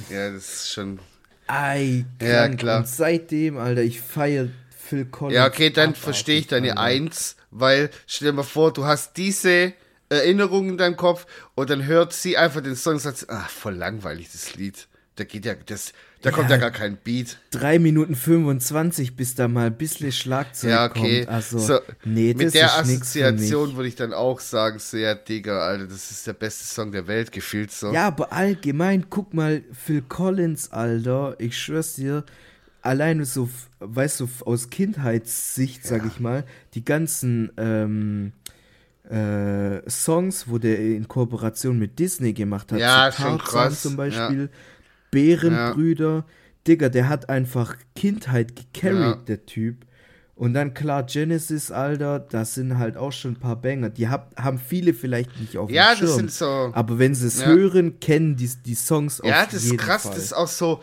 ja, 0.09 0.31
das 0.31 0.55
ist 0.55 0.71
schon. 0.71 0.99
Ei, 1.45 2.05
ja, 2.19 2.49
klar. 2.49 2.79
Und 2.79 2.87
seitdem, 2.87 3.57
Alter, 3.57 3.83
ich 3.83 4.01
feiere 4.01 4.49
Phil 4.75 5.05
Collins. 5.05 5.35
Ja, 5.35 5.45
okay, 5.45 5.69
dann 5.69 5.93
verstehe 5.93 6.39
ich 6.39 6.47
deine 6.47 6.77
Alter. 6.77 6.81
Eins 6.81 7.35
weil 7.53 7.89
stell 8.07 8.29
dir 8.29 8.33
mal 8.33 8.43
vor, 8.43 8.73
du 8.73 8.85
hast 8.85 9.17
diese 9.17 9.73
Erinnerung 10.09 10.69
in 10.69 10.77
deinem 10.77 10.97
Kopf 10.97 11.25
und 11.55 11.69
dann 11.69 11.85
hört 11.85 12.13
sie 12.13 12.37
einfach 12.37 12.61
den 12.61 12.75
Song 12.75 12.93
und 12.93 12.99
sagt, 12.99 13.25
ach, 13.29 13.49
voll 13.49 13.75
langweilig 13.75 14.31
das 14.31 14.55
Lied. 14.55 14.87
Da 15.15 15.25
geht 15.25 15.45
ja, 15.45 15.53
das, 15.53 15.93
da 16.23 16.31
ja, 16.31 16.35
kommt 16.35 16.49
ja 16.49 16.57
gar 16.57 16.71
kein 16.71 16.97
Beat. 16.97 17.37
3 17.51 17.77
Minuten 17.77 18.15
25, 18.15 19.15
bis 19.15 19.35
da 19.35 19.47
mal 19.47 19.67
ein 19.67 19.77
bisschen 19.77 20.11
Schlagzeug 20.11 20.71
ja, 20.71 20.85
okay. 20.85 21.25
kommt. 21.25 21.29
Also, 21.29 21.59
so, 21.59 21.79
nee, 22.03 22.33
mit 22.33 22.55
der 22.55 22.75
Assoziation 22.75 23.75
würde 23.75 23.89
ich 23.89 23.95
dann 23.95 24.11
auch 24.11 24.39
sagen, 24.39 24.79
so, 24.79 24.97
ja, 24.97 25.13
Digga, 25.13 25.67
Alter, 25.67 25.85
das 25.85 26.09
ist 26.09 26.25
der 26.25 26.33
beste 26.33 26.63
Song 26.63 26.91
der 26.91 27.05
Welt, 27.05 27.31
gefühlt 27.31 27.71
so. 27.71 27.93
Ja, 27.93 28.07
aber 28.07 28.33
allgemein, 28.33 29.11
guck 29.11 29.35
mal, 29.35 29.63
Phil 29.71 30.01
Collins, 30.01 30.71
Alter, 30.71 31.35
ich 31.37 31.59
schwör's 31.59 31.93
dir, 31.93 32.23
alleine 32.83 33.25
so, 33.25 33.49
weißt 33.79 34.19
du, 34.19 34.29
aus 34.45 34.69
Kindheitssicht, 34.69 35.85
sag 35.85 36.03
ja. 36.03 36.07
ich 36.07 36.19
mal, 36.19 36.43
die 36.75 36.85
ganzen 36.85 37.51
ähm, 37.57 38.33
äh, 39.09 39.89
Songs, 39.89 40.47
wo 40.47 40.57
der 40.57 40.79
in 40.79 41.07
Kooperation 41.07 41.79
mit 41.79 41.97
Disney 41.97 42.33
gemacht 42.33 42.71
hat, 42.71 42.79
ja, 42.79 43.11
so 43.11 43.23
schon 43.23 43.37
krass. 43.39 43.81
zum 43.81 43.95
Beispiel, 43.95 44.49
ja. 44.51 44.57
Bärenbrüder, 45.11 46.15
ja. 46.15 46.25
Digga, 46.67 46.89
der 46.89 47.09
hat 47.09 47.29
einfach 47.29 47.75
Kindheit 47.95 48.55
gecarried, 48.55 48.99
ja. 48.99 49.21
der 49.27 49.45
Typ. 49.45 49.85
Und 50.35 50.55
dann 50.55 50.73
klar, 50.73 51.03
Genesis, 51.03 51.71
Alter, 51.71 52.19
das 52.19 52.55
sind 52.55 52.77
halt 52.79 52.97
auch 52.97 53.11
schon 53.11 53.33
ein 53.33 53.39
paar 53.39 53.55
Banger. 53.55 53.89
Die 53.89 54.09
hab, 54.09 54.35
haben 54.35 54.57
viele 54.57 54.93
vielleicht 54.93 55.39
nicht 55.39 55.57
auf 55.57 55.67
dem 55.67 55.75
ja, 55.75 55.95
Schirm. 55.95 55.99
Ja, 55.99 56.05
das 56.05 56.15
sind 56.15 56.31
so. 56.31 56.71
Aber 56.73 56.97
wenn 56.97 57.13
sie 57.13 57.27
es 57.27 57.41
ja. 57.41 57.47
hören, 57.47 57.99
kennen 57.99 58.35
die, 58.35 58.49
die 58.65 58.73
Songs 58.73 59.21
auch. 59.21 59.25
Ja, 59.25 59.45
das 59.45 59.63
ist 59.63 59.77
krass. 59.77 60.03
Fall. 60.03 60.15
Das 60.15 60.23
ist 60.23 60.33
auch 60.33 60.47
so, 60.47 60.81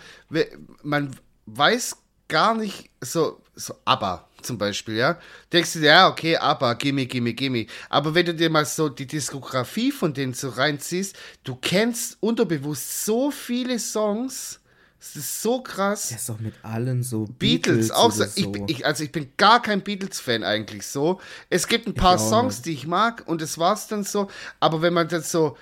man 0.83 1.11
weiß 1.47 1.97
gar 2.29 2.55
nicht 2.55 2.91
so, 3.01 3.41
so 3.55 3.75
aber 3.85 4.29
zum 4.43 4.59
Beispiel, 4.59 4.97
ja. 4.97 5.19
Denkst 5.53 5.75
du 5.75 5.81
dir, 5.81 5.87
ja, 5.87 6.09
okay, 6.09 6.37
aber, 6.37 6.75
gimme, 6.75 7.07
gimme, 7.07 7.35
gimme. 7.35 7.67
Aber 7.89 8.15
wenn 8.15 8.27
du 8.27 8.35
dir 8.35 8.51
mal 8.51 8.65
so 8.65 8.89
die 8.89 9.07
Diskografie 9.07 9.93
von 9.93 10.15
denen 10.15 10.35
so 10.35 10.49
reinziehst, 10.49 11.17
du 11.45 11.57
kennst 11.57 12.17
unterbewusst 12.21 13.05
so 13.05 13.31
viele 13.31 13.79
Songs. 13.79 14.61
Das 14.99 15.17
ist 15.17 15.43
so 15.43 15.63
krass. 15.63 16.09
Der 16.09 16.19
ist 16.19 16.29
doch 16.29 16.41
mit 16.41 16.55
allen 16.63 17.03
so. 17.03 17.25
Beatles, 17.25 17.89
Beatles 17.89 17.91
auch 17.91 18.13
so. 18.13 18.25
Ich, 18.35 18.49
ich, 18.67 18.87
also 18.87 19.03
ich 19.03 19.13
bin 19.13 19.33
gar 19.39 19.63
kein 19.63 19.81
Beatles-Fan 19.81 20.45
eigentlich 20.45 20.87
so. 20.87 21.21
Es 21.49 21.67
gibt 21.67 21.87
ein 21.87 21.95
paar 21.95 22.19
Songs, 22.19 22.57
nicht. 22.57 22.67
die 22.67 22.73
ich 22.73 22.87
mag 22.87 23.27
und 23.27 23.41
das 23.41 23.57
war's 23.57 23.89
dann 23.89 24.05
so. 24.05 24.29
Aber 24.59 24.83
wenn 24.83 24.93
man 24.93 25.09
das 25.09 25.31
so 25.31 25.57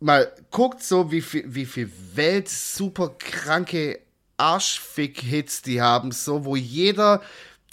mal 0.00 0.32
guckt, 0.50 0.82
so 0.82 1.12
wie 1.12 1.20
viel, 1.20 1.44
wie 1.46 1.66
viel 1.66 1.90
Welt 2.14 2.48
super 2.48 3.14
kranke 3.16 4.00
Arschfick-Hits 4.40 5.62
die 5.62 5.82
haben, 5.82 6.12
so, 6.12 6.44
wo 6.44 6.56
jeder, 6.56 7.20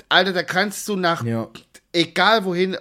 Alter, 0.09 0.33
da 0.33 0.43
kannst 0.43 0.87
du 0.87 0.95
nach, 0.95 1.23
ja. 1.23 1.49
egal 1.93 2.43
wohin 2.43 2.77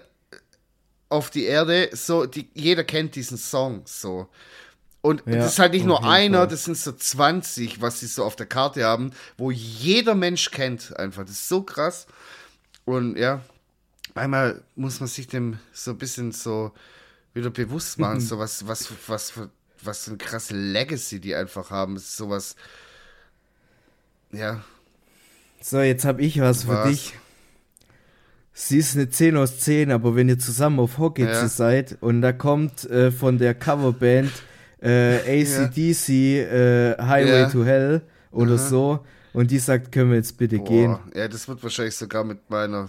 auf 1.08 1.30
die 1.30 1.44
Erde, 1.44 1.90
so, 1.92 2.26
die, 2.26 2.48
jeder 2.52 2.84
kennt 2.84 3.14
diesen 3.14 3.38
Song, 3.38 3.82
so. 3.84 4.28
Und 5.02 5.22
ja, 5.24 5.36
das 5.36 5.52
ist 5.52 5.58
halt 5.60 5.72
nicht 5.72 5.86
nur 5.86 6.04
einer, 6.04 6.38
Fall. 6.38 6.48
das 6.48 6.64
sind 6.64 6.76
so 6.76 6.90
20, 6.90 7.80
was 7.80 8.00
sie 8.00 8.06
so 8.06 8.24
auf 8.24 8.34
der 8.34 8.46
Karte 8.46 8.84
haben, 8.84 9.12
wo 9.36 9.52
jeder 9.52 10.16
Mensch 10.16 10.50
kennt 10.50 10.96
einfach. 10.98 11.22
Das 11.22 11.30
ist 11.30 11.48
so 11.48 11.62
krass. 11.62 12.08
Und 12.84 13.16
ja, 13.16 13.40
einmal 14.16 14.64
muss 14.74 14.98
man 14.98 15.08
sich 15.08 15.28
dem 15.28 15.60
so 15.72 15.92
ein 15.92 15.98
bisschen 15.98 16.32
so 16.32 16.72
wieder 17.34 17.50
bewusst 17.50 18.00
machen, 18.00 18.20
so 18.20 18.40
was, 18.40 18.66
was, 18.66 18.90
was, 19.06 19.36
was, 19.36 19.48
was 19.80 20.04
für 20.04 20.10
eine 20.10 20.18
krasse 20.18 20.56
Legacy 20.56 21.20
die 21.20 21.36
einfach 21.36 21.70
haben. 21.70 21.98
Sowas, 21.98 22.56
ja. 24.36 24.62
So, 25.60 25.80
jetzt 25.80 26.04
habe 26.04 26.22
ich 26.22 26.40
was, 26.40 26.66
was, 26.68 26.82
für 26.82 26.88
dich. 26.88 27.14
Sie 28.52 28.78
ist 28.78 28.96
eine 28.96 29.10
10 29.10 29.36
aus 29.36 29.58
10, 29.60 29.90
aber 29.90 30.16
wenn 30.16 30.28
ihr 30.28 30.38
zusammen 30.38 30.80
auf 30.80 30.98
Hockey 30.98 31.24
ja. 31.24 31.48
seid 31.48 31.98
und 32.00 32.22
da 32.22 32.32
kommt 32.32 32.88
äh, 32.88 33.10
von 33.10 33.38
der 33.38 33.54
Coverband 33.54 34.32
äh, 34.80 35.42
ACDC 35.42 36.08
äh, 36.08 36.96
Highway 36.98 37.40
ja. 37.40 37.50
to 37.50 37.64
Hell 37.64 38.02
oder 38.30 38.54
Aha. 38.54 38.68
so 38.68 39.04
und 39.32 39.50
die 39.50 39.58
sagt, 39.58 39.92
können 39.92 40.10
wir 40.10 40.16
jetzt 40.16 40.38
bitte 40.38 40.58
Boah. 40.58 40.68
gehen. 40.68 40.98
Ja, 41.14 41.28
das 41.28 41.46
wird 41.48 41.62
wahrscheinlich 41.62 41.96
sogar 41.96 42.24
mit 42.24 42.48
meiner 42.48 42.88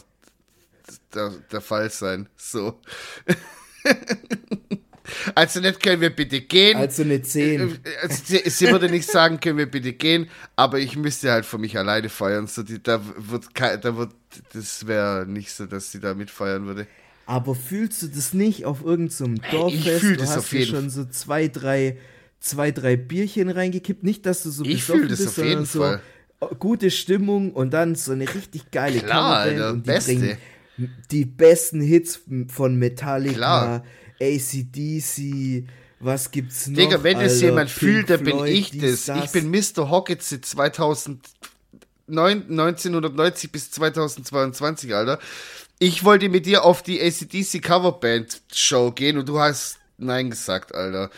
der, 1.13 1.31
der 1.51 1.61
Fall 1.61 1.89
sein. 1.89 2.29
So. 2.37 2.79
Also 5.35 5.59
nicht 5.59 5.81
können 5.81 6.01
wir 6.01 6.09
bitte 6.09 6.41
gehen. 6.41 6.77
Also 6.77 7.03
eine 7.03 7.21
10. 7.21 7.59
Äh, 7.61 7.73
also 8.01 8.23
sie, 8.25 8.49
sie, 8.49 8.67
würde 8.71 8.89
nicht 8.89 9.09
sagen, 9.09 9.39
können 9.39 9.57
wir 9.57 9.65
bitte 9.65 9.93
gehen, 9.93 10.29
aber 10.55 10.79
ich 10.79 10.95
müsste 10.95 11.31
halt 11.31 11.45
für 11.45 11.57
mich 11.57 11.77
alleine 11.77 12.09
feiern. 12.09 12.47
So 12.47 12.63
die, 12.63 12.81
da 12.81 13.01
wird, 13.17 13.45
da 13.55 13.97
wird, 13.97 14.11
das 14.53 14.87
wäre 14.87 15.25
nicht 15.27 15.51
so, 15.51 15.65
dass 15.65 15.91
sie 15.91 15.99
da 15.99 16.13
mitfeiern 16.13 16.65
würde. 16.65 16.87
Aber 17.25 17.55
fühlst 17.55 18.01
du 18.03 18.07
das 18.07 18.33
nicht 18.33 18.65
auf 18.65 18.83
irgendeinem 18.83 19.37
so 19.37 19.41
Dorffest? 19.51 19.85
Ich 19.87 19.93
fühle 19.99 20.17
das 20.17 20.37
auf 20.37 20.51
jeden 20.53 20.71
Fall. 20.71 20.81
schon 20.81 20.89
so 20.89 21.05
zwei, 21.05 21.47
drei, 21.47 21.97
zwei, 22.39 22.71
drei 22.71 22.95
Bierchen 22.95 23.49
reingekippt. 23.49 24.03
Nicht, 24.03 24.25
dass 24.25 24.43
du 24.43 24.49
so 24.49 24.63
ich 24.63 24.85
besoffen 24.85 25.09
das 25.09 25.19
bist, 25.19 25.39
auf 25.39 25.45
jeden 25.45 25.65
so 25.65 25.81
Fall. 25.81 26.01
gute 26.59 26.89
Stimmung 26.91 27.51
und 27.51 27.71
dann 27.73 27.95
so 27.95 28.13
eine 28.13 28.33
richtig 28.33 28.71
geile 28.71 28.99
Klar, 29.01 29.45
Coverband 29.45 29.73
und 29.73 29.85
die 29.85 29.91
Beste. 29.91 30.13
bringen 30.15 30.37
die 31.11 31.25
besten 31.25 31.81
Hits 31.81 32.21
von 32.49 32.75
Metallica, 32.75 33.35
Klar. 33.35 33.83
ACDC, 34.21 35.67
was 35.99 36.31
gibt's 36.31 36.67
noch? 36.67 36.77
Digga, 36.77 37.03
wenn 37.03 37.19
es 37.19 37.41
jemand 37.41 37.69
Pink 37.69 37.79
fühlt, 37.79 38.09
dann 38.09 38.23
bin 38.23 38.45
ich 38.45 38.77
das. 38.77 39.05
das. 39.05 39.25
Ich 39.25 39.31
bin 39.31 39.49
Mr. 39.49 39.89
Hockets 39.89 40.29
2000, 40.41 41.19
1990 42.07 43.51
bis 43.51 43.71
2022, 43.71 44.93
Alter. 44.93 45.19
Ich 45.79 46.03
wollte 46.03 46.29
mit 46.29 46.45
dir 46.45 46.63
auf 46.63 46.81
die 46.81 47.01
ACDC 47.01 47.61
Coverband 47.61 48.41
Show 48.51 48.91
gehen 48.91 49.17
und 49.17 49.29
du 49.29 49.39
hast 49.39 49.77
Nein 49.97 50.29
gesagt, 50.29 50.73
Alter. 50.73 51.09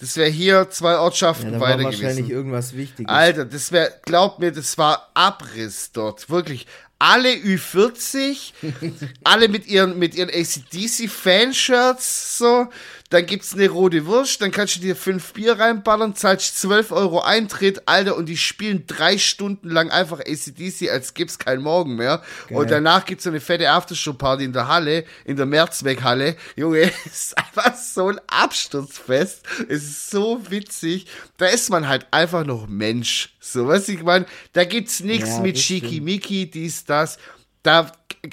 Das 0.00 0.16
wäre 0.16 0.30
hier 0.30 0.70
zwei 0.70 0.96
Ortschaften 0.96 1.54
ja, 1.54 1.60
weiter 1.60 1.78
war 1.78 1.84
wahrscheinlich 1.86 2.16
gewesen. 2.18 2.30
irgendwas 2.30 2.76
Wichtiges. 2.76 3.12
Alter, 3.12 3.44
das 3.44 3.72
wäre, 3.72 3.92
glaub 4.04 4.38
mir, 4.38 4.52
das 4.52 4.78
war 4.78 5.10
Abriss 5.14 5.90
dort. 5.90 6.30
Wirklich 6.30 6.66
alle 6.98 7.34
Ü40, 7.34 8.52
alle 9.24 9.48
mit 9.48 9.66
ihren, 9.66 9.98
mit 9.98 10.14
ihren 10.14 10.30
ACDC-Fanshirts, 10.30 12.38
so. 12.38 12.68
Dann 13.10 13.24
gibt's 13.24 13.54
eine 13.54 13.70
rote 13.70 14.04
Wurst, 14.04 14.42
dann 14.42 14.50
kannst 14.50 14.76
du 14.76 14.80
dir 14.80 14.94
fünf 14.94 15.32
Bier 15.32 15.58
reinballern, 15.58 16.14
zahlst 16.14 16.60
12 16.60 16.92
Euro 16.92 17.20
Eintritt, 17.20 17.82
Alter, 17.86 18.16
und 18.16 18.26
die 18.26 18.36
spielen 18.36 18.84
drei 18.86 19.16
Stunden 19.16 19.70
lang 19.70 19.90
einfach 19.90 20.20
ACDC, 20.20 20.90
als 20.90 21.14
gibt's 21.14 21.38
kein 21.38 21.62
Morgen 21.62 21.96
mehr. 21.96 22.22
Geil. 22.48 22.58
Und 22.58 22.70
danach 22.70 23.06
gibt's 23.06 23.24
so 23.24 23.30
eine 23.30 23.40
fette 23.40 23.70
Aftershow-Party 23.70 24.44
in 24.44 24.52
der 24.52 24.68
Halle, 24.68 25.04
in 25.24 25.36
der 25.36 25.46
Mehrzweckhalle. 25.46 26.36
Junge, 26.54 26.92
es 27.06 27.30
ist 27.30 27.38
einfach 27.38 27.74
so 27.74 28.08
ein 28.08 28.20
Absturzfest. 28.26 29.42
Es 29.68 29.84
ist 29.84 30.10
so 30.10 30.50
witzig. 30.50 31.06
Da 31.38 31.46
ist 31.46 31.70
man 31.70 31.88
halt 31.88 32.06
einfach 32.10 32.44
noch 32.44 32.66
Mensch. 32.66 33.34
So, 33.40 33.66
was 33.66 33.88
ich 33.88 34.02
meine, 34.02 34.26
da 34.52 34.64
gibt's 34.64 35.00
nichts 35.00 35.36
ja, 35.36 35.40
mit 35.40 35.58
Schickimicki, 35.58 36.50
dies, 36.50 36.84
das. 36.84 37.16
Da, 37.62 37.90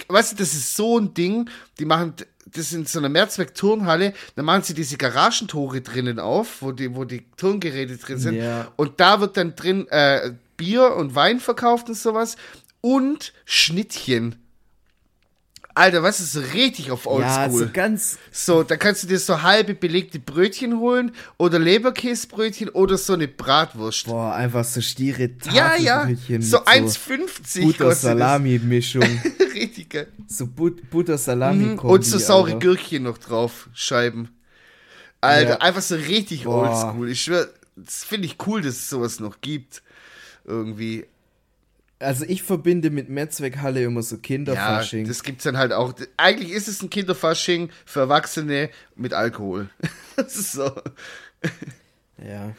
weißt 0.10 0.34
du, 0.34 0.36
das 0.36 0.54
ist 0.54 0.76
so 0.76 1.00
ein 1.00 1.14
Ding, 1.14 1.50
die 1.80 1.86
machen, 1.86 2.14
das 2.46 2.72
in 2.74 2.86
so 2.86 3.00
einer 3.00 3.10
Mehrzweck-Turnhalle, 3.10 4.14
da 4.36 4.44
machen 4.44 4.64
sie 4.64 4.74
diese 4.74 4.98
Garagentore 4.98 5.82
drinnen 5.82 6.20
auf, 6.20 6.62
wo 6.62 6.72
die, 6.72 6.96
wo 6.96 7.04
die 7.04 7.26
Turngeräte 7.38 7.98
drin 7.98 8.18
sind. 8.18 8.36
Ja. 8.36 8.72
Und 8.76 9.00
da 9.00 9.20
wird 9.20 9.38
dann 9.38 9.56
drin 9.56 9.88
äh, 9.90 10.32
Bier 10.58 10.96
und 10.96 11.16
Wein 11.16 11.40
verkauft 11.40 11.90
und 11.90 11.96
sowas. 11.96 12.38
Und 12.82 13.34
Schnittchen. 13.46 14.45
Alter, 15.78 16.04
was 16.04 16.22
ist 16.22 16.32
so 16.32 16.40
richtig 16.40 16.90
auf 16.90 17.06
Oldschool? 17.06 17.28
Ja, 17.28 17.50
so 17.50 17.68
ganz. 17.72 18.18
So, 18.32 18.64
da 18.64 18.78
kannst 18.78 19.04
du 19.04 19.08
dir 19.08 19.20
so 19.20 19.42
halbe 19.42 19.74
belegte 19.74 20.20
Brötchen 20.20 20.80
holen 20.80 21.12
oder 21.38 21.60
Leberkäsebrötchen 21.60 22.70
oder 22.70 22.98
so 22.98 23.12
eine 23.12 23.28
Bratwurst. 23.28 24.06
Boah, 24.06 24.34
einfach 24.34 24.64
so 24.64 24.80
stiere 24.80 25.32
Ja, 25.52 25.76
ja. 25.76 26.08
So 26.40 26.64
1,50 26.64 27.66
Butter-Salami-Mischung. 27.66 29.04
richtig 29.54 29.90
geil. 29.90 30.08
So 30.28 30.48
But 30.48 30.90
Butter-Salami. 30.90 31.66
Mhm. 31.66 31.80
Und 31.80 32.06
so 32.06 32.20
saure 32.20 32.54
Alter. 32.54 32.60
Gürkchen 32.60 33.04
noch 33.04 33.18
drauf, 33.18 33.70
Scheiben. 33.74 34.30
Alter, 35.20 35.50
ja. 35.50 35.58
einfach 35.58 35.82
so 35.82 35.96
richtig 35.96 36.48
Oldschool. 36.48 37.10
Ich 37.10 37.22
schwör, 37.22 37.50
das 37.76 38.06
finde 38.06 38.28
ich 38.28 38.38
cool, 38.48 38.62
dass 38.62 38.76
es 38.76 38.90
sowas 38.90 39.20
noch 39.20 39.42
gibt. 39.42 39.84
Irgendwie 40.46 41.06
also 42.00 42.26
ich 42.28 42.44
verbinde 42.44 42.90
mit 42.90 43.10
Mehrzweckhalle 43.10 43.84
immer 43.84 44.02
so 44.02 44.18
Kinderfasching. 44.18 45.06
Ja, 45.06 45.08
das 45.08 45.24
gibt's 45.24 45.44
dann 45.44 45.58
halt 45.58 45.72
auch. 45.72 45.94
Eigentlich 46.18 46.52
ist 46.52 46.68
es 46.68 46.82
ein 46.82 46.90
Kinderfasching 46.90 47.70
für 47.86 48.02
Erwachsene 48.02 48.70
mit 48.96 49.14
Alkohol. 49.14 49.70
das 50.16 50.36
ist 50.36 50.52
so. 50.54 50.72
Ja. 52.18 52.54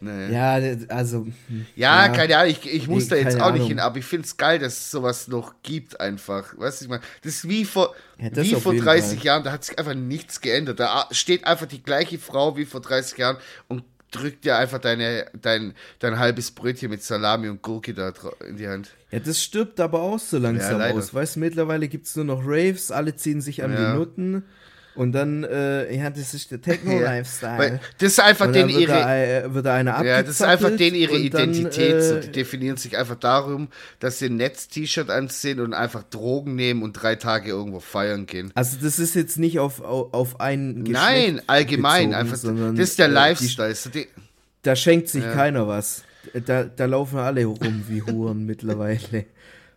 Naja. 0.00 0.58
Ja, 0.58 0.76
also. 0.88 1.26
Ja, 1.76 2.06
ja, 2.06 2.12
keine 2.12 2.36
Ahnung, 2.36 2.50
ich, 2.50 2.70
ich 2.70 2.88
muss 2.88 3.04
nee, 3.04 3.10
da 3.10 3.16
jetzt 3.16 3.40
auch 3.40 3.46
Ahnung. 3.46 3.60
nicht 3.60 3.68
hin, 3.68 3.78
aber 3.80 3.96
ich 3.96 4.04
finde 4.04 4.26
es 4.26 4.36
geil, 4.36 4.58
dass 4.58 4.74
es 4.74 4.90
sowas 4.90 5.28
noch 5.28 5.54
gibt, 5.62 5.98
einfach. 5.98 6.58
Weißt 6.58 6.80
du, 6.80 6.84
ich 6.84 6.90
meine, 6.90 7.02
das 7.22 7.36
ist 7.36 7.48
wie 7.48 7.64
vor, 7.64 7.94
ja, 8.18 8.34
wie 8.36 8.54
vor 8.54 8.74
30 8.74 9.18
Fall. 9.18 9.24
Jahren, 9.24 9.44
da 9.44 9.52
hat 9.52 9.64
sich 9.64 9.78
einfach 9.78 9.94
nichts 9.94 10.42
geändert. 10.42 10.78
Da 10.78 11.08
steht 11.10 11.46
einfach 11.46 11.66
die 11.66 11.82
gleiche 11.82 12.18
Frau 12.18 12.56
wie 12.58 12.66
vor 12.66 12.82
30 12.82 13.16
Jahren 13.16 13.38
und 13.68 13.82
drückt 14.14 14.44
dir 14.44 14.56
einfach 14.56 14.78
deine, 14.78 15.26
dein, 15.40 15.74
dein 15.98 16.18
halbes 16.18 16.50
Brötchen 16.50 16.90
mit 16.90 17.02
Salami 17.02 17.48
und 17.48 17.62
Gurke 17.62 17.94
da 17.94 18.12
in 18.48 18.56
die 18.56 18.68
Hand. 18.68 18.90
Ja, 19.10 19.20
das 19.20 19.42
stirbt 19.42 19.80
aber 19.80 20.00
auch 20.00 20.18
so 20.18 20.38
langsam 20.38 20.80
ja, 20.80 20.90
aus. 20.90 21.12
Weißt 21.12 21.36
du, 21.36 21.40
mittlerweile 21.40 21.88
gibt 21.88 22.06
es 22.06 22.16
nur 22.16 22.24
noch 22.24 22.42
Raves, 22.44 22.90
alle 22.90 23.16
ziehen 23.16 23.40
sich 23.40 23.62
an 23.62 23.72
ja. 23.72 23.92
die 23.92 23.98
Nutten. 23.98 24.44
Und 24.94 25.12
dann, 25.12 25.42
äh, 25.44 25.94
ja, 25.96 26.08
das 26.08 26.34
ist 26.34 26.50
der 26.50 26.60
Techno-Lifestyle. 26.60 27.80
Das 27.98 28.12
ist 28.12 28.20
einfach 28.20 28.50
den 28.52 28.68
ihre. 28.68 28.92
Da, 28.92 29.16
äh, 29.16 29.54
wird 29.54 29.66
da 29.66 29.74
eine 29.74 29.90
Ja, 29.90 30.22
das 30.22 30.36
ist 30.36 30.42
einfach 30.42 30.70
den 30.76 30.94
ihre 30.94 31.16
Identität. 31.16 31.92
Dann, 31.92 31.98
äh, 31.98 32.02
so, 32.02 32.20
die 32.20 32.32
definieren 32.32 32.76
sich 32.76 32.96
einfach 32.96 33.16
darum, 33.16 33.68
dass 33.98 34.20
sie 34.20 34.26
ein 34.26 34.36
Netz-T-Shirt 34.36 35.10
anziehen 35.10 35.60
und 35.60 35.74
einfach 35.74 36.04
Drogen 36.04 36.54
nehmen 36.54 36.82
und 36.82 36.92
drei 36.92 37.16
Tage 37.16 37.50
irgendwo 37.50 37.80
feiern 37.80 38.26
gehen. 38.26 38.52
Also, 38.54 38.76
das 38.80 38.98
ist 38.98 39.14
jetzt 39.14 39.38
nicht 39.38 39.58
auf, 39.58 39.80
auf, 39.80 40.14
auf 40.14 40.40
einen 40.40 40.84
Geschlecht 40.84 41.02
Nein, 41.02 41.42
allgemein. 41.46 42.10
Bezogen, 42.10 42.14
einfach, 42.14 42.36
sondern, 42.36 42.76
das 42.76 42.90
ist 42.90 42.98
der 42.98 43.06
äh, 43.06 43.10
Lifestyle. 43.10 43.74
Die, 43.92 44.06
da 44.62 44.76
schenkt 44.76 45.08
sich 45.08 45.24
ja. 45.24 45.32
keiner 45.32 45.66
was. 45.66 46.04
Da, 46.46 46.64
da 46.64 46.86
laufen 46.86 47.18
alle 47.18 47.44
rum 47.44 47.84
wie 47.88 48.02
Huren 48.02 48.46
mittlerweile. 48.46 49.26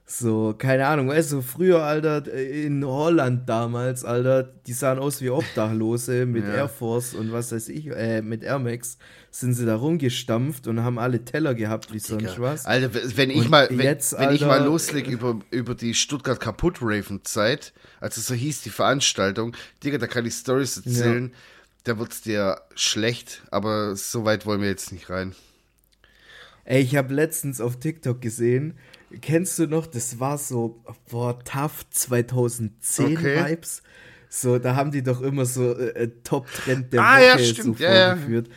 So, 0.09 0.55
keine 0.57 0.87
Ahnung, 0.87 1.09
weißt 1.09 1.33
du, 1.33 1.41
früher, 1.41 1.83
Alter, 1.83 2.33
in 2.33 2.85
Holland 2.85 3.47
damals, 3.49 4.05
Alter, 4.05 4.43
die 4.43 4.71
sahen 4.71 4.99
aus 4.99 5.21
wie 5.21 5.29
Obdachlose 5.29 6.25
mit 6.25 6.45
ja. 6.45 6.53
Air 6.53 6.69
Force 6.69 7.13
und 7.13 7.33
was 7.33 7.51
weiß 7.51 7.67
ich, 7.67 7.87
äh, 7.87 8.21
mit 8.21 8.41
Air 8.41 8.59
Max 8.59 8.97
sind 9.31 9.53
sie 9.53 9.65
da 9.65 9.75
rumgestampft 9.75 10.65
und 10.67 10.81
haben 10.81 10.97
alle 10.97 11.25
Teller 11.25 11.53
gehabt 11.55 11.93
wie 11.93 11.97
Digga. 11.97 12.19
sonst 12.19 12.39
was. 12.39 12.65
Alter, 12.65 12.89
wenn 13.17 13.29
ich 13.29 13.41
und 13.41 13.49
mal, 13.49 13.67
wenn, 13.69 13.81
jetzt, 13.81 14.13
wenn 14.13 14.29
Alter, 14.29 14.33
ich 14.33 14.41
mal 14.45 14.63
loslege 14.63 15.11
über, 15.11 15.39
über 15.51 15.75
die 15.75 15.93
Stuttgart 15.93 16.39
kaputt 16.39 16.77
Raven 16.81 17.25
Zeit, 17.25 17.73
also 17.99 18.21
so 18.21 18.33
hieß 18.33 18.61
die 18.61 18.69
Veranstaltung, 18.69 19.57
Digga, 19.83 19.97
da 19.97 20.07
kann 20.07 20.25
ich 20.25 20.35
Stories 20.35 20.77
erzählen, 20.77 21.31
ja. 21.33 21.37
da 21.83 21.99
wird's 21.99 22.21
dir 22.21 22.61
schlecht, 22.75 23.43
aber 23.51 23.97
so 23.97 24.23
weit 24.23 24.45
wollen 24.45 24.61
wir 24.61 24.69
jetzt 24.69 24.93
nicht 24.93 25.09
rein. 25.09 25.35
Ey, 26.63 26.81
ich 26.81 26.95
habe 26.95 27.13
letztens 27.13 27.59
auf 27.59 27.77
TikTok 27.77 28.21
gesehen, 28.21 28.77
Kennst 29.21 29.57
du 29.59 29.67
noch, 29.67 29.87
das 29.87 30.19
war 30.19 30.37
so, 30.37 30.83
boah, 31.09 31.39
Tough 31.43 31.89
2010 31.89 33.17
okay. 33.17 33.45
Vibes. 33.45 33.81
So, 34.29 34.59
da 34.59 34.75
haben 34.75 34.91
die 34.91 35.01
doch 35.01 35.21
immer 35.21 35.45
so 35.45 35.73
äh, 35.77 36.03
äh 36.03 36.11
Top-Trend 36.23 36.91
der 36.91 37.01
ah, 37.01 37.17
Woche 37.17 37.41
ja, 37.41 37.63
so 37.63 37.75
ja, 37.79 38.15
vorgeführt. 38.15 38.47
Ja. 38.47 38.53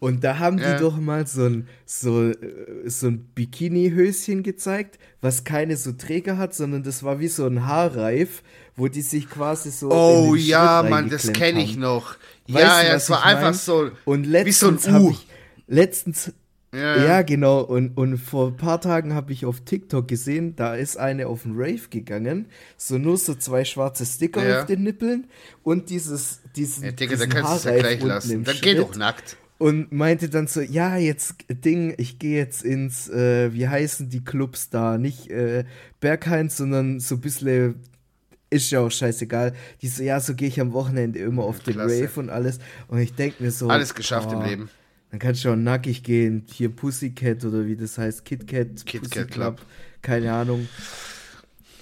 Und 0.00 0.22
da 0.22 0.38
haben 0.38 0.58
die 0.58 0.76
doch 0.80 0.98
mal 0.98 1.26
so 1.26 1.46
ein, 1.46 1.68
so, 1.86 2.30
äh, 2.30 2.36
so 2.84 3.06
ein 3.06 3.24
Bikini-Höschen 3.34 4.42
gezeigt, 4.42 4.98
was 5.20 5.44
keine 5.44 5.76
so 5.76 5.92
Träger 5.92 6.36
hat, 6.36 6.54
sondern 6.54 6.82
das 6.82 7.02
war 7.04 7.20
wie 7.20 7.28
so 7.28 7.46
ein 7.46 7.64
Haarreif, 7.64 8.42
wo 8.76 8.88
die 8.88 9.02
sich 9.02 9.30
quasi 9.30 9.70
so. 9.70 9.90
Oh 9.90 10.34
ja, 10.34 10.82
Mann, 10.82 11.08
das 11.08 11.32
kenne 11.32 11.62
ich 11.62 11.76
noch. 11.76 12.16
Weißt 12.48 12.64
ja, 12.64 12.82
ja, 12.82 12.94
es 12.94 13.08
war 13.08 13.24
einfach 13.24 13.54
so. 13.54 13.92
Und 14.04 14.26
letztens 14.26 14.82
so 14.82 14.92
habe 14.92 15.10
ich 15.12 15.26
letztens 15.66 16.32
ja, 16.74 17.04
ja, 17.04 17.22
genau. 17.22 17.60
Und, 17.60 17.96
und 17.96 18.18
vor 18.18 18.48
ein 18.48 18.56
paar 18.56 18.80
Tagen 18.80 19.14
habe 19.14 19.32
ich 19.32 19.46
auf 19.46 19.60
TikTok 19.60 20.08
gesehen, 20.08 20.56
da 20.56 20.74
ist 20.74 20.96
eine 20.96 21.26
auf 21.26 21.42
den 21.42 21.52
Rave 21.56 21.88
gegangen, 21.90 22.46
so 22.76 22.98
nur 22.98 23.16
so 23.16 23.34
zwei 23.34 23.64
schwarze 23.64 24.04
Sticker 24.04 24.46
ja. 24.46 24.60
auf 24.60 24.66
den 24.66 24.82
Nippeln 24.82 25.28
und 25.62 25.90
dieses, 25.90 26.40
diesen, 26.56 26.84
ja, 26.84 26.92
Digga, 26.92 27.16
da 27.16 27.26
kannst 27.26 27.52
du 27.52 27.56
es 27.56 27.64
ja 27.64 27.78
gleich 27.80 28.02
lassen. 28.02 28.44
Dann 28.44 28.56
geh 28.60 28.74
doch 28.74 28.94
nackt. 28.96 29.36
Und 29.58 29.92
meinte 29.92 30.28
dann 30.28 30.48
so, 30.48 30.60
ja, 30.60 30.96
jetzt 30.96 31.36
Ding, 31.48 31.94
ich 31.96 32.18
gehe 32.18 32.38
jetzt 32.38 32.64
ins, 32.64 33.08
äh, 33.08 33.52
wie 33.54 33.68
heißen 33.68 34.10
die 34.10 34.24
Clubs 34.24 34.68
da? 34.68 34.98
Nicht 34.98 35.30
äh, 35.30 35.64
Berghain, 36.00 36.48
sondern 36.48 36.98
so 36.98 37.14
ein 37.14 37.20
bisschen 37.20 37.76
ist 38.50 38.70
ja 38.70 38.80
auch 38.80 38.90
scheißegal. 38.90 39.54
Die 39.80 39.88
so, 39.88 40.02
ja, 40.02 40.20
so 40.20 40.34
gehe 40.34 40.48
ich 40.48 40.60
am 40.60 40.72
Wochenende 40.72 41.18
immer 41.18 41.44
auf 41.44 41.60
den 41.60 41.78
Rave 41.78 42.10
und 42.16 42.30
alles. 42.30 42.58
Und 42.88 42.98
ich 42.98 43.14
denke 43.14 43.42
mir 43.42 43.50
so. 43.50 43.68
Alles 43.68 43.94
geschafft 43.94 44.28
oh, 44.30 44.34
im 44.34 44.42
Leben. 44.42 44.70
Dann 45.14 45.20
kannst 45.20 45.44
du 45.44 45.50
auch 45.50 45.56
nackig 45.56 46.02
gehen. 46.02 46.44
Hier 46.50 46.70
Pussycat 46.70 47.44
oder 47.44 47.64
wie 47.66 47.76
das 47.76 47.98
heißt, 47.98 48.24
KitKat, 48.24 48.84
Kit 48.84 49.00
Pussy 49.00 49.24
Club. 49.26 49.60
Keine 50.02 50.32
Ahnung. 50.32 50.66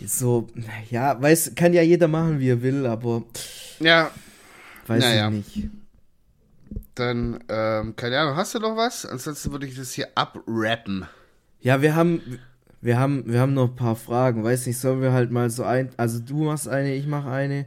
So, 0.04 0.48
ja, 0.90 1.18
weiß, 1.18 1.52
kann 1.54 1.72
ja 1.72 1.80
jeder 1.80 2.08
machen, 2.08 2.40
wie 2.40 2.50
er 2.50 2.60
will, 2.60 2.84
aber. 2.84 3.22
Ja. 3.80 4.10
Weiß 4.86 5.02
naja. 5.02 5.28
ich 5.30 5.56
nicht. 5.56 5.70
Dann, 6.94 7.42
ähm, 7.48 7.96
keine 7.96 8.18
Ahnung, 8.18 8.36
hast 8.36 8.54
du 8.54 8.58
noch 8.58 8.76
was? 8.76 9.06
Ansonsten 9.06 9.50
würde 9.50 9.66
ich 9.66 9.76
das 9.76 9.92
hier 9.92 10.08
abrappen. 10.14 11.06
Ja, 11.60 11.80
wir 11.80 11.94
haben, 11.94 12.38
wir 12.82 12.98
haben, 12.98 13.32
wir 13.32 13.40
haben 13.40 13.54
noch 13.54 13.70
ein 13.70 13.76
paar 13.76 13.96
Fragen. 13.96 14.44
Weiß 14.44 14.66
nicht, 14.66 14.76
sollen 14.76 15.00
wir 15.00 15.14
halt 15.14 15.30
mal 15.30 15.48
so 15.48 15.64
ein, 15.64 15.88
also 15.96 16.20
du 16.20 16.44
machst 16.44 16.68
eine, 16.68 16.94
ich 16.94 17.06
mach 17.06 17.24
eine. 17.24 17.64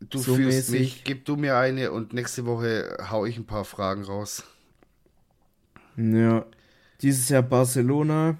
Du 0.00 0.16
so 0.16 0.34
fühlst 0.34 0.70
mäßig. 0.70 0.80
mich, 0.80 1.04
gib 1.04 1.26
du 1.26 1.36
mir 1.36 1.58
eine 1.58 1.92
und 1.92 2.14
nächste 2.14 2.46
Woche 2.46 2.96
hau 3.10 3.26
ich 3.26 3.36
ein 3.36 3.44
paar 3.44 3.66
Fragen 3.66 4.04
raus. 4.04 4.44
Ja, 5.96 6.46
dieses 7.02 7.28
Jahr 7.28 7.42
Barcelona. 7.42 8.38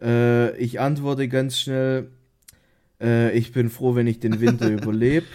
Äh, 0.00 0.56
ich 0.58 0.80
antworte 0.80 1.28
ganz 1.28 1.58
schnell. 1.58 2.08
Äh, 3.00 3.36
ich 3.36 3.52
bin 3.52 3.68
froh, 3.68 3.94
wenn 3.94 4.06
ich 4.06 4.20
den 4.20 4.40
Winter 4.40 4.68
überlebe 4.70 5.26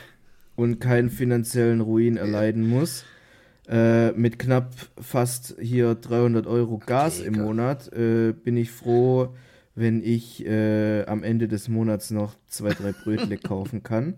und 0.56 0.80
keinen 0.80 1.10
finanziellen 1.10 1.82
Ruin 1.82 2.18
erleiden 2.18 2.68
muss. 2.68 3.06
Äh, 3.68 4.12
mit 4.12 4.40
knapp 4.40 4.74
fast 5.00 5.56
hier 5.60 5.96
300 5.96 6.48
Euro 6.48 6.80
Gas 6.80 7.20
okay, 7.20 7.28
im 7.28 7.42
Monat 7.42 7.94
äh, 7.94 8.34
bin 8.34 8.58
ich 8.58 8.72
froh, 8.72 9.34
wenn 9.74 10.04
ich 10.04 10.46
äh, 10.46 11.06
am 11.06 11.24
Ende 11.24 11.48
des 11.48 11.70
Monats 11.70 12.12
noch 12.12 12.36
zwei, 12.48 12.74
drei 12.74 12.92
Brötle 12.92 13.38
kaufen 13.44 13.82
kann. 13.82 14.16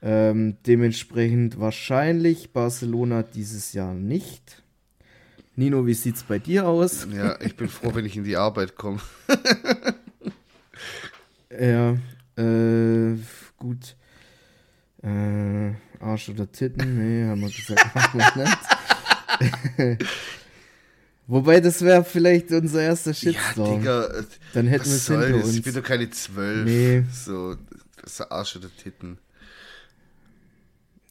Ähm, 0.00 0.56
dementsprechend 0.66 1.60
wahrscheinlich 1.60 2.52
Barcelona 2.52 3.22
dieses 3.22 3.74
Jahr 3.74 3.94
nicht. 3.94 4.63
Nino, 5.56 5.86
wie 5.86 5.94
sieht's 5.94 6.24
bei 6.24 6.38
dir 6.38 6.66
aus? 6.66 7.06
Ja, 7.12 7.40
ich 7.40 7.56
bin 7.56 7.68
froh, 7.68 7.94
wenn 7.94 8.04
ich 8.04 8.16
in 8.16 8.24
die 8.24 8.36
Arbeit 8.36 8.74
komme. 8.74 9.00
ja, 11.50 11.96
äh, 12.36 13.16
gut. 13.56 13.96
Äh, 15.02 15.72
Arsch 16.00 16.30
oder 16.30 16.50
Titten? 16.50 16.98
Nee, 16.98 17.28
haben 17.28 17.40
wir 17.40 17.50
gesagt, 17.50 17.94
machen 17.94 18.20
wir 18.20 19.88
nicht. 19.88 20.04
Wobei, 21.26 21.60
das 21.60 21.82
wäre 21.82 22.04
vielleicht 22.04 22.50
unser 22.50 22.82
erster 22.82 23.14
Shitstorm. 23.14 23.84
Ja, 23.84 24.08
Digga, 24.08 24.18
äh, 24.18 24.24
Dann 24.54 24.66
hätten 24.66 24.86
wir 24.86 24.92
es 24.92 25.06
hinter 25.06 25.34
uns. 25.36 25.54
Ich 25.54 25.62
bin 25.62 25.74
doch 25.74 25.82
keine 25.82 26.10
zwölf. 26.10 26.64
Nee. 26.64 27.04
So, 27.12 27.54
das 28.02 28.12
ist 28.12 28.20
Arsch 28.20 28.56
oder 28.56 28.68
Titten. 28.76 29.18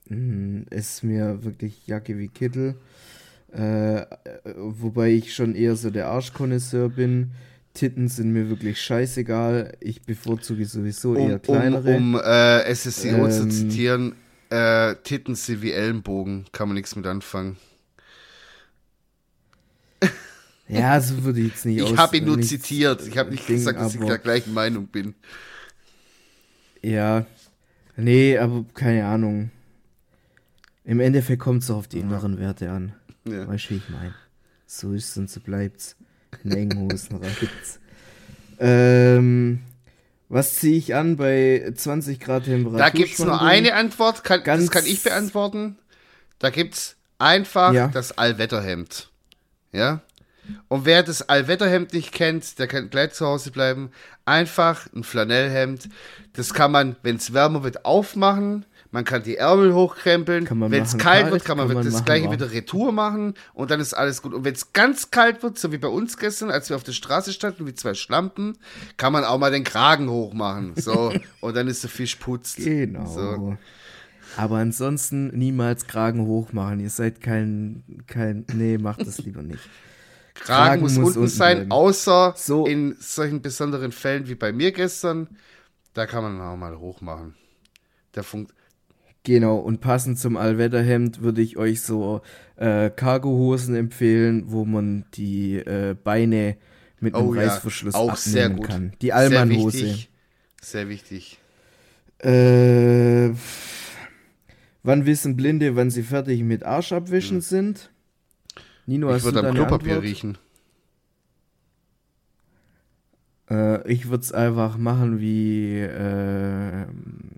Hm, 0.09 0.65
ist 0.69 1.03
mir 1.03 1.43
wirklich 1.43 1.87
Jacke 1.87 2.17
wie 2.17 2.27
Kittel. 2.27 2.75
Äh, 3.53 4.05
wobei 4.55 5.11
ich 5.11 5.35
schon 5.35 5.53
eher 5.53 5.75
so 5.75 5.91
der 5.91 6.07
Arschkonnoisseur 6.07 6.89
bin. 6.89 7.31
Titten 7.73 8.07
sind 8.07 8.33
mir 8.33 8.49
wirklich 8.49 8.81
scheißegal. 8.81 9.77
Ich 9.79 10.01
bevorzuge 10.03 10.65
sowieso 10.65 11.15
eher 11.15 11.39
kleinere. 11.39 11.95
Um, 11.95 12.15
um 12.15 12.21
äh, 12.21 12.73
SSCO 12.73 13.25
ähm, 13.25 13.31
zu 13.31 13.49
zitieren, 13.49 14.15
äh, 14.49 14.95
Titten 15.03 15.35
sind 15.35 15.61
wie 15.61 15.71
Ellenbogen, 15.71 16.45
kann 16.51 16.67
man 16.67 16.75
nichts 16.75 16.95
mit 16.95 17.05
anfangen. 17.05 17.57
Ja, 20.69 20.99
so 21.01 21.23
würde 21.25 21.41
ich 21.41 21.47
jetzt 21.49 21.65
nicht 21.65 21.81
Ich 21.81 21.97
habe 21.97 22.17
ihn 22.17 22.23
nur 22.23 22.41
zitiert. 22.41 23.05
Ich 23.05 23.17
habe 23.17 23.29
nicht 23.31 23.47
Ding, 23.47 23.57
gesagt, 23.57 23.79
dass 23.79 23.93
ich 23.93 23.99
der 23.99 24.17
gleichen 24.17 24.53
Meinung 24.53 24.87
bin. 24.87 25.13
Ja. 26.81 27.25
Nee, 27.97 28.37
aber 28.37 28.65
keine 28.73 29.05
Ahnung. 29.05 29.51
Im 30.85 31.01
Endeffekt 31.01 31.41
kommt 31.41 31.63
es 31.63 31.69
auf 31.69 31.87
die 31.89 31.99
inneren 31.99 32.39
Werte 32.39 32.71
an. 32.71 32.93
Ja. 33.25 33.47
Weißt 33.47 33.65
du, 33.65 33.69
wie 33.71 33.77
ich 33.77 33.89
meine? 33.89 34.13
So 34.65 34.93
ist 34.93 35.09
es 35.09 35.17
und 35.17 35.29
so 35.29 35.39
bleibt's. 35.39 35.95
In 36.43 36.51
engen 36.51 36.91
Hosen 36.91 37.17
reicht's. 37.17 37.79
Ähm, 38.59 39.59
was 40.29 40.55
ziehe 40.55 40.77
ich 40.77 40.95
an 40.95 41.17
bei 41.17 41.71
20 41.75 42.19
Grad 42.19 42.45
Temperatur? 42.45 42.79
Da 42.79 42.89
gibt 42.89 43.13
es 43.13 43.19
nur 43.19 43.41
eine 43.41 43.73
Antwort, 43.75 44.23
kann, 44.23 44.43
das 44.43 44.71
kann 44.71 44.85
ich 44.85 45.03
beantworten. 45.03 45.77
Da 46.39 46.49
gibt 46.49 46.75
es 46.75 46.95
einfach 47.19 47.73
ja. 47.73 47.87
das 47.87 48.17
Allwetterhemd. 48.17 49.09
Ja? 49.71 50.01
Und 50.67 50.85
wer 50.85 51.03
das 51.03 51.29
Allwetterhemd 51.29 51.93
nicht 51.93 52.11
kennt, 52.11 52.59
der 52.59 52.67
kann 52.67 52.89
gleich 52.89 53.13
zu 53.13 53.25
Hause 53.25 53.51
bleiben. 53.51 53.91
Einfach 54.25 54.87
ein 54.93 55.03
Flanellhemd. 55.03 55.89
Das 56.33 56.53
kann 56.53 56.71
man, 56.71 56.95
wenn 57.01 57.17
es 57.17 57.33
wärmer 57.33 57.63
wird, 57.63 57.85
aufmachen. 57.85 58.65
Man 58.93 59.05
kann 59.05 59.23
die 59.23 59.37
Ärmel 59.37 59.73
hochkrempeln. 59.73 60.47
Wenn 60.69 60.83
es 60.83 60.99
kalt 60.99 61.31
wird, 61.31 61.43
kann 61.43 61.57
man, 61.57 61.65
kann 61.67 61.77
man 61.77 61.83
das 61.83 62.05
gleiche 62.05 62.29
wieder 62.29 62.51
Retour 62.51 62.91
machen 62.91 63.33
und 63.55 63.71
dann 63.71 63.79
ist 63.79 63.95
alles 63.95 64.21
gut. 64.21 64.35
Und 64.35 64.45
wenn 64.45 64.53
es 64.53 64.71
ganz 64.71 65.09
kalt 65.09 65.41
wird, 65.41 65.57
so 65.57 65.71
wie 65.71 65.79
bei 65.79 65.87
uns 65.87 66.19
gestern, 66.19 66.51
als 66.51 66.69
wir 66.69 66.75
auf 66.75 66.83
der 66.83 66.91
Straße 66.91 67.33
standen 67.33 67.65
wie 67.65 67.73
zwei 67.73 67.95
Schlampen, 67.95 68.55
kann 68.97 69.11
man 69.11 69.23
auch 69.23 69.39
mal 69.39 69.49
den 69.49 69.63
Kragen 69.63 70.11
hochmachen. 70.11 70.73
So, 70.75 71.11
und 71.41 71.55
dann 71.55 71.67
ist 71.67 71.81
der 71.81 71.89
Fisch 71.89 72.17
putzt. 72.17 72.57
Genau. 72.57 73.07
So. 73.07 73.57
Aber 74.37 74.57
ansonsten 74.57 75.35
niemals 75.35 75.87
Kragen 75.87 76.27
hochmachen. 76.27 76.79
Ihr 76.79 76.91
seid 76.91 77.19
kein, 77.19 78.03
kein, 78.05 78.45
nee, 78.53 78.77
macht 78.77 79.07
das 79.07 79.17
lieber 79.17 79.41
nicht. 79.41 79.67
Kragen, 80.35 80.45
Kragen 80.45 80.81
muss, 80.83 80.97
muss, 80.99 81.17
unten 81.17 81.29
sein, 81.29 81.57
bleiben. 81.57 81.71
außer 81.71 82.35
so. 82.37 82.67
in 82.67 82.95
solchen 82.99 83.41
besonderen 83.41 83.91
Fällen 83.91 84.27
wie 84.27 84.35
bei 84.35 84.51
mir 84.51 84.71
gestern. 84.71 85.29
Da 85.95 86.05
kann 86.05 86.21
man 86.21 86.39
auch 86.39 86.55
mal 86.55 86.77
hochmachen. 86.77 87.33
Der 88.13 88.21
funkt. 88.23 88.53
Genau, 89.23 89.57
und 89.57 89.79
passend 89.79 90.19
zum 90.19 90.35
Allwetterhemd 90.35 91.21
würde 91.21 91.41
ich 91.41 91.55
euch 91.55 91.81
so 91.81 92.21
äh, 92.57 92.89
Cargohosen 92.89 93.73
empfehlen, 93.73 94.43
wo 94.47 94.65
man 94.65 95.05
die 95.13 95.55
äh, 95.55 95.95
Beine 96.01 96.57
mit 96.99 97.15
einem 97.15 97.27
oh, 97.27 97.33
Reißverschluss 97.33 97.93
ja. 97.93 97.99
Auch 97.99 98.11
abnehmen 98.11 98.33
sehr 98.33 98.49
gut. 98.49 98.67
kann. 98.67 98.93
Die 99.01 99.13
Allmannhose. 99.13 99.77
Sehr 99.77 99.87
wichtig. 99.87 100.09
Sehr 100.61 100.89
wichtig. 100.89 101.37
Äh, 102.19 103.33
wann 104.83 105.05
wissen 105.05 105.35
Blinde, 105.35 105.75
wann 105.75 105.89
sie 105.89 106.03
fertig 106.03 106.41
mit 106.43 106.63
Arsch 106.63 106.91
abwischen 106.91 107.37
hm. 107.37 107.41
sind? 107.41 107.91
Nino, 108.85 109.15
ich 109.15 109.23
würde 109.23 109.47
am 109.47 109.55
Klopapier 109.55 109.93
Antwort? 109.95 110.03
riechen. 110.03 110.37
Äh, 113.53 113.91
ich 113.91 114.09
würde 114.09 114.23
es 114.23 114.31
einfach 114.31 114.77
machen 114.77 115.19
wie 115.19 115.79
äh, 115.79 116.85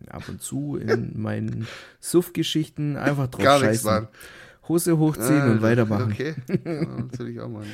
ab 0.10 0.24
und 0.28 0.42
zu 0.42 0.78
in 0.78 1.12
meinen 1.22 1.68
Suff-Geschichten. 2.00 2.96
Einfach 2.96 3.28
drauf 3.28 3.44
Gar 3.44 3.60
scheißen. 3.60 4.08
Hose 4.68 4.98
hochziehen 4.98 5.42
ah, 5.42 5.52
und 5.52 5.62
weitermachen. 5.62 6.12
Okay, 6.12 6.34
natürlich 6.64 7.40
auch 7.40 7.50
mal. 7.50 7.66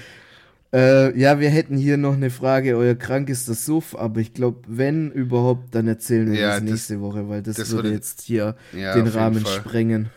Äh, 0.73 1.17
ja, 1.17 1.39
wir 1.39 1.49
hätten 1.49 1.77
hier 1.77 1.97
noch 1.97 2.13
eine 2.13 2.29
Frage. 2.29 2.75
Euer 2.75 2.95
Krank 2.95 3.29
ist 3.29 3.47
das 3.47 3.65
Suff, 3.65 3.95
aber 3.95 4.19
ich 4.19 4.33
glaube, 4.33 4.59
wenn 4.67 5.11
überhaupt, 5.11 5.73
dann 5.75 5.87
erzählen 5.87 6.31
wir 6.31 6.39
ja, 6.39 6.55
das 6.55 6.63
nächste 6.63 7.01
Woche, 7.01 7.29
weil 7.29 7.43
das, 7.43 7.57
das 7.57 7.71
würde 7.71 7.91
jetzt 7.91 8.21
hier 8.21 8.55
ja, 8.73 8.93
den 8.93 9.07
Rahmen 9.07 9.45
sprengen. 9.45 10.09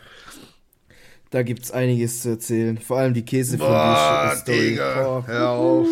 Da 1.29 1.43
gibt 1.43 1.63
es 1.63 1.71
einiges 1.71 2.21
zu 2.21 2.29
erzählen. 2.29 2.77
Vor 2.77 2.97
allem 2.97 3.13
die 3.13 3.25
Käse 3.25 3.57
Story. 3.57 4.35
Digga, 4.47 5.23
Hör 5.25 5.49
auf. 5.49 5.87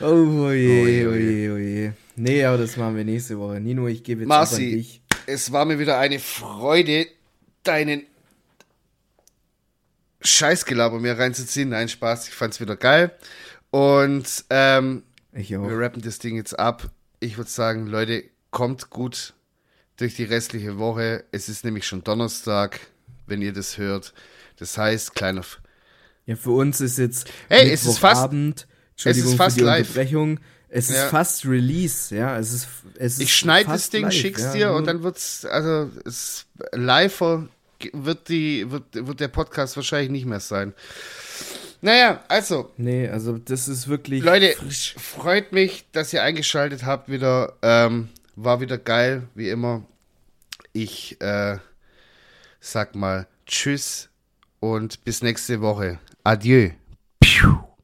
Oh, 0.00 0.06
oh 0.06 0.50
je, 0.50 1.06
oh 1.06 1.14
je, 1.14 1.50
oh 1.50 1.56
je. 1.56 1.92
Nee, 2.16 2.44
aber 2.44 2.58
das 2.58 2.76
machen 2.76 2.96
wir 2.96 3.04
nächste 3.04 3.38
Woche. 3.38 3.60
Nino, 3.60 3.86
ich 3.86 4.02
gebe 4.02 4.22
jetzt 4.22 4.28
Marci, 4.28 4.54
an 4.54 4.70
dich. 4.70 5.02
es 5.26 5.52
war 5.52 5.64
mir 5.64 5.78
wieder 5.78 5.98
eine 5.98 6.18
Freude, 6.18 7.06
deinen 7.62 8.02
Scheißgelaber 10.20 10.98
mir 11.00 11.18
reinzuziehen. 11.18 11.68
Nein, 11.68 11.88
Spaß, 11.88 12.28
ich 12.28 12.34
fand's 12.34 12.60
wieder 12.60 12.76
geil. 12.76 13.12
Und 13.70 14.44
ähm, 14.50 15.02
ich 15.32 15.56
auch. 15.56 15.68
wir 15.68 15.78
rappen 15.78 16.02
das 16.02 16.18
Ding 16.18 16.36
jetzt 16.36 16.58
ab. 16.58 16.90
Ich 17.20 17.36
würde 17.36 17.50
sagen, 17.50 17.86
Leute, 17.86 18.24
kommt 18.50 18.90
gut 18.90 19.34
durch 19.96 20.14
die 20.14 20.24
restliche 20.24 20.78
Woche. 20.78 21.24
Es 21.32 21.48
ist 21.48 21.64
nämlich 21.64 21.86
schon 21.86 22.04
Donnerstag, 22.04 22.80
wenn 23.26 23.42
ihr 23.42 23.52
das 23.52 23.78
hört. 23.78 24.14
Das 24.56 24.78
heißt, 24.78 25.14
kleiner. 25.14 25.42
Ja, 26.26 26.36
für 26.36 26.52
uns 26.52 26.80
ist 26.80 26.98
jetzt 26.98 27.30
hey, 27.48 27.70
es 27.70 27.84
ist 27.84 27.98
fast. 27.98 28.32
Entschuldigung 28.94 29.26
es 29.26 29.32
ist 29.32 29.36
fast 29.36 29.56
für 29.56 29.60
die 29.60 29.66
live. 29.66 29.88
Unterbrechung. 29.88 30.40
Es 30.68 30.88
ja. 30.88 31.04
ist 31.04 31.10
fast 31.10 31.46
Release, 31.46 32.14
ja. 32.14 32.38
Es 32.38 32.52
ist, 32.52 32.68
es 32.96 33.14
ist 33.14 33.20
ich 33.20 33.34
schneide 33.34 33.68
das 33.68 33.90
Ding, 33.90 34.04
live, 34.04 34.12
schick's 34.12 34.42
ja, 34.42 34.52
dir 34.52 34.72
und 34.72 34.86
dann 34.86 35.02
wird's, 35.02 35.44
also 35.44 35.90
es 36.04 36.46
live 36.72 37.22
wird 37.92 38.28
die, 38.28 38.70
wird, 38.70 38.84
wird 38.92 39.20
der 39.20 39.28
Podcast 39.28 39.76
wahrscheinlich 39.76 40.10
nicht 40.10 40.26
mehr 40.26 40.40
sein. 40.40 40.74
Naja, 41.80 42.24
also. 42.28 42.72
Nee, 42.76 43.08
also 43.08 43.36
das 43.36 43.68
ist 43.68 43.88
wirklich. 43.88 44.24
Leute, 44.24 44.54
frisch. 44.54 44.94
freut 44.98 45.52
mich, 45.52 45.84
dass 45.92 46.12
ihr 46.12 46.22
eingeschaltet 46.22 46.84
habt 46.84 47.10
wieder. 47.10 47.54
Ähm, 47.62 48.08
war 48.36 48.60
wieder 48.60 48.78
geil, 48.78 49.28
wie 49.34 49.50
immer. 49.50 49.84
Ich 50.72 51.20
äh, 51.20 51.58
sag 52.58 52.94
mal 52.94 53.26
Tschüss 53.46 54.08
und 54.60 55.04
bis 55.04 55.22
nächste 55.22 55.60
Woche. 55.60 55.98
Adieu. 56.24 56.70